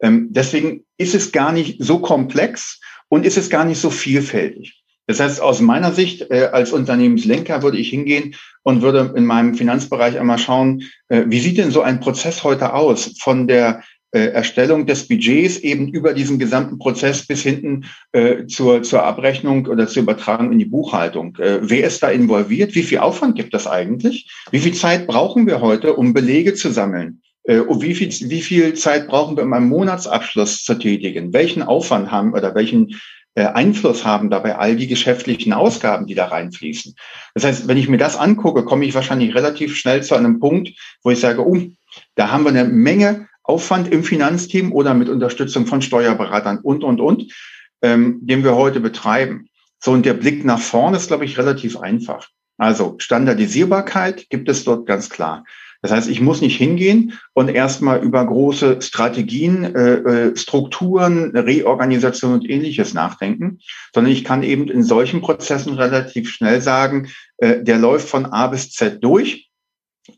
Ähm, 0.00 0.28
deswegen 0.30 0.84
ist 0.98 1.14
es 1.14 1.32
gar 1.32 1.52
nicht 1.52 1.82
so 1.82 1.98
komplex 1.98 2.80
und 3.08 3.26
ist 3.26 3.36
es 3.36 3.50
gar 3.50 3.64
nicht 3.64 3.80
so 3.80 3.90
vielfältig. 3.90 4.81
Das 5.06 5.20
heißt, 5.20 5.40
aus 5.40 5.60
meiner 5.60 5.92
Sicht 5.92 6.30
äh, 6.30 6.48
als 6.52 6.72
Unternehmenslenker 6.72 7.62
würde 7.62 7.78
ich 7.78 7.90
hingehen 7.90 8.34
und 8.62 8.82
würde 8.82 9.12
in 9.16 9.26
meinem 9.26 9.54
Finanzbereich 9.54 10.18
einmal 10.18 10.38
schauen, 10.38 10.84
äh, 11.08 11.24
wie 11.26 11.40
sieht 11.40 11.58
denn 11.58 11.70
so 11.70 11.82
ein 11.82 12.00
Prozess 12.00 12.44
heute 12.44 12.72
aus 12.74 13.14
von 13.18 13.48
der 13.48 13.82
äh, 14.14 14.26
Erstellung 14.26 14.86
des 14.86 15.08
Budgets 15.08 15.58
eben 15.58 15.88
über 15.88 16.12
diesen 16.12 16.38
gesamten 16.38 16.78
Prozess 16.78 17.26
bis 17.26 17.42
hinten 17.42 17.86
äh, 18.12 18.46
zur, 18.46 18.82
zur 18.82 19.02
Abrechnung 19.04 19.66
oder 19.66 19.88
zur 19.88 20.02
Übertragung 20.02 20.52
in 20.52 20.58
die 20.58 20.66
Buchhaltung. 20.66 21.36
Äh, 21.36 21.60
wer 21.62 21.86
ist 21.86 22.02
da 22.02 22.10
involviert? 22.10 22.74
Wie 22.74 22.82
viel 22.82 22.98
Aufwand 22.98 23.36
gibt 23.36 23.54
das 23.54 23.66
eigentlich? 23.66 24.30
Wie 24.50 24.58
viel 24.58 24.74
Zeit 24.74 25.06
brauchen 25.06 25.46
wir 25.46 25.62
heute, 25.62 25.94
um 25.94 26.12
Belege 26.12 26.54
zu 26.54 26.70
sammeln? 26.70 27.22
Äh, 27.44 27.60
wie 27.80 27.94
viel, 27.94 28.10
wie 28.30 28.42
viel 28.42 28.74
Zeit 28.74 29.08
brauchen 29.08 29.36
wir, 29.36 29.44
um 29.44 29.52
einen 29.54 29.68
Monatsabschluss 29.68 30.62
zu 30.62 30.74
tätigen? 30.74 31.32
Welchen 31.32 31.62
Aufwand 31.62 32.10
haben 32.10 32.34
oder 32.34 32.54
welchen 32.54 33.00
Einfluss 33.40 34.04
haben 34.04 34.28
dabei 34.30 34.56
all 34.56 34.76
die 34.76 34.86
geschäftlichen 34.86 35.52
Ausgaben, 35.52 36.06
die 36.06 36.14
da 36.14 36.26
reinfließen. 36.26 36.94
Das 37.34 37.44
heißt, 37.44 37.68
wenn 37.68 37.78
ich 37.78 37.88
mir 37.88 37.98
das 37.98 38.16
angucke, 38.16 38.64
komme 38.64 38.84
ich 38.84 38.94
wahrscheinlich 38.94 39.34
relativ 39.34 39.76
schnell 39.76 40.02
zu 40.02 40.14
einem 40.14 40.38
Punkt, 40.38 40.70
wo 41.02 41.10
ich 41.10 41.20
sage, 41.20 41.46
oh, 41.46 41.58
da 42.14 42.30
haben 42.30 42.44
wir 42.44 42.50
eine 42.50 42.64
Menge 42.64 43.28
Aufwand 43.42 43.92
im 43.92 44.04
Finanzteam 44.04 44.72
oder 44.72 44.94
mit 44.94 45.08
Unterstützung 45.08 45.66
von 45.66 45.82
Steuerberatern 45.82 46.58
und, 46.58 46.84
und, 46.84 47.00
und, 47.00 47.32
ähm, 47.82 48.18
den 48.22 48.44
wir 48.44 48.54
heute 48.54 48.80
betreiben. 48.80 49.48
So, 49.80 49.92
und 49.92 50.06
der 50.06 50.14
Blick 50.14 50.44
nach 50.44 50.60
vorne 50.60 50.96
ist, 50.96 51.08
glaube 51.08 51.24
ich, 51.24 51.38
relativ 51.38 51.78
einfach. 51.78 52.28
Also 52.56 52.94
Standardisierbarkeit 52.98 54.28
gibt 54.30 54.48
es 54.48 54.62
dort 54.62 54.86
ganz 54.86 55.10
klar. 55.10 55.44
Das 55.82 55.90
heißt, 55.90 56.08
ich 56.08 56.20
muss 56.20 56.40
nicht 56.40 56.56
hingehen 56.56 57.18
und 57.34 57.48
erstmal 57.48 58.02
über 58.02 58.24
große 58.24 58.80
Strategien, 58.80 59.64
äh, 59.74 59.94
äh, 59.94 60.36
Strukturen, 60.36 61.36
Reorganisation 61.36 62.34
und 62.34 62.48
ähnliches 62.48 62.94
nachdenken, 62.94 63.58
sondern 63.92 64.12
ich 64.12 64.22
kann 64.22 64.44
eben 64.44 64.68
in 64.68 64.84
solchen 64.84 65.20
Prozessen 65.20 65.74
relativ 65.74 66.30
schnell 66.30 66.60
sagen, 66.62 67.08
äh, 67.38 67.62
der 67.64 67.78
läuft 67.78 68.08
von 68.08 68.26
A 68.26 68.46
bis 68.46 68.70
Z 68.70 69.02
durch. 69.02 69.50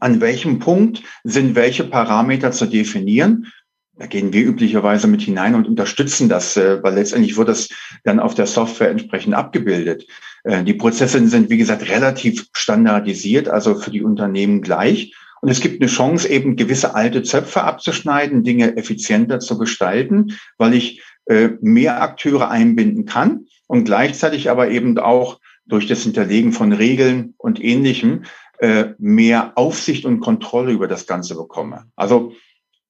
An 0.00 0.20
welchem 0.20 0.58
Punkt 0.58 1.02
sind 1.24 1.54
welche 1.54 1.84
Parameter 1.84 2.52
zu 2.52 2.66
definieren? 2.66 3.50
Da 3.96 4.06
gehen 4.06 4.32
wir 4.32 4.44
üblicherweise 4.44 5.06
mit 5.06 5.22
hinein 5.22 5.54
und 5.54 5.68
unterstützen 5.68 6.28
das, 6.28 6.56
weil 6.56 6.94
letztendlich 6.94 7.36
wird 7.36 7.48
das 7.48 7.68
dann 8.02 8.18
auf 8.18 8.34
der 8.34 8.46
Software 8.46 8.90
entsprechend 8.90 9.34
abgebildet. 9.34 10.08
Die 10.44 10.74
Prozesse 10.74 11.24
sind, 11.28 11.48
wie 11.48 11.58
gesagt, 11.58 11.88
relativ 11.88 12.46
standardisiert, 12.54 13.48
also 13.48 13.76
für 13.76 13.92
die 13.92 14.02
Unternehmen 14.02 14.62
gleich. 14.62 15.14
Und 15.44 15.50
es 15.50 15.60
gibt 15.60 15.82
eine 15.82 15.90
Chance, 15.90 16.26
eben 16.30 16.56
gewisse 16.56 16.94
alte 16.94 17.22
Zöpfe 17.22 17.64
abzuschneiden, 17.64 18.44
Dinge 18.44 18.78
effizienter 18.78 19.40
zu 19.40 19.58
gestalten, 19.58 20.38
weil 20.56 20.72
ich 20.72 21.02
äh, 21.26 21.50
mehr 21.60 22.00
Akteure 22.00 22.48
einbinden 22.50 23.04
kann 23.04 23.44
und 23.66 23.84
gleichzeitig 23.84 24.48
aber 24.48 24.70
eben 24.70 24.98
auch 24.98 25.40
durch 25.66 25.86
das 25.86 26.02
Hinterlegen 26.02 26.54
von 26.54 26.72
Regeln 26.72 27.34
und 27.36 27.62
Ähnlichem 27.62 28.22
äh, 28.60 28.94
mehr 28.96 29.52
Aufsicht 29.56 30.06
und 30.06 30.20
Kontrolle 30.20 30.72
über 30.72 30.88
das 30.88 31.06
Ganze 31.06 31.34
bekomme. 31.34 31.84
Also 31.94 32.32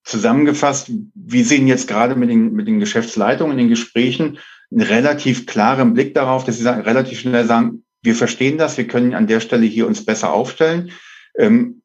zusammengefasst, 0.05 0.93
wir 1.13 1.45
sehen 1.45 1.67
jetzt 1.67 1.89
gerade 1.89 2.15
mit 2.15 2.31
den, 2.31 2.53
mit 2.53 2.69
den 2.69 2.79
Geschäftsleitungen 2.79 3.59
in 3.59 3.65
den 3.65 3.69
Gesprächen 3.69 4.39
einen 4.71 4.83
relativ 4.83 5.47
klaren 5.47 5.93
Blick 5.93 6.15
darauf, 6.15 6.45
dass 6.45 6.59
sie 6.59 6.63
sagen, 6.63 6.83
relativ 6.83 7.19
schnell 7.19 7.47
sagen, 7.47 7.83
wir 8.01 8.15
verstehen 8.15 8.59
das, 8.59 8.77
wir 8.77 8.87
können 8.87 9.13
an 9.13 9.27
der 9.27 9.41
Stelle 9.41 9.67
hier 9.67 9.89
uns 9.89 10.07
besser 10.07 10.33
aufstellen. 10.33 10.93
Ähm, 11.37 11.81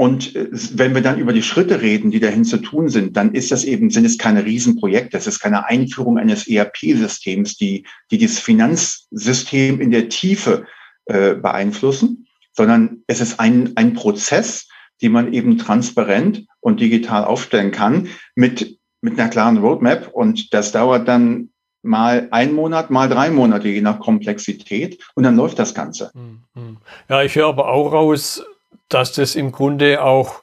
und 0.00 0.36
äh, 0.36 0.48
wenn 0.52 0.94
wir 0.94 1.02
dann 1.02 1.18
über 1.18 1.32
die 1.32 1.42
Schritte 1.42 1.82
reden, 1.82 2.12
die 2.12 2.20
dahin 2.20 2.44
zu 2.44 2.58
tun 2.58 2.88
sind, 2.88 3.16
dann 3.16 3.34
ist 3.34 3.50
das 3.50 3.64
eben, 3.64 3.90
sind 3.90 4.04
es 4.04 4.16
keine 4.16 4.44
Riesenprojekte. 4.44 5.18
Es 5.18 5.26
ist 5.26 5.40
keine 5.40 5.66
Einführung 5.66 6.18
eines 6.18 6.46
ERP-Systems, 6.46 7.56
die, 7.56 7.84
die 8.12 8.18
das 8.18 8.38
Finanzsystem 8.38 9.80
in 9.80 9.90
der 9.90 10.08
Tiefe 10.08 10.66
äh, 11.06 11.34
beeinflussen, 11.34 12.28
sondern 12.52 13.02
es 13.08 13.20
ist 13.20 13.40
ein, 13.40 13.72
ein 13.76 13.94
Prozess, 13.94 14.68
die 15.00 15.08
man 15.08 15.32
eben 15.32 15.58
transparent 15.58 16.46
und 16.60 16.80
digital 16.80 17.24
aufstellen 17.24 17.72
kann 17.72 18.06
mit, 18.36 18.78
mit 19.00 19.18
einer 19.18 19.28
klaren 19.28 19.56
Roadmap. 19.56 20.12
Und 20.12 20.54
das 20.54 20.70
dauert 20.70 21.08
dann 21.08 21.50
mal 21.82 22.28
ein 22.30 22.52
Monat, 22.52 22.90
mal 22.90 23.08
drei 23.08 23.30
Monate, 23.30 23.66
je 23.66 23.80
nach 23.80 23.98
Komplexität. 23.98 25.02
Und 25.16 25.24
dann 25.24 25.34
läuft 25.34 25.58
das 25.58 25.74
Ganze. 25.74 26.12
Hm, 26.14 26.44
hm. 26.54 26.76
Ja, 27.08 27.22
ich 27.24 27.34
höre 27.34 27.48
aber 27.48 27.68
auch 27.68 27.92
raus, 27.92 28.44
dass 28.88 29.12
das 29.12 29.34
im 29.34 29.52
Grunde 29.52 30.02
auch 30.02 30.42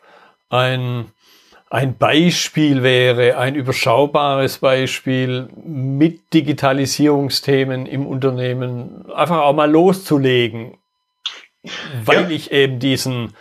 ein, 0.49 1.11
ein 1.69 1.97
Beispiel 1.97 2.83
wäre, 2.83 3.37
ein 3.37 3.55
überschaubares 3.55 4.59
Beispiel 4.59 5.49
mit 5.63 6.33
Digitalisierungsthemen 6.33 7.85
im 7.85 8.05
Unternehmen 8.05 9.11
einfach 9.11 9.39
auch 9.39 9.53
mal 9.53 9.69
loszulegen, 9.69 10.77
weil 12.03 12.23
ja. 12.23 12.29
ich 12.29 12.51
eben 12.51 12.79
diesen, 12.79 13.33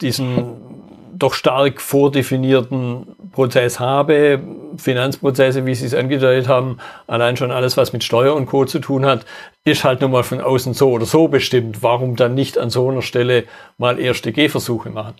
diesen 0.00 0.76
doch 1.18 1.34
stark 1.34 1.80
vordefinierten 1.80 3.15
Prozess 3.36 3.78
habe, 3.78 4.40
Finanzprozesse, 4.78 5.66
wie 5.66 5.74
Sie 5.74 5.84
es 5.84 5.92
angedeutet 5.92 6.48
haben, 6.48 6.78
allein 7.06 7.36
schon 7.36 7.50
alles, 7.50 7.76
was 7.76 7.92
mit 7.92 8.02
Steuer 8.02 8.34
und 8.34 8.46
Co. 8.46 8.64
zu 8.64 8.78
tun 8.78 9.04
hat, 9.04 9.26
ist 9.64 9.84
halt 9.84 10.00
nun 10.00 10.10
mal 10.10 10.22
von 10.22 10.40
außen 10.40 10.72
so 10.72 10.90
oder 10.90 11.04
so 11.04 11.28
bestimmt. 11.28 11.82
Warum 11.82 12.16
dann 12.16 12.34
nicht 12.34 12.56
an 12.56 12.70
so 12.70 12.88
einer 12.90 13.02
Stelle 13.02 13.44
mal 13.76 14.00
erste 14.00 14.32
Gehversuche 14.32 14.88
machen? 14.88 15.14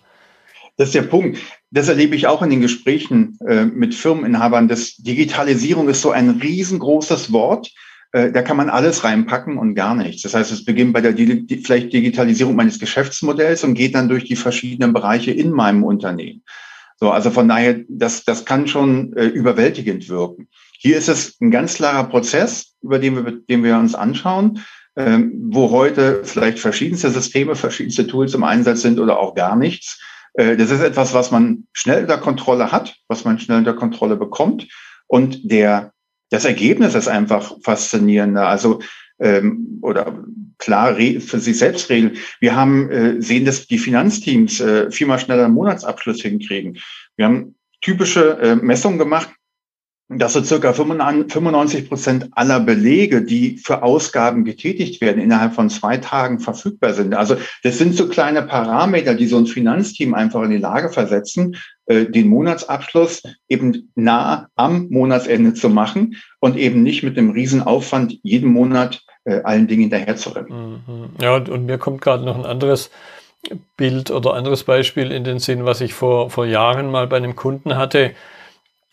Das 0.77 0.89
ist 0.89 0.95
der 0.95 1.03
Punkt. 1.03 1.37
Das 1.69 1.89
erlebe 1.89 2.15
ich 2.15 2.25
auch 2.25 2.41
in 2.41 2.49
den 2.49 2.61
Gesprächen 2.61 3.37
äh, 3.47 3.65
mit 3.65 3.93
Firmeninhabern. 3.93 4.67
Das 4.67 4.95
Digitalisierung 4.95 5.87
ist 5.87 6.01
so 6.01 6.09
ein 6.09 6.39
riesengroßes 6.41 7.31
Wort. 7.31 7.71
Äh, 8.13 8.31
da 8.31 8.41
kann 8.41 8.57
man 8.57 8.71
alles 8.71 9.03
reinpacken 9.03 9.59
und 9.59 9.75
gar 9.75 9.93
nichts. 9.93 10.23
Das 10.23 10.33
heißt, 10.33 10.51
es 10.51 10.65
beginnt 10.65 10.93
bei 10.93 11.01
der 11.01 11.13
vielleicht 11.13 11.93
Digitalisierung 11.93 12.55
meines 12.55 12.79
Geschäftsmodells 12.79 13.63
und 13.63 13.75
geht 13.75 13.93
dann 13.93 14.09
durch 14.09 14.23
die 14.23 14.35
verschiedenen 14.35 14.91
Bereiche 14.91 15.29
in 15.29 15.51
meinem 15.51 15.83
Unternehmen. 15.83 16.41
So, 16.99 17.11
also 17.11 17.29
von 17.29 17.47
daher, 17.47 17.81
das, 17.87 18.25
das 18.25 18.45
kann 18.45 18.67
schon 18.67 19.15
äh, 19.15 19.25
überwältigend 19.25 20.09
wirken. 20.09 20.47
Hier 20.79 20.97
ist 20.97 21.09
es 21.09 21.39
ein 21.39 21.51
ganz 21.51 21.75
klarer 21.75 22.05
Prozess, 22.05 22.75
über 22.81 22.99
den 22.99 23.15
wir, 23.15 23.31
den 23.31 23.63
wir 23.63 23.77
uns 23.77 23.93
anschauen, 23.95 24.63
ähm, 24.95 25.31
wo 25.51 25.69
heute 25.69 26.21
vielleicht 26.23 26.59
verschiedenste 26.59 27.11
Systeme, 27.11 27.55
verschiedenste 27.55 28.07
Tools 28.07 28.33
im 28.33 28.43
Einsatz 28.43 28.81
sind 28.81 28.99
oder 28.99 29.19
auch 29.19 29.35
gar 29.35 29.55
nichts. 29.55 30.01
Äh, 30.33 30.57
das 30.57 30.71
ist 30.71 30.81
etwas, 30.81 31.13
was 31.13 31.29
man 31.29 31.67
schnell 31.71 32.01
unter 32.01 32.17
Kontrolle 32.17 32.71
hat, 32.71 32.95
was 33.07 33.25
man 33.25 33.39
schnell 33.39 33.59
unter 33.59 33.73
Kontrolle 33.73 34.17
bekommt. 34.17 34.67
Und 35.05 35.51
der, 35.51 35.93
das 36.31 36.45
Ergebnis 36.45 36.95
ist 36.95 37.07
einfach 37.07 37.53
faszinierender. 37.63 38.47
Also, 38.47 38.79
ähm, 39.19 39.79
oder 39.81 40.23
klar 40.57 40.95
für 40.95 41.39
sich 41.39 41.57
selbst 41.57 41.89
regeln. 41.89 42.17
Wir 42.39 42.55
haben 42.55 42.89
äh, 42.89 43.21
sehen, 43.21 43.45
dass 43.45 43.67
die 43.67 43.77
Finanzteams 43.77 44.59
äh, 44.59 44.91
viermal 44.91 45.19
schneller 45.19 45.45
einen 45.45 45.53
Monatsabschluss 45.53 46.21
hinkriegen. 46.21 46.79
Wir 47.15 47.25
haben 47.25 47.55
typische 47.81 48.39
äh, 48.39 48.55
Messungen 48.55 48.97
gemacht, 48.97 49.29
dass 50.09 50.33
so 50.33 50.41
circa 50.41 50.71
95 50.71 51.89
Prozent 51.89 52.29
aller 52.31 52.61
Belege, 52.61 53.23
die 53.23 53.57
für 53.57 53.83
Ausgaben 53.83 54.45
getätigt 54.45 55.01
werden, 55.01 55.21
innerhalb 55.21 55.53
von 55.53 55.69
zwei 55.69 55.97
Tagen 55.97 56.39
verfügbar 56.39 56.93
sind. 56.93 57.13
Also 57.13 57.35
das 57.63 57.77
sind 57.77 57.93
so 57.93 58.07
kleine 58.07 58.43
Parameter, 58.43 59.15
die 59.15 59.27
so 59.27 59.37
ein 59.37 59.47
Finanzteam 59.47 60.13
einfach 60.13 60.43
in 60.43 60.51
die 60.51 60.57
Lage 60.57 60.89
versetzen, 60.89 61.57
äh, 61.87 62.05
den 62.05 62.29
Monatsabschluss 62.29 63.23
eben 63.49 63.91
nah 63.95 64.47
am 64.55 64.87
Monatsende 64.89 65.53
zu 65.53 65.69
machen 65.69 66.15
und 66.39 66.55
eben 66.55 66.83
nicht 66.83 67.03
mit 67.03 67.17
einem 67.17 67.31
Riesenaufwand 67.31 68.17
jeden 68.23 68.51
Monat 68.51 69.03
äh, 69.27 69.41
allen 69.43 69.67
Dingen 69.67 69.81
hinterherzurennen. 69.81 70.81
Mhm. 70.87 71.09
Ja, 71.21 71.35
und 71.35 71.65
mir 71.65 71.77
kommt 71.77 72.01
gerade 72.01 72.25
noch 72.25 72.37
ein 72.37 72.45
anderes 72.45 72.89
Bild 73.77 74.11
oder 74.11 74.33
anderes 74.33 74.63
Beispiel 74.63 75.11
in 75.11 75.23
den 75.23 75.39
Sinn, 75.39 75.65
was 75.65 75.81
ich 75.81 75.93
vor, 75.93 76.29
vor 76.29 76.45
Jahren 76.45 76.89
mal 76.89 77.07
bei 77.07 77.17
einem 77.17 77.35
Kunden 77.35 77.77
hatte 77.77 78.11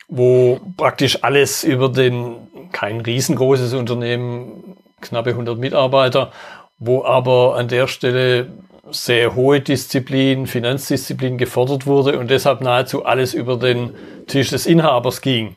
wo 0.09 0.61
praktisch 0.77 1.23
alles 1.23 1.65
über 1.65 1.89
den, 1.89 2.37
kein 2.73 3.01
riesengroßes 3.01 3.75
Unternehmen, 3.75 4.77
knappe 5.01 5.31
100 5.31 5.59
Mitarbeiter, 5.59 6.33
wo 6.79 7.05
aber 7.05 7.57
an 7.57 7.69
der 7.69 7.87
Stelle 7.87 8.49
sehr 8.91 9.35
hohe 9.35 9.61
Disziplin, 9.61 10.47
Finanzdisziplin 10.47 11.39
gefordert 11.39 11.87
wurde 11.87 12.19
und 12.19 12.31
deshalb 12.31 12.61
nahezu 12.61 13.05
alles 13.05 13.33
über 13.33 13.57
den 13.57 13.95
Tisch 14.27 14.51
des 14.51 14.67
Inhabers 14.67 15.23
ging. 15.23 15.57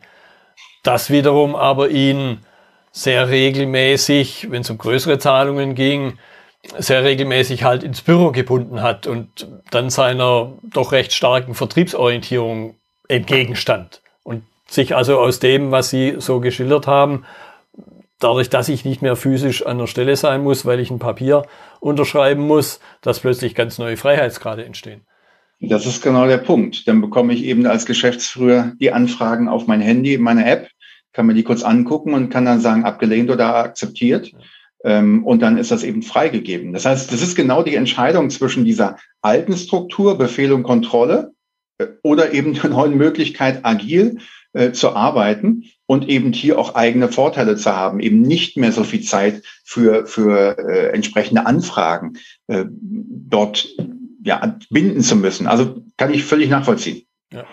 Das 0.84 1.10
wiederum 1.10 1.56
aber 1.56 1.90
ihn 1.90 2.40
sehr 3.02 3.30
regelmäßig, 3.30 4.48
wenn 4.50 4.62
es 4.62 4.70
um 4.70 4.78
größere 4.78 5.20
Zahlungen 5.20 5.76
ging, 5.76 6.18
sehr 6.78 7.04
regelmäßig 7.04 7.64
halt 7.64 7.84
ins 7.84 8.02
Büro 8.02 8.32
gebunden 8.32 8.82
hat 8.82 9.08
und 9.08 9.48
dann 9.72 9.90
seiner 9.90 10.54
doch 10.64 10.92
recht 10.92 11.14
starken 11.14 11.54
Vertriebsorientierung 11.54 12.76
entgegenstand 13.08 14.02
sich 14.70 14.96
also 14.96 15.20
aus 15.20 15.40
dem, 15.40 15.72
was 15.72 15.90
Sie 15.90 16.16
so 16.18 16.40
geschildert 16.40 16.88
haben, 16.88 17.24
dadurch, 18.20 18.50
dass 18.50 18.70
ich 18.70 18.86
nicht 18.86 19.02
mehr 19.02 19.16
physisch 19.16 19.66
an 19.66 19.78
der 19.78 19.88
Stelle 19.88 20.16
sein 20.16 20.44
muss, 20.44 20.66
weil 20.66 20.80
ich 20.80 20.92
ein 20.92 21.00
Papier 21.00 21.44
unterschreiben 21.80 22.46
muss, 22.46 22.80
dass 23.02 23.20
plötzlich 23.20 23.56
ganz 23.56 23.78
neue 23.78 23.98
Freiheitsgrade 23.98 24.66
entstehen. 24.66 25.02
Das 25.60 25.86
ist 25.88 26.04
genau 26.04 26.28
der 26.28 26.38
Punkt. 26.38 26.88
Dann 26.88 27.02
bekomme 27.02 27.34
ich 27.34 27.44
eben 27.44 27.66
als 27.66 27.86
Geschäftsführer 27.86 28.74
die 28.80 28.92
Anfragen 28.92 29.48
auf 29.50 29.66
mein 29.66 29.82
Handy, 29.82 30.18
meine 30.18 30.46
App, 30.46 30.70
kann 31.18 31.26
mir 31.26 31.34
die 31.34 31.44
kurz 31.44 31.64
angucken 31.64 32.14
und 32.14 32.30
kann 32.30 32.46
dann 32.46 32.62
sagen, 32.62 32.86
abgelehnt 32.86 33.32
oder 33.32 33.56
akzeptiert. 33.56 34.32
Ähm, 34.84 35.26
und 35.26 35.42
dann 35.42 35.58
ist 35.58 35.72
das 35.72 35.84
eben 35.84 36.04
freigegeben. 36.04 36.74
Das 36.74 36.86
heißt, 36.86 37.12
das 37.12 37.24
ist 37.24 37.36
genau 37.36 37.64
die 37.64 37.74
Entscheidung 37.74 38.30
zwischen 38.30 38.64
dieser 38.64 38.98
alten 39.24 39.58
Struktur, 39.58 40.20
Befehl 40.20 40.54
und 40.54 40.62
Kontrolle, 40.62 41.34
äh, 41.80 41.88
oder 42.04 42.34
eben 42.34 42.54
der 42.54 42.70
neuen 42.70 42.96
Möglichkeit, 42.98 43.66
agil 43.66 44.20
äh, 44.54 44.74
zu 44.74 44.96
arbeiten 44.96 45.64
und 45.88 46.08
eben 46.08 46.34
hier 46.34 46.60
auch 46.60 46.76
eigene 46.76 47.10
Vorteile 47.10 47.56
zu 47.56 47.76
haben, 47.76 48.00
eben 48.00 48.22
nicht 48.22 48.56
mehr 48.56 48.72
so 48.72 48.84
viel 48.84 49.02
Zeit 49.02 49.42
für, 49.64 50.06
für 50.06 50.60
äh, 50.60 50.90
entsprechende 50.94 51.48
Anfragen 51.48 52.20
äh, 52.46 52.66
dort 52.70 53.68
ja, 54.24 54.56
binden 54.70 55.02
zu 55.02 55.16
müssen. 55.16 55.48
Also 55.48 55.82
kann 55.98 56.14
ich 56.14 56.24
völlig 56.24 56.52
nachvollziehen. 56.52 57.08
Ja. 57.34 57.44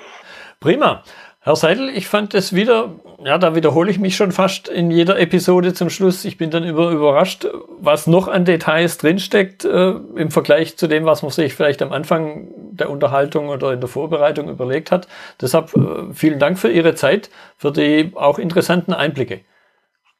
Prima. 0.61 1.03
Herr 1.47 1.57
Seidel, 1.57 1.90
ich 1.90 2.09
fand 2.09 2.32
es 2.32 2.55
wieder, 2.55 2.95
ja, 3.22 3.36
da 3.36 3.55
wiederhole 3.55 3.90
ich 3.90 3.99
mich 3.99 4.16
schon 4.16 4.32
fast 4.32 4.66
in 4.66 4.90
jeder 4.90 5.20
Episode 5.20 5.74
zum 5.74 5.90
Schluss. 5.90 6.24
Ich 6.24 6.38
bin 6.38 6.51
dann 6.51 6.64
über, 6.64 6.90
überrascht, 6.90 7.47
was 7.78 8.07
noch 8.07 8.28
an 8.28 8.47
Details 8.47 8.97
drinsteckt 8.97 9.62
äh, 9.66 9.90
im 9.90 10.30
Vergleich 10.30 10.78
zu 10.78 10.86
dem, 10.86 11.05
was 11.05 11.20
man 11.20 11.30
sich 11.30 11.53
vielleicht 11.53 11.82
am 11.82 11.92
Anfang 11.92 12.49
der 12.70 12.88
Unterhaltung 12.88 13.51
oder 13.51 13.74
in 13.74 13.80
der 13.80 13.90
Vorbereitung 13.90 14.49
überlegt 14.49 14.90
hat. 14.90 15.07
Deshalb 15.38 15.76
äh, 15.76 16.14
vielen 16.14 16.38
Dank 16.38 16.59
für 16.59 16.72
Ihre 16.72 16.95
Zeit, 16.95 17.28
für 17.59 17.72
die 17.72 18.12
auch 18.14 18.38
interessanten 18.38 18.95
Einblicke. 18.95 19.42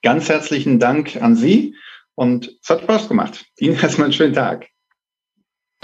Ganz 0.03 0.29
herzlichen 0.29 0.79
Dank 0.79 1.17
an 1.23 1.37
Sie 1.37 1.75
und 2.17 2.55
es 2.63 2.69
hat 2.69 2.83
Spaß 2.83 3.09
gemacht. 3.09 3.47
Ihnen 3.59 3.81
erstmal 3.81 4.09
einen 4.09 4.13
schönen 4.13 4.35
Tag. 4.35 4.67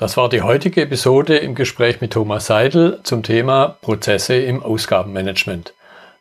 Das 0.00 0.16
war 0.16 0.30
die 0.30 0.40
heutige 0.40 0.80
Episode 0.80 1.36
im 1.36 1.54
Gespräch 1.54 2.00
mit 2.00 2.14
Thomas 2.14 2.46
Seidel 2.46 3.00
zum 3.02 3.22
Thema 3.22 3.76
Prozesse 3.82 4.34
im 4.36 4.62
Ausgabenmanagement. 4.62 5.74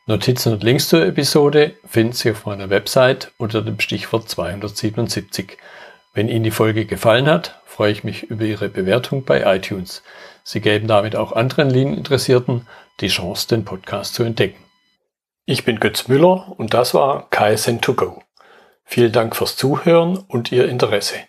Notizen 0.05 0.51
und 0.51 0.63
Links 0.63 0.89
zur 0.89 1.05
Episode 1.05 1.75
finden 1.87 2.11
Sie 2.11 2.29
auf 2.31 2.45
meiner 2.45 2.69
Website 2.69 3.31
unter 3.37 3.61
dem 3.61 3.79
Stichwort 3.79 4.27
277. 4.27 5.57
Wenn 6.13 6.27
Ihnen 6.27 6.43
die 6.43 6.51
Folge 6.51 6.83
gefallen 6.83 7.27
hat, 7.27 7.61
freue 7.65 7.93
ich 7.93 8.03
mich 8.03 8.23
über 8.23 8.43
Ihre 8.43 8.67
Bewertung 8.67 9.23
bei 9.23 9.43
iTunes. 9.55 10.03
Sie 10.43 10.59
geben 10.59 10.89
damit 10.89 11.15
auch 11.15 11.31
anderen 11.31 11.69
Lean-Interessierten 11.69 12.67
die 12.99 13.07
Chance, 13.07 13.47
den 13.47 13.63
Podcast 13.63 14.13
zu 14.13 14.23
entdecken. 14.23 14.61
Ich 15.45 15.63
bin 15.63 15.79
Götz 15.79 16.09
Müller 16.09 16.53
und 16.57 16.73
das 16.73 16.93
war 16.93 17.29
KSN2Go. 17.29 18.23
Vielen 18.83 19.13
Dank 19.13 19.37
fürs 19.37 19.55
Zuhören 19.55 20.17
und 20.17 20.51
Ihr 20.51 20.67
Interesse. 20.67 21.28